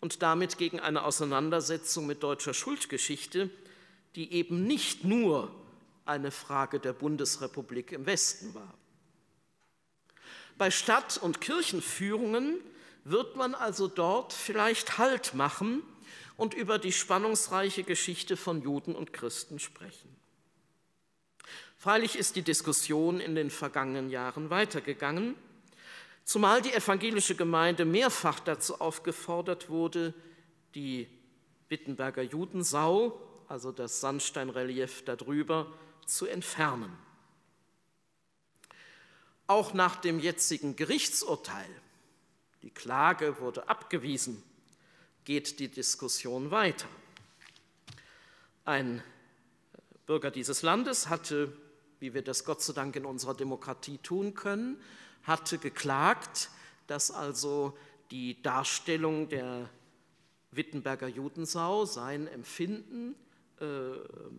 und 0.00 0.22
damit 0.22 0.58
gegen 0.58 0.80
eine 0.80 1.04
Auseinandersetzung 1.04 2.06
mit 2.06 2.22
deutscher 2.22 2.54
Schuldgeschichte, 2.54 3.50
die 4.16 4.32
eben 4.32 4.66
nicht 4.66 5.04
nur 5.04 5.50
eine 6.04 6.30
Frage 6.30 6.78
der 6.78 6.92
Bundesrepublik 6.92 7.92
im 7.92 8.06
Westen 8.06 8.54
war. 8.54 8.74
Bei 10.58 10.70
Stadt- 10.70 11.18
und 11.18 11.40
Kirchenführungen 11.40 12.58
wird 13.04 13.36
man 13.36 13.54
also 13.54 13.88
dort 13.88 14.32
vielleicht 14.32 14.98
Halt 14.98 15.34
machen 15.34 15.82
und 16.36 16.54
über 16.54 16.78
die 16.78 16.92
spannungsreiche 16.92 17.82
Geschichte 17.82 18.36
von 18.36 18.62
Juden 18.62 18.94
und 18.94 19.12
Christen 19.12 19.58
sprechen. 19.58 20.14
Freilich 21.84 22.16
ist 22.16 22.34
die 22.34 22.40
Diskussion 22.40 23.20
in 23.20 23.34
den 23.34 23.50
vergangenen 23.50 24.08
Jahren 24.08 24.48
weitergegangen, 24.48 25.34
zumal 26.24 26.62
die 26.62 26.72
evangelische 26.72 27.34
Gemeinde 27.34 27.84
mehrfach 27.84 28.40
dazu 28.40 28.80
aufgefordert 28.80 29.68
wurde, 29.68 30.14
die 30.74 31.06
Wittenberger 31.68 32.22
Judensau, 32.22 33.20
also 33.48 33.70
das 33.70 34.00
Sandsteinrelief 34.00 35.04
darüber, 35.04 35.70
zu 36.06 36.26
entfernen. 36.26 36.90
Auch 39.46 39.74
nach 39.74 39.96
dem 39.96 40.20
jetzigen 40.20 40.76
Gerichtsurteil, 40.76 41.68
die 42.62 42.70
Klage 42.70 43.40
wurde 43.40 43.68
abgewiesen, 43.68 44.42
geht 45.26 45.60
die 45.60 45.68
Diskussion 45.68 46.50
weiter. 46.50 46.88
Ein 48.64 49.02
Bürger 50.06 50.30
dieses 50.30 50.62
Landes 50.62 51.10
hatte, 51.10 51.52
wie 52.04 52.12
wir 52.12 52.20
das 52.20 52.44
Gott 52.44 52.60
sei 52.60 52.74
Dank 52.74 52.96
in 52.96 53.06
unserer 53.06 53.32
Demokratie 53.32 53.96
tun 53.96 54.34
können, 54.34 54.78
hatte 55.22 55.56
geklagt, 55.56 56.50
dass 56.86 57.10
also 57.10 57.74
die 58.10 58.42
Darstellung 58.42 59.30
der 59.30 59.70
Wittenberger 60.50 61.08
Judensau 61.08 61.86
sein 61.86 62.26
Empfinden 62.26 63.14
äh, 63.58 63.64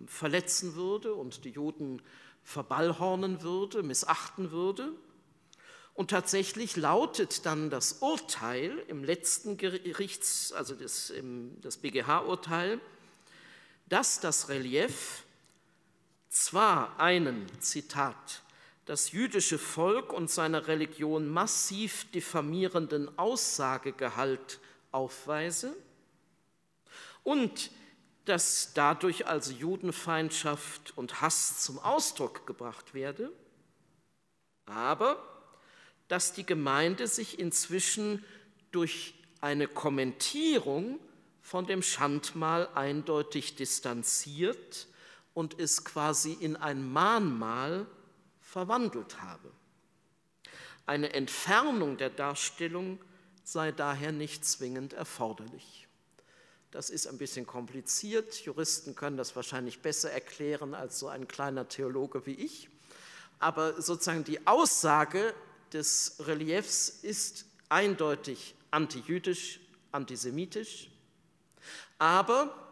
verletzen 0.06 0.76
würde 0.76 1.16
und 1.16 1.44
die 1.44 1.50
Juden 1.50 2.04
verballhornen 2.44 3.42
würde, 3.42 3.82
missachten 3.82 4.52
würde. 4.52 4.92
Und 5.96 6.12
tatsächlich 6.12 6.76
lautet 6.76 7.48
dann 7.48 7.72
das 7.72 7.94
Urteil 7.94 8.78
im 8.90 9.04
letzten 9.04 9.58
Gerichts, 9.58 10.52
also 10.52 10.76
das, 10.76 11.12
das 11.62 11.78
BGH-Urteil, 11.78 12.80
dass 13.90 14.20
das 14.20 14.50
Relief 14.50 15.25
zwar 16.36 17.00
einen, 17.00 17.48
Zitat, 17.62 18.44
das 18.86 19.14
jüdische 19.14 19.58
Volk 19.58 20.12
und 20.12 20.30
seine 20.30 20.68
Religion 20.68 21.30
massiv 21.30 22.12
diffamierenden 22.12 23.18
Aussagegehalt 23.18 24.60
aufweise 24.92 25.76
und 27.24 27.72
dass 28.26 28.74
dadurch 28.74 29.28
also 29.28 29.54
Judenfeindschaft 29.54 30.98
und 30.98 31.22
Hass 31.22 31.64
zum 31.64 31.80
Ausdruck 31.80 32.46
gebracht 32.46 32.94
werde, 32.94 33.32
aber 34.66 35.24
dass 36.10 36.34
die 36.34 36.46
Gemeinde 36.46 37.08
sich 37.08 37.40
inzwischen 37.40 38.24
durch 38.72 39.14
eine 39.40 39.68
Kommentierung 39.68 41.00
von 41.42 41.66
dem 41.66 41.82
Schandmal 41.82 42.68
eindeutig 42.76 43.56
distanziert 43.56 44.88
und 45.36 45.60
es 45.60 45.84
quasi 45.84 46.32
in 46.34 46.56
ein 46.56 46.92
Mahnmal 46.92 47.86
verwandelt 48.42 49.22
habe. 49.22 49.52
Eine 50.88 51.14
Entfernung 51.14 51.98
der 51.98 52.10
Darstellung 52.10 53.00
sei 53.44 53.72
daher 53.72 54.12
nicht 54.12 54.46
zwingend 54.46 54.94
erforderlich. 54.94 55.88
Das 56.72 56.90
ist 56.90 57.08
ein 57.08 57.18
bisschen 57.18 57.46
kompliziert. 57.46 58.36
Juristen 58.46 58.96
können 58.96 59.18
das 59.18 59.36
wahrscheinlich 59.36 59.82
besser 59.82 60.12
erklären 60.12 60.74
als 60.74 61.00
so 61.00 61.08
ein 61.08 61.28
kleiner 61.28 61.68
Theologe 61.68 62.26
wie 62.26 62.34
ich. 62.34 62.70
Aber 63.40 63.82
sozusagen 63.82 64.24
die 64.24 64.48
Aussage 64.48 65.34
des 65.74 66.16
Reliefs 66.20 66.90
ist 66.90 67.46
eindeutig 67.70 68.56
antijüdisch, 68.72 69.60
antisemitisch. 69.92 70.90
Aber 71.98 72.65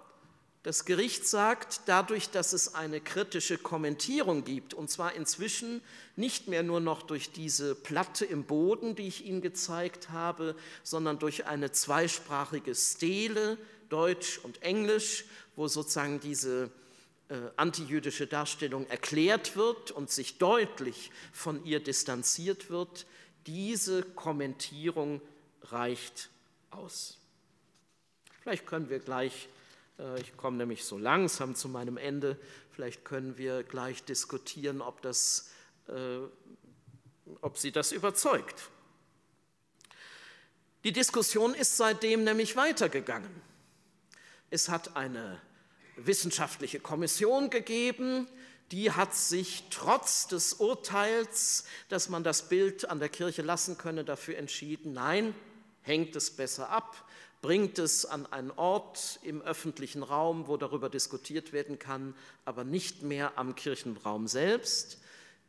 das 0.63 0.85
Gericht 0.85 1.27
sagt, 1.27 1.81
dadurch, 1.87 2.29
dass 2.29 2.53
es 2.53 2.73
eine 2.73 3.01
kritische 3.01 3.57
Kommentierung 3.57 4.45
gibt, 4.45 4.73
und 4.73 4.89
zwar 4.89 5.13
inzwischen 5.13 5.81
nicht 6.15 6.47
mehr 6.47 6.63
nur 6.63 6.79
noch 6.79 7.03
durch 7.03 7.31
diese 7.31 7.75
Platte 7.75 8.23
im 8.23 8.45
Boden, 8.45 8.95
die 8.95 9.07
ich 9.07 9.25
Ihnen 9.25 9.41
gezeigt 9.41 10.09
habe, 10.09 10.55
sondern 10.81 11.19
durch 11.19 11.45
eine 11.45 11.73
zweisprachige 11.73 12.73
Stele, 12.75 13.57
Deutsch 13.89 14.39
und 14.41 14.61
Englisch, 14.61 15.25
wo 15.57 15.67
sozusagen 15.67 16.21
diese 16.21 16.71
äh, 17.27 17.35
antijüdische 17.57 18.25
Darstellung 18.25 18.87
erklärt 18.87 19.57
wird 19.57 19.91
und 19.91 20.09
sich 20.09 20.37
deutlich 20.37 21.11
von 21.33 21.63
ihr 21.65 21.81
distanziert 21.81 22.69
wird, 22.69 23.05
diese 23.47 24.03
Kommentierung 24.03 25.21
reicht 25.63 26.29
aus. 26.71 27.17
Vielleicht 28.41 28.65
können 28.65 28.89
wir 28.89 28.99
gleich, 28.99 29.49
ich 30.19 30.35
komme 30.37 30.57
nämlich 30.57 30.85
so 30.85 30.97
langsam 30.97 31.55
zu 31.55 31.69
meinem 31.69 31.97
Ende, 31.97 32.37
vielleicht 32.71 33.05
können 33.05 33.37
wir 33.37 33.63
gleich 33.63 34.03
diskutieren, 34.03 34.81
ob, 34.81 35.01
das, 35.01 35.51
äh, 35.87 36.19
ob 37.41 37.57
Sie 37.57 37.71
das 37.71 37.91
überzeugt. 37.91 38.69
Die 40.83 40.91
Diskussion 40.91 41.53
ist 41.53 41.77
seitdem 41.77 42.23
nämlich 42.23 42.55
weitergegangen. 42.55 43.31
Es 44.49 44.67
hat 44.67 44.97
eine 44.97 45.39
wissenschaftliche 45.95 46.79
Kommission 46.79 47.49
gegeben, 47.49 48.27
die 48.71 48.91
hat 48.91 49.13
sich 49.13 49.65
trotz 49.69 50.27
des 50.27 50.53
Urteils, 50.53 51.65
dass 51.89 52.09
man 52.09 52.23
das 52.23 52.49
Bild 52.49 52.89
an 52.89 52.99
der 52.99 53.09
Kirche 53.09 53.43
lassen 53.43 53.77
könne, 53.77 54.03
dafür 54.03 54.37
entschieden, 54.37 54.93
nein, 54.93 55.35
hängt 55.81 56.15
es 56.15 56.31
besser 56.31 56.69
ab, 56.69 57.07
bringt 57.43 57.77
es 57.77 58.05
an 58.05 58.25
einen 58.27 58.51
Ort 58.51 59.19
im 59.21 59.41
öffentlichen 59.41 60.01
Raum, 60.01 60.47
wo 60.47 60.55
darüber 60.55 60.89
diskutiert 60.89 61.51
werden 61.51 61.77
kann, 61.77 62.15
aber 62.45 62.63
nicht 62.63 63.03
mehr 63.03 63.37
am 63.37 63.53
Kirchenraum 63.53 64.29
selbst. 64.29 64.97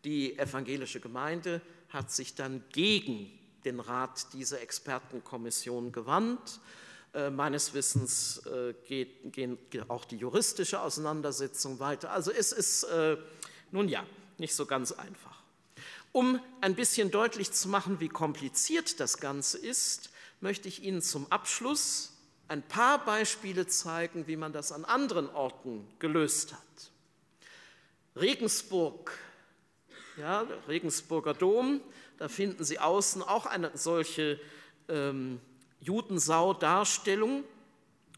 Die 0.05 0.36
evangelische 0.36 0.99
Gemeinde 0.99 1.62
hat 1.88 2.11
sich 2.11 2.34
dann 2.34 2.64
gegen 2.72 3.30
den 3.64 3.78
Rat 3.78 4.32
dieser 4.32 4.61
Expertenkommission 4.61 5.92
gewandt 5.92 6.61
äh, 7.14 7.30
meines 7.30 7.74
Wissens 7.74 8.45
äh, 8.47 8.74
geht, 8.88 9.32
gehen 9.32 9.57
auch 9.86 10.05
die 10.05 10.16
juristische 10.16 10.80
Auseinandersetzung 10.80 11.78
weiter. 11.78 12.11
Also 12.11 12.32
es 12.32 12.51
ist, 12.51 12.82
äh, 12.84 13.16
nun 13.70 13.88
ja, 13.88 14.05
nicht 14.36 14.57
so 14.57 14.66
ganz 14.66 14.90
einfach. 14.90 15.45
Um 16.11 16.40
ein 16.61 16.74
bisschen 16.74 17.12
deutlich 17.12 17.53
zu 17.53 17.68
machen, 17.68 18.01
wie 18.01 18.09
kompliziert 18.09 18.99
das 18.99 19.18
Ganze 19.18 19.59
ist, 19.59 20.11
möchte 20.45 20.68
ich 20.68 20.82
Ihnen 20.82 21.01
zum 21.01 21.26
Abschluss 21.32 22.12
ein 22.49 22.61
paar 22.62 23.03
Beispiele 23.03 23.66
zeigen, 23.66 24.26
wie 24.26 24.36
man 24.36 24.53
das 24.53 24.72
an 24.72 24.84
anderen 24.84 25.30
Orten 25.30 25.88
gelöst 26.01 26.53
hat. 26.53 26.90
Regensburg, 28.14 29.11
ja, 30.18 30.47
Regensburger 30.68 31.32
Dom, 31.32 31.80
da 32.18 32.28
finden 32.28 32.62
Sie 32.62 32.78
außen 32.78 33.22
auch 33.22 33.47
eine 33.47 33.70
solche 33.72 34.38
ähm, 34.90 35.40
Judensau-Darstellung, 35.80 37.45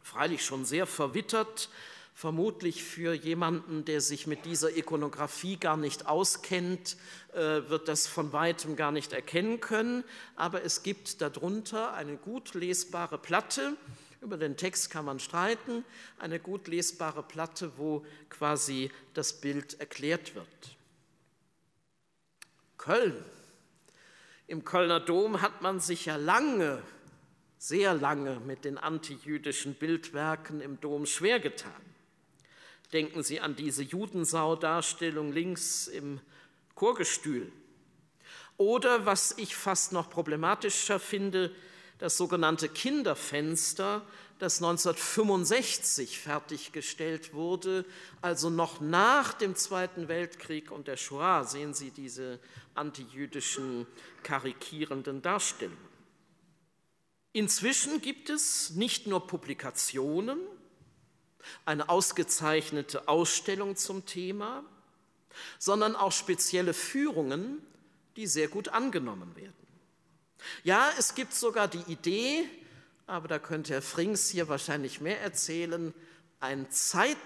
freilich 0.03 0.45
schon 0.45 0.65
sehr 0.65 0.89
verwittert, 0.89 1.71
vermutlich 2.17 2.83
für 2.83 3.13
jemanden, 3.13 3.85
der 3.85 4.01
sich 4.01 4.27
mit 4.27 4.47
dieser 4.47 4.75
Ikonografie 4.75 5.59
gar 5.59 5.77
nicht 5.77 6.07
auskennt, 6.07 6.97
äh, 7.35 7.69
wird 7.69 7.89
das 7.89 8.07
von 8.07 8.33
weitem 8.33 8.75
gar 8.75 8.91
nicht 8.91 9.13
erkennen 9.13 9.61
können. 9.61 10.03
Aber 10.35 10.65
es 10.65 10.83
gibt 10.83 11.21
darunter 11.21 11.93
eine 11.93 12.17
gut 12.17 12.55
lesbare 12.55 13.19
Platte, 13.19 13.77
über 14.23 14.39
den 14.39 14.57
Text 14.57 14.91
kann 14.91 15.05
man 15.05 15.21
streiten, 15.21 15.85
eine 16.19 16.41
gut 16.41 16.69
lesbare 16.69 17.23
Platte, 17.23 17.73
wo 17.77 18.07
quasi 18.31 18.91
das 19.13 19.35
Bild 19.35 19.79
erklärt 19.79 20.35
wird. 20.35 20.49
Köln. 22.79 23.23
Im 24.47 24.65
Kölner 24.65 25.01
Dom 25.01 25.43
hat 25.43 25.61
man 25.61 25.81
sich 25.81 26.07
ja 26.07 26.17
lange 26.17 26.83
sehr 27.59 27.93
lange 27.93 28.41
mit 28.41 28.65
den 28.65 28.79
antijüdischen 28.79 29.75
Bildwerken 29.75 30.63
im 30.63 30.81
Dom 30.81 31.05
schwer 31.05 31.41
getan. 31.41 31.96
Denken 32.93 33.23
Sie 33.23 33.41
an 33.41 33.57
diese 33.57 33.83
Judensau-Darstellung 33.83 35.33
links 35.33 35.87
im 35.89 36.21
Chorgestühl. 36.75 37.51
Oder, 38.57 39.05
was 39.07 39.37
ich 39.39 39.57
fast 39.57 39.93
noch 39.93 40.09
problematischer 40.09 40.99
finde, 40.99 41.55
das 41.99 42.17
sogenannte 42.17 42.69
Kinderfenster, 42.69 44.07
das 44.39 44.63
1965 44.63 46.19
fertiggestellt 46.19 47.33
wurde, 47.33 47.87
also 48.21 48.51
noch 48.51 48.81
nach 48.81 49.33
dem 49.33 49.57
Zweiten 49.57 50.09
Weltkrieg 50.09 50.71
und 50.71 50.89
der 50.89 50.97
Shoah, 50.97 51.45
sehen 51.45 51.73
Sie 51.73 51.91
diese 51.91 52.39
antijüdischen 52.75 53.87
karikierenden 54.23 55.23
Darstellungen. 55.23 55.97
Inzwischen 57.33 58.01
gibt 58.01 58.31
es 58.31 58.71
nicht 58.71 59.07
nur 59.07 59.27
Publikationen, 59.27 60.39
eine 61.65 61.89
ausgezeichnete 61.89 63.09
Ausstellung 63.09 63.77
zum 63.77 64.07
Thema, 64.07 64.65
sondern 65.59 65.97
auch 65.97 66.13
spezielle 66.13 66.75
Führungen, 66.75 67.63
die 68.17 68.27
sehr 68.27 68.49
gut 68.49 68.69
angenommen 68.69 69.35
werden. 69.37 69.53
Ja, 70.65 70.91
es 70.99 71.15
gibt 71.15 71.35
sogar 71.35 71.69
die 71.69 71.93
Idee, 71.93 72.49
aber 73.07 73.29
da 73.29 73.39
könnte 73.39 73.75
Herr 73.75 73.83
Frings 73.83 74.29
hier 74.31 74.49
wahrscheinlich 74.49 75.01
mehr 75.01 75.21
erzählen, 75.21 75.95
einen, 76.41 76.71
Zeit, 76.71 77.17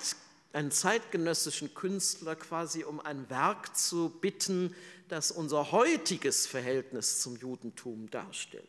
einen 0.52 0.70
zeitgenössischen 0.70 1.74
Künstler 1.74 2.36
quasi 2.36 2.84
um 2.84 3.00
ein 3.00 3.28
Werk 3.30 3.76
zu 3.76 4.10
bitten, 4.20 4.74
das 5.08 5.30
unser 5.30 5.72
heutiges 5.72 6.46
Verhältnis 6.46 7.20
zum 7.20 7.36
Judentum 7.36 8.10
darstellt. 8.10 8.68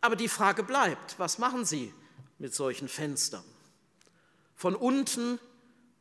Aber 0.00 0.16
die 0.16 0.28
Frage 0.28 0.62
bleibt, 0.62 1.18
was 1.18 1.38
machen 1.38 1.64
Sie 1.64 1.92
mit 2.38 2.54
solchen 2.54 2.88
Fenstern? 2.88 3.44
Von 4.54 4.74
unten, 4.74 5.38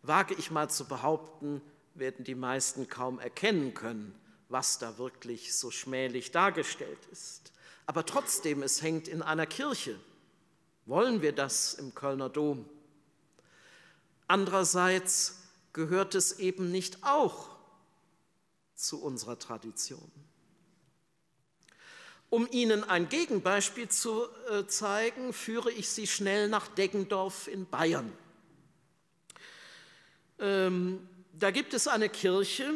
wage 0.02 0.34
ich 0.36 0.52
mal 0.52 0.70
zu 0.70 0.86
behaupten, 0.86 1.62
werden 1.94 2.24
die 2.24 2.36
meisten 2.36 2.88
kaum 2.88 3.20
erkennen 3.20 3.74
können, 3.74 4.14
was 4.50 4.80
da 4.80 4.98
wirklich 4.98 5.56
so 5.56 5.72
schmählich 5.72 6.32
dargestellt 6.32 7.06
ist. 7.12 7.52
Aber 7.86 8.06
trotzdem, 8.06 8.64
es 8.64 8.82
hängt 8.82 9.08
in 9.08 9.22
einer 9.22 9.46
Kirche. 9.46 10.00
Wollen 10.86 11.22
wir 11.22 11.34
das 11.34 11.74
im 11.74 11.96
Kölner 11.96 12.30
Dom? 12.30 12.70
Andererseits 14.28 15.40
gehört 15.74 16.16
es 16.16 16.40
eben 16.40 16.72
nicht 16.72 17.04
auch 17.04 17.50
zu 18.76 19.02
unserer 19.02 19.40
Tradition. 19.40 20.12
Um 22.30 22.48
Ihnen 22.52 22.84
ein 22.84 23.08
Gegenbeispiel 23.08 23.90
zu 23.90 24.24
äh, 24.50 24.66
zeigen, 24.68 25.32
führe 25.32 25.72
ich 25.72 25.90
Sie 25.90 26.08
schnell 26.08 26.50
nach 26.50 26.68
Deggendorf 26.68 27.48
in 27.48 27.66
Bayern. 27.66 28.12
Ähm, 30.40 31.08
da 31.34 31.52
gibt 31.52 31.74
es 31.74 31.88
eine 31.88 32.10
Kirche, 32.10 32.72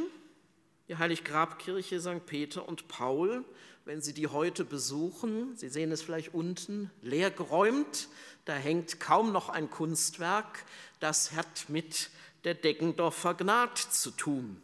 die 0.87 0.97
Heiliggrabkirche 0.97 1.99
St. 1.99 2.25
Peter 2.25 2.67
und 2.67 2.87
Paul. 2.87 3.43
Wenn 3.85 4.01
Sie 4.01 4.13
die 4.13 4.27
heute 4.27 4.65
besuchen, 4.65 5.55
Sie 5.57 5.69
sehen 5.69 5.91
es 5.91 6.01
vielleicht 6.01 6.33
unten, 6.33 6.91
leer 7.01 7.31
geräumt, 7.31 8.07
da 8.45 8.53
hängt 8.53 8.99
kaum 8.99 9.31
noch 9.31 9.49
ein 9.49 9.69
Kunstwerk, 9.69 10.63
das 10.99 11.31
hat 11.31 11.69
mit 11.69 12.09
der 12.43 12.53
Deggendorfer 12.53 13.33
Gnad 13.33 13.77
zu 13.77 14.11
tun. 14.11 14.61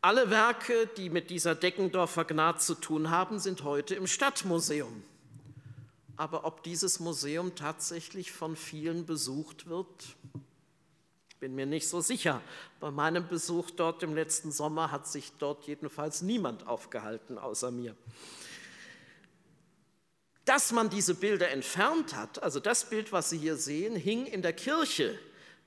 Alle 0.00 0.30
Werke, 0.30 0.86
die 0.96 1.10
mit 1.10 1.28
dieser 1.28 1.56
Deckendorfer 1.56 2.24
Gnad 2.24 2.62
zu 2.62 2.76
tun 2.76 3.10
haben, 3.10 3.40
sind 3.40 3.64
heute 3.64 3.96
im 3.96 4.06
Stadtmuseum. 4.06 5.02
Aber 6.16 6.44
ob 6.44 6.62
dieses 6.62 7.00
Museum 7.00 7.56
tatsächlich 7.56 8.30
von 8.30 8.54
vielen 8.54 9.06
besucht 9.06 9.68
wird, 9.68 10.16
bin 11.40 11.56
mir 11.56 11.66
nicht 11.66 11.88
so 11.88 12.00
sicher. 12.00 12.40
Bei 12.78 12.92
meinem 12.92 13.26
Besuch 13.26 13.72
dort 13.72 14.04
im 14.04 14.14
letzten 14.14 14.52
Sommer 14.52 14.92
hat 14.92 15.08
sich 15.08 15.32
dort 15.38 15.66
jedenfalls 15.66 16.22
niemand 16.22 16.68
aufgehalten 16.68 17.36
außer 17.36 17.72
mir. 17.72 17.96
Dass 20.44 20.70
man 20.70 20.90
diese 20.90 21.16
Bilder 21.16 21.50
entfernt 21.50 22.14
hat, 22.14 22.40
also 22.40 22.60
das 22.60 22.88
Bild, 22.88 23.10
was 23.10 23.30
Sie 23.30 23.38
hier 23.38 23.56
sehen, 23.56 23.96
hing 23.96 24.26
in 24.26 24.42
der 24.42 24.52
Kirche 24.52 25.18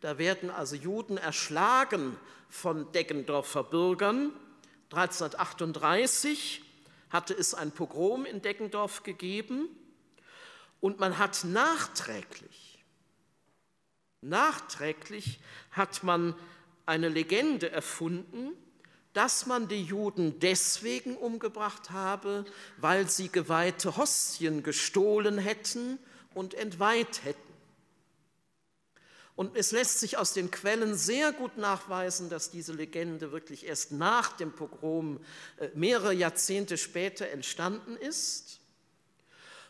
da 0.02 0.18
werden 0.18 0.50
also 0.50 0.76
Juden 0.76 1.18
erschlagen 1.18 2.18
von 2.50 2.92
Deggendorfer 2.92 3.64
Bürgern. 3.64 4.32
1338 4.92 6.64
hatte 7.10 7.34
es 7.34 7.54
ein 7.54 7.72
Pogrom 7.72 8.26
in 8.26 8.42
Deggendorf 8.42 9.04
gegeben 9.04 9.70
und 10.80 11.00
man 11.00 11.18
hat 11.18 11.44
nachträglich, 11.44 12.84
nachträglich 14.22 15.40
hat 15.72 16.04
man 16.04 16.36
eine 16.86 17.08
Legende 17.08 17.72
erfunden, 17.72 18.52
dass 19.14 19.46
man 19.46 19.68
die 19.68 19.84
Juden 19.84 20.40
deswegen 20.40 21.16
umgebracht 21.16 21.92
habe, 21.92 22.46
weil 22.78 23.08
sie 23.10 23.30
geweihte 23.30 23.98
Hostien 23.98 24.64
gestohlen 24.64 25.38
hätten 25.38 26.00
und 26.34 26.54
entweiht 26.54 27.24
hätten. 27.24 27.51
Und 29.36 29.56
es 29.56 29.72
lässt 29.72 30.00
sich 30.00 30.18
aus 30.18 30.34
den 30.34 30.52
Quellen 30.52 30.96
sehr 30.96 31.32
gut 31.32 31.58
nachweisen, 31.58 32.30
dass 32.30 32.52
diese 32.52 32.74
Legende 32.74 33.32
wirklich 33.32 33.66
erst 33.66 33.92
nach 33.92 34.34
dem 34.34 34.52
Pogrom 34.52 35.20
äh, 35.58 35.70
mehrere 35.74 36.14
Jahrzehnte 36.14 36.78
später 36.78 37.30
entstanden 37.30 37.96
ist. 37.96 38.60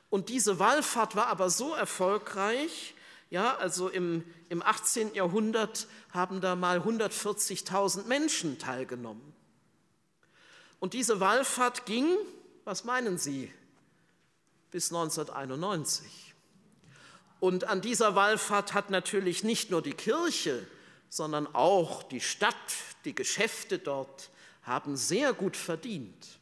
Und 0.09 0.29
diese 0.29 0.59
Wallfahrt 0.59 1.15
war 1.15 1.27
aber 1.27 1.49
so 1.49 1.73
erfolgreich, 1.73 2.95
ja, 3.29 3.55
also 3.55 3.87
im, 3.87 4.25
im 4.49 4.61
18. 4.61 5.13
Jahrhundert 5.13 5.87
haben 6.11 6.41
da 6.41 6.57
mal 6.57 6.79
140.000 6.79 8.05
Menschen 8.07 8.59
teilgenommen. 8.59 9.33
Und 10.81 10.93
diese 10.93 11.21
Wallfahrt 11.21 11.85
ging, 11.85 12.17
was 12.65 12.83
meinen 12.83 13.17
Sie, 13.17 13.53
bis 14.69 14.91
1991. 14.91 16.30
Und 17.41 17.63
an 17.63 17.81
dieser 17.81 18.13
Wallfahrt 18.13 18.75
hat 18.75 18.91
natürlich 18.91 19.43
nicht 19.43 19.71
nur 19.71 19.81
die 19.81 19.95
Kirche, 19.95 20.63
sondern 21.09 21.47
auch 21.55 22.03
die 22.03 22.21
Stadt, 22.21 22.53
die 23.03 23.15
Geschäfte 23.15 23.79
dort 23.79 24.29
haben 24.61 24.95
sehr 24.95 25.33
gut 25.33 25.57
verdient. 25.57 26.39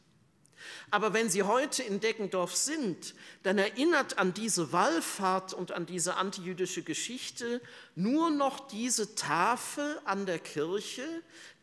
Aber 0.90 1.14
wenn 1.14 1.30
Sie 1.30 1.42
heute 1.42 1.82
in 1.82 2.00
Deggendorf 2.00 2.54
sind, 2.54 3.14
dann 3.44 3.56
erinnert 3.56 4.18
an 4.18 4.34
diese 4.34 4.72
Wallfahrt 4.72 5.54
und 5.54 5.72
an 5.72 5.86
diese 5.86 6.16
antijüdische 6.16 6.82
Geschichte 6.82 7.62
nur 7.94 8.28
noch 8.28 8.68
diese 8.68 9.14
Tafel 9.14 9.98
an 10.04 10.26
der 10.26 10.38
Kirche, 10.38 11.06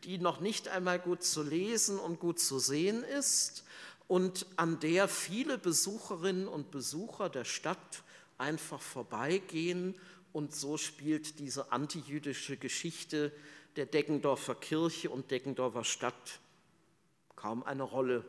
die 0.02 0.18
noch 0.18 0.40
nicht 0.40 0.66
einmal 0.66 0.98
gut 0.98 1.22
zu 1.22 1.44
lesen 1.44 2.00
und 2.00 2.18
gut 2.18 2.40
zu 2.40 2.58
sehen 2.58 3.04
ist 3.04 3.62
und 4.08 4.46
an 4.56 4.80
der 4.80 5.06
viele 5.06 5.58
Besucherinnen 5.58 6.48
und 6.48 6.72
Besucher 6.72 7.28
der 7.28 7.44
Stadt 7.44 8.02
einfach 8.38 8.80
vorbeigehen 8.80 9.94
und 10.32 10.54
so 10.54 10.76
spielt 10.76 11.38
diese 11.38 11.72
antijüdische 11.72 12.56
Geschichte 12.56 13.32
der 13.76 13.86
Deggendorfer 13.86 14.54
Kirche 14.54 15.10
und 15.10 15.30
Deggendorfer 15.30 15.84
Stadt 15.84 16.40
kaum 17.36 17.62
eine 17.62 17.82
Rolle 17.82 18.24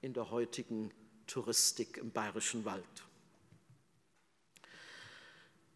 in 0.00 0.12
der 0.12 0.30
heutigen 0.30 0.92
Touristik 1.26 1.96
im 1.96 2.10
bayerischen 2.10 2.64
Wald. 2.64 2.84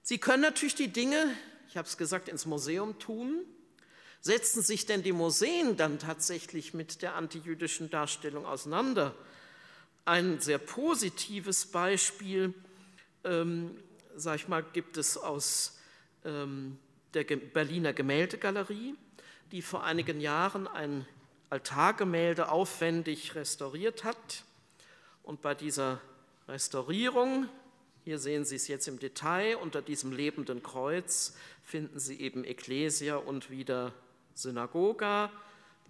Sie 0.03 0.19
können 0.19 0.43
natürlich 0.43 0.77
die 0.77 0.93
Dinge, 0.93 1.37
ich 1.69 1.77
habe 1.77 1.89
es 1.89 1.97
gesagt, 1.97 2.29
ins 2.29 2.47
Museum 2.47 2.99
tun. 2.99 3.45
Setzen 4.21 4.63
sich 4.63 4.87
denn 4.87 5.03
die 5.03 5.13
Museen 5.13 5.77
dann 5.77 5.99
tatsächlich 5.99 6.75
mit 6.75 7.03
der 7.03 7.15
antijüdischen 7.15 7.91
Darstellung 7.91 8.47
auseinander? 8.47 9.15
Ein 10.05 10.41
sehr 10.41 10.59
positives 10.59 11.67
Beispiel 11.67 12.55
ähm, 13.27 13.77
sag 14.15 14.37
ich 14.37 14.49
mal, 14.49 14.63
gibt 14.63 14.97
es 14.97 15.19
aus 15.19 15.79
ähm, 16.25 16.79
der 17.15 17.25
Berliner 17.25 17.93
Gemäldegalerie, 17.93 18.95
die 19.53 19.63
vor 19.63 19.85
einigen 19.85 20.21
Jahren 20.21 20.67
ein 20.67 21.07
Altargemälde 21.51 22.51
aufwendig 22.51 23.35
restauriert 23.35 24.05
hat. 24.05 24.45
Und 25.23 25.43
bei 25.43 25.55
dieser 25.55 26.01
Restaurierung, 26.49 27.49
hier 28.05 28.19
sehen 28.19 28.45
Sie 28.45 28.57
es 28.57 28.69
jetzt 28.69 28.89
im 28.89 28.99
Detail, 28.99 29.57
unter 29.57 29.83
diesem 29.83 30.13
lebenden 30.13 30.63
Kreuz 30.63 31.35
finden 31.63 31.99
Sie 31.99 32.21
eben 32.21 32.45
Ekklesia 32.45 33.17
und 33.17 33.51
wieder 33.51 33.93
Synagoga, 34.35 35.33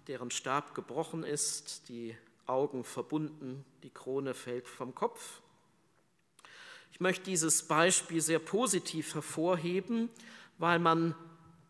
deren 0.07 0.31
Stab 0.31 0.73
gebrochen 0.73 1.23
ist, 1.23 1.89
die 1.89 2.15
Augen 2.45 2.83
verbunden, 2.83 3.65
die 3.83 3.89
Krone 3.89 4.33
fällt 4.33 4.67
vom 4.67 4.95
Kopf. 4.95 5.41
Ich 6.97 7.01
möchte 7.01 7.25
dieses 7.25 7.61
Beispiel 7.61 8.21
sehr 8.21 8.39
positiv 8.39 9.13
hervorheben, 9.13 10.09
weil 10.57 10.79
man 10.79 11.13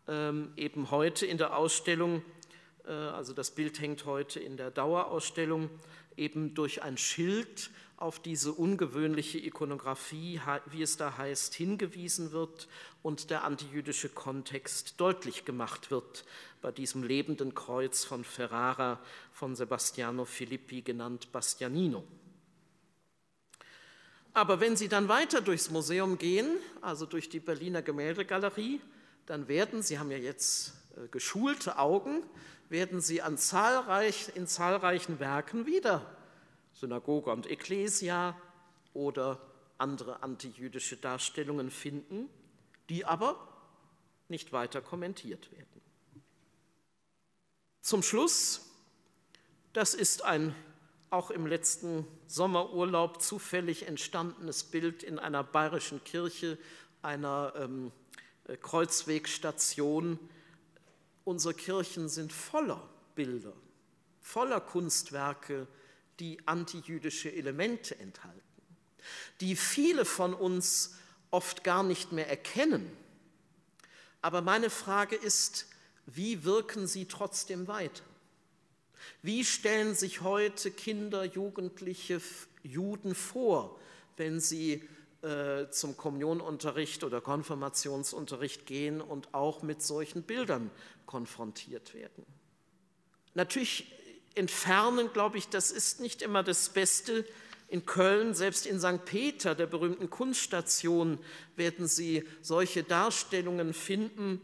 ähm, 0.08 0.54
eben 0.56 0.90
heute 0.90 1.26
in 1.26 1.36
der 1.36 1.54
Ausstellung, 1.54 2.22
äh, 2.86 2.92
also 2.92 3.34
das 3.34 3.50
Bild 3.50 3.78
hängt 3.78 4.06
heute 4.06 4.40
in 4.40 4.56
der 4.56 4.70
Dauerausstellung, 4.70 5.68
eben 6.16 6.54
durch 6.54 6.82
ein 6.82 6.96
Schild 6.96 7.68
auf 7.98 8.20
diese 8.20 8.52
ungewöhnliche 8.52 9.36
Ikonografie, 9.36 10.40
wie 10.70 10.80
es 10.80 10.96
da 10.96 11.18
heißt, 11.18 11.52
hingewiesen 11.52 12.32
wird 12.32 12.66
und 13.02 13.28
der 13.28 13.44
antijüdische 13.44 14.08
Kontext 14.08 14.94
deutlich 14.98 15.44
gemacht 15.44 15.90
wird 15.90 16.24
bei 16.62 16.72
diesem 16.72 17.02
lebenden 17.02 17.54
Kreuz 17.54 18.02
von 18.02 18.24
Ferrara 18.24 18.98
von 19.34 19.54
Sebastiano 19.54 20.24
Filippi 20.24 20.80
genannt 20.80 21.32
Bastianino. 21.32 22.02
Aber 24.34 24.60
wenn 24.60 24.76
Sie 24.76 24.88
dann 24.88 25.08
weiter 25.08 25.40
durchs 25.40 25.70
Museum 25.70 26.18
gehen, 26.18 26.58
also 26.80 27.06
durch 27.06 27.28
die 27.28 27.40
Berliner 27.40 27.82
Gemäldegalerie, 27.82 28.80
dann 29.26 29.48
werden, 29.48 29.82
Sie 29.82 29.98
haben 29.98 30.10
ja 30.10 30.18
jetzt 30.18 30.74
äh, 30.96 31.08
geschulte 31.08 31.78
Augen, 31.78 32.22
werden 32.68 33.00
Sie 33.00 33.22
an 33.22 33.36
zahlreich, 33.36 34.32
in 34.34 34.46
zahlreichen 34.46 35.20
Werken 35.20 35.66
wieder 35.66 36.04
Synagoge 36.72 37.30
und 37.30 37.50
Ekklesia 37.50 38.36
oder 38.94 39.40
andere 39.78 40.22
antijüdische 40.22 40.96
Darstellungen 40.96 41.70
finden, 41.70 42.28
die 42.88 43.04
aber 43.04 43.48
nicht 44.28 44.52
weiter 44.52 44.80
kommentiert 44.80 45.50
werden. 45.52 45.80
Zum 47.80 48.02
Schluss, 48.02 48.66
das 49.72 49.94
ist 49.94 50.24
ein 50.24 50.54
auch 51.10 51.30
im 51.30 51.46
letzten 51.46 52.06
Sommerurlaub 52.26 53.22
zufällig 53.22 53.86
entstandenes 53.86 54.64
Bild 54.64 55.02
in 55.02 55.18
einer 55.18 55.42
bayerischen 55.42 56.02
Kirche, 56.04 56.58
einer 57.02 57.52
ähm, 57.56 57.92
äh, 58.44 58.56
Kreuzwegstation. 58.56 60.18
Unsere 61.24 61.54
Kirchen 61.54 62.08
sind 62.08 62.32
voller 62.32 62.88
Bilder, 63.14 63.52
voller 64.20 64.60
Kunstwerke, 64.60 65.66
die 66.20 66.38
antijüdische 66.46 67.32
Elemente 67.32 67.98
enthalten, 67.98 68.42
die 69.40 69.56
viele 69.56 70.04
von 70.04 70.34
uns 70.34 70.96
oft 71.30 71.64
gar 71.64 71.82
nicht 71.82 72.12
mehr 72.12 72.28
erkennen. 72.28 72.90
Aber 74.20 74.42
meine 74.42 74.70
Frage 74.70 75.16
ist, 75.16 75.66
wie 76.06 76.44
wirken 76.44 76.86
sie 76.86 77.06
trotzdem 77.06 77.68
weiter? 77.68 78.02
Wie 79.22 79.44
stellen 79.44 79.94
sich 79.94 80.20
heute 80.20 80.70
Kinder, 80.70 81.24
Jugendliche, 81.24 82.20
Juden 82.62 83.14
vor, 83.14 83.78
wenn 84.16 84.40
sie 84.40 84.82
äh, 85.22 85.68
zum 85.70 85.96
Kommunionunterricht 85.96 87.02
oder 87.02 87.20
Konfirmationsunterricht 87.20 88.66
gehen 88.66 89.00
und 89.00 89.34
auch 89.34 89.62
mit 89.62 89.82
solchen 89.82 90.22
Bildern 90.22 90.70
konfrontiert 91.06 91.94
werden? 91.94 92.24
Natürlich 93.34 93.92
entfernen, 94.36 95.12
glaube 95.12 95.38
ich, 95.38 95.48
das 95.48 95.72
ist 95.72 96.00
nicht 96.00 96.22
immer 96.22 96.42
das 96.42 96.68
Beste. 96.68 97.24
In 97.66 97.84
Köln, 97.84 98.34
selbst 98.34 98.64
in 98.66 98.80
St. 98.80 99.04
Peter, 99.04 99.54
der 99.54 99.66
berühmten 99.66 100.08
Kunststation, 100.08 101.18
werden 101.56 101.86
Sie 101.86 102.24
solche 102.40 102.82
Darstellungen 102.82 103.74
finden, 103.74 104.40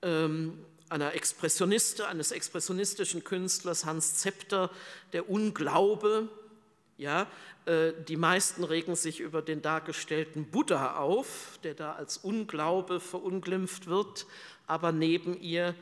ähm, 0.00 0.64
einer 0.90 1.14
Expressioniste, 1.14 2.06
eines 2.06 2.32
expressionistischen 2.32 3.24
Künstlers 3.24 3.84
Hans 3.84 4.16
Zepter, 4.16 4.70
der 5.12 5.28
Unglaube. 5.28 6.28
Ja, 6.96 7.26
äh, 7.66 7.92
die 8.08 8.16
meisten 8.16 8.64
regen 8.64 8.96
sich 8.96 9.20
über 9.20 9.42
den 9.42 9.62
dargestellten 9.62 10.50
Buddha 10.50 10.96
auf, 10.96 11.58
der 11.62 11.74
da 11.74 11.92
als 11.92 12.16
Unglaube 12.18 13.00
verunglimpft 13.00 13.86
wird, 13.86 14.26
aber 14.66 14.90
neben 14.90 15.40
ihr 15.40 15.74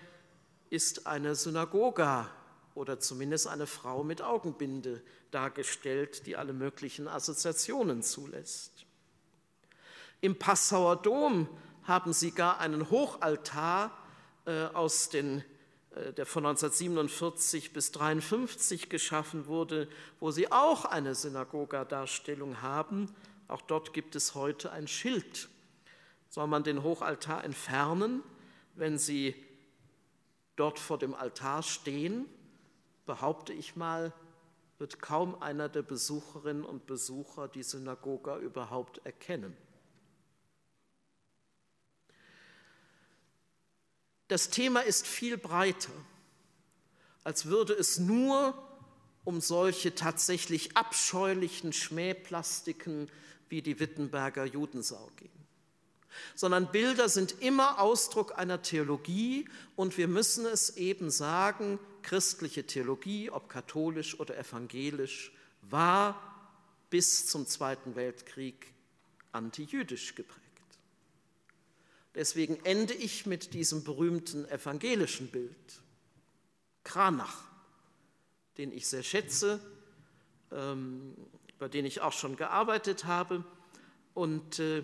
ist 0.68 1.06
eine 1.06 1.34
Synagoga 1.34 2.30
oder 2.74 3.00
zumindest 3.00 3.46
eine 3.46 3.66
Frau 3.66 4.04
mit 4.04 4.20
Augenbinde 4.20 5.02
dargestellt, 5.30 6.26
die 6.26 6.36
alle 6.36 6.52
möglichen 6.52 7.08
Assoziationen 7.08 8.02
zulässt. 8.02 8.84
Im 10.20 10.38
Passauer 10.38 10.96
Dom 10.96 11.48
haben 11.84 12.12
sie 12.12 12.32
gar 12.32 12.58
einen 12.58 12.90
Hochaltar 12.90 13.96
aus 14.74 15.08
den, 15.08 15.42
äh, 15.90 16.12
der 16.12 16.26
von 16.26 16.46
1947 16.46 17.72
bis 17.72 17.88
1953 17.88 18.88
geschaffen 18.88 19.46
wurde, 19.46 19.88
wo 20.20 20.30
sie 20.30 20.50
auch 20.52 20.84
eine 20.84 21.14
Synagoga-Darstellung 21.14 22.62
haben. 22.62 23.14
Auch 23.48 23.62
dort 23.62 23.92
gibt 23.92 24.16
es 24.16 24.34
heute 24.34 24.72
ein 24.72 24.88
Schild. 24.88 25.48
Soll 26.28 26.46
man 26.46 26.64
den 26.64 26.82
Hochaltar 26.82 27.44
entfernen, 27.44 28.22
wenn 28.74 28.98
Sie 28.98 29.34
dort 30.56 30.78
vor 30.78 30.98
dem 30.98 31.14
Altar 31.14 31.62
stehen? 31.62 32.26
Behaupte 33.06 33.52
ich 33.52 33.76
mal, 33.76 34.12
wird 34.78 35.00
kaum 35.00 35.40
einer 35.40 35.68
der 35.68 35.82
Besucherinnen 35.82 36.64
und 36.64 36.86
Besucher 36.86 37.48
die 37.48 37.62
Synagoga 37.62 38.38
überhaupt 38.38 39.00
erkennen. 39.06 39.56
Das 44.28 44.50
Thema 44.50 44.80
ist 44.80 45.06
viel 45.06 45.38
breiter, 45.38 45.92
als 47.22 47.46
würde 47.46 47.72
es 47.74 47.98
nur 47.98 48.54
um 49.24 49.40
solche 49.40 49.94
tatsächlich 49.94 50.76
abscheulichen 50.76 51.72
Schmähplastiken 51.72 53.10
wie 53.48 53.62
die 53.62 53.78
Wittenberger 53.80 54.44
Judensau 54.44 55.10
gehen. 55.16 55.30
Sondern 56.34 56.70
Bilder 56.72 57.08
sind 57.08 57.42
immer 57.42 57.80
Ausdruck 57.80 58.38
einer 58.38 58.62
Theologie 58.62 59.48
und 59.74 59.98
wir 59.98 60.08
müssen 60.08 60.46
es 60.46 60.76
eben 60.76 61.10
sagen, 61.10 61.78
christliche 62.02 62.66
Theologie, 62.66 63.30
ob 63.30 63.48
katholisch 63.48 64.18
oder 64.18 64.38
evangelisch, 64.38 65.32
war 65.62 66.48
bis 66.88 67.26
zum 67.26 67.46
Zweiten 67.46 67.96
Weltkrieg 67.96 68.72
antijüdisch 69.32 70.14
geprägt. 70.14 70.45
Deswegen 72.16 72.58
ende 72.64 72.94
ich 72.94 73.26
mit 73.26 73.52
diesem 73.52 73.84
berühmten 73.84 74.48
evangelischen 74.48 75.28
Bild. 75.28 75.82
Kranach, 76.82 77.42
den 78.56 78.72
ich 78.72 78.88
sehr 78.88 79.02
schätze, 79.02 79.60
ähm, 80.50 81.14
bei 81.58 81.68
dem 81.68 81.84
ich 81.84 82.00
auch 82.00 82.14
schon 82.14 82.36
gearbeitet 82.36 83.04
habe. 83.04 83.44
Und 84.14 84.58
äh, 84.60 84.82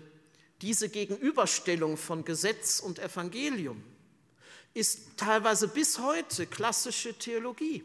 diese 0.61 0.89
Gegenüberstellung 0.89 1.97
von 1.97 2.23
Gesetz 2.23 2.79
und 2.79 2.99
Evangelium 2.99 3.83
ist 4.75 5.17
teilweise 5.17 5.67
bis 5.67 5.97
heute 5.97 6.45
klassische 6.45 7.17
Theologie. 7.17 7.83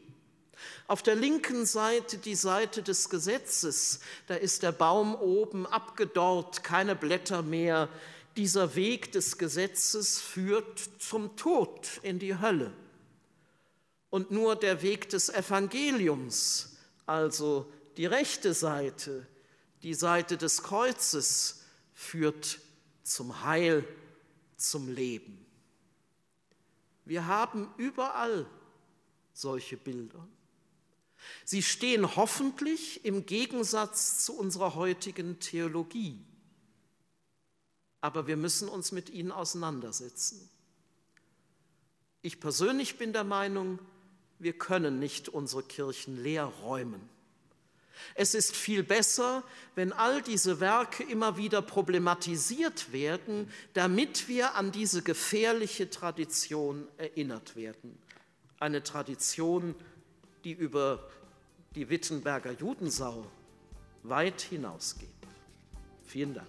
Auf 0.88 1.02
der 1.02 1.14
linken 1.14 1.64
Seite 1.64 2.18
die 2.18 2.34
Seite 2.34 2.82
des 2.82 3.08
Gesetzes, 3.08 4.00
da 4.26 4.34
ist 4.34 4.62
der 4.62 4.72
Baum 4.72 5.14
oben 5.14 5.66
abgedorrt, 5.66 6.64
keine 6.64 6.96
Blätter 6.96 7.42
mehr, 7.42 7.88
dieser 8.38 8.76
Weg 8.76 9.10
des 9.10 9.36
Gesetzes 9.36 10.20
führt 10.20 10.78
zum 11.00 11.34
Tod 11.34 11.98
in 12.02 12.20
die 12.20 12.38
Hölle. 12.38 12.72
Und 14.10 14.30
nur 14.30 14.54
der 14.54 14.80
Weg 14.80 15.08
des 15.08 15.28
Evangeliums, 15.28 16.76
also 17.04 17.70
die 17.96 18.06
rechte 18.06 18.54
Seite, 18.54 19.26
die 19.82 19.92
Seite 19.92 20.36
des 20.36 20.62
Kreuzes, 20.62 21.64
führt 21.92 22.60
zum 23.02 23.42
Heil, 23.42 23.84
zum 24.56 24.88
Leben. 24.88 25.44
Wir 27.04 27.26
haben 27.26 27.68
überall 27.76 28.46
solche 29.32 29.76
Bilder. 29.76 30.24
Sie 31.44 31.64
stehen 31.64 32.14
hoffentlich 32.14 33.04
im 33.04 33.26
Gegensatz 33.26 34.24
zu 34.24 34.38
unserer 34.38 34.76
heutigen 34.76 35.40
Theologie 35.40 36.24
aber 38.00 38.26
wir 38.26 38.36
müssen 38.36 38.68
uns 38.68 38.92
mit 38.92 39.10
ihnen 39.10 39.32
auseinandersetzen. 39.32 40.48
Ich 42.22 42.40
persönlich 42.40 42.98
bin 42.98 43.12
der 43.12 43.24
Meinung, 43.24 43.78
wir 44.38 44.52
können 44.52 44.98
nicht 44.98 45.28
unsere 45.28 45.62
Kirchen 45.62 46.22
leer 46.22 46.44
räumen. 46.44 47.08
Es 48.14 48.34
ist 48.34 48.54
viel 48.54 48.82
besser, 48.84 49.42
wenn 49.74 49.92
all 49.92 50.22
diese 50.22 50.60
Werke 50.60 51.02
immer 51.02 51.36
wieder 51.36 51.62
problematisiert 51.62 52.92
werden, 52.92 53.50
damit 53.74 54.28
wir 54.28 54.54
an 54.54 54.70
diese 54.70 55.02
gefährliche 55.02 55.90
Tradition 55.90 56.86
erinnert 56.96 57.56
werden. 57.56 57.98
Eine 58.60 58.82
Tradition, 58.82 59.74
die 60.44 60.52
über 60.52 61.08
die 61.74 61.88
Wittenberger 61.88 62.52
Judensau 62.52 63.26
weit 64.04 64.40
hinausgeht. 64.42 65.08
Vielen 66.06 66.34
Dank. 66.34 66.48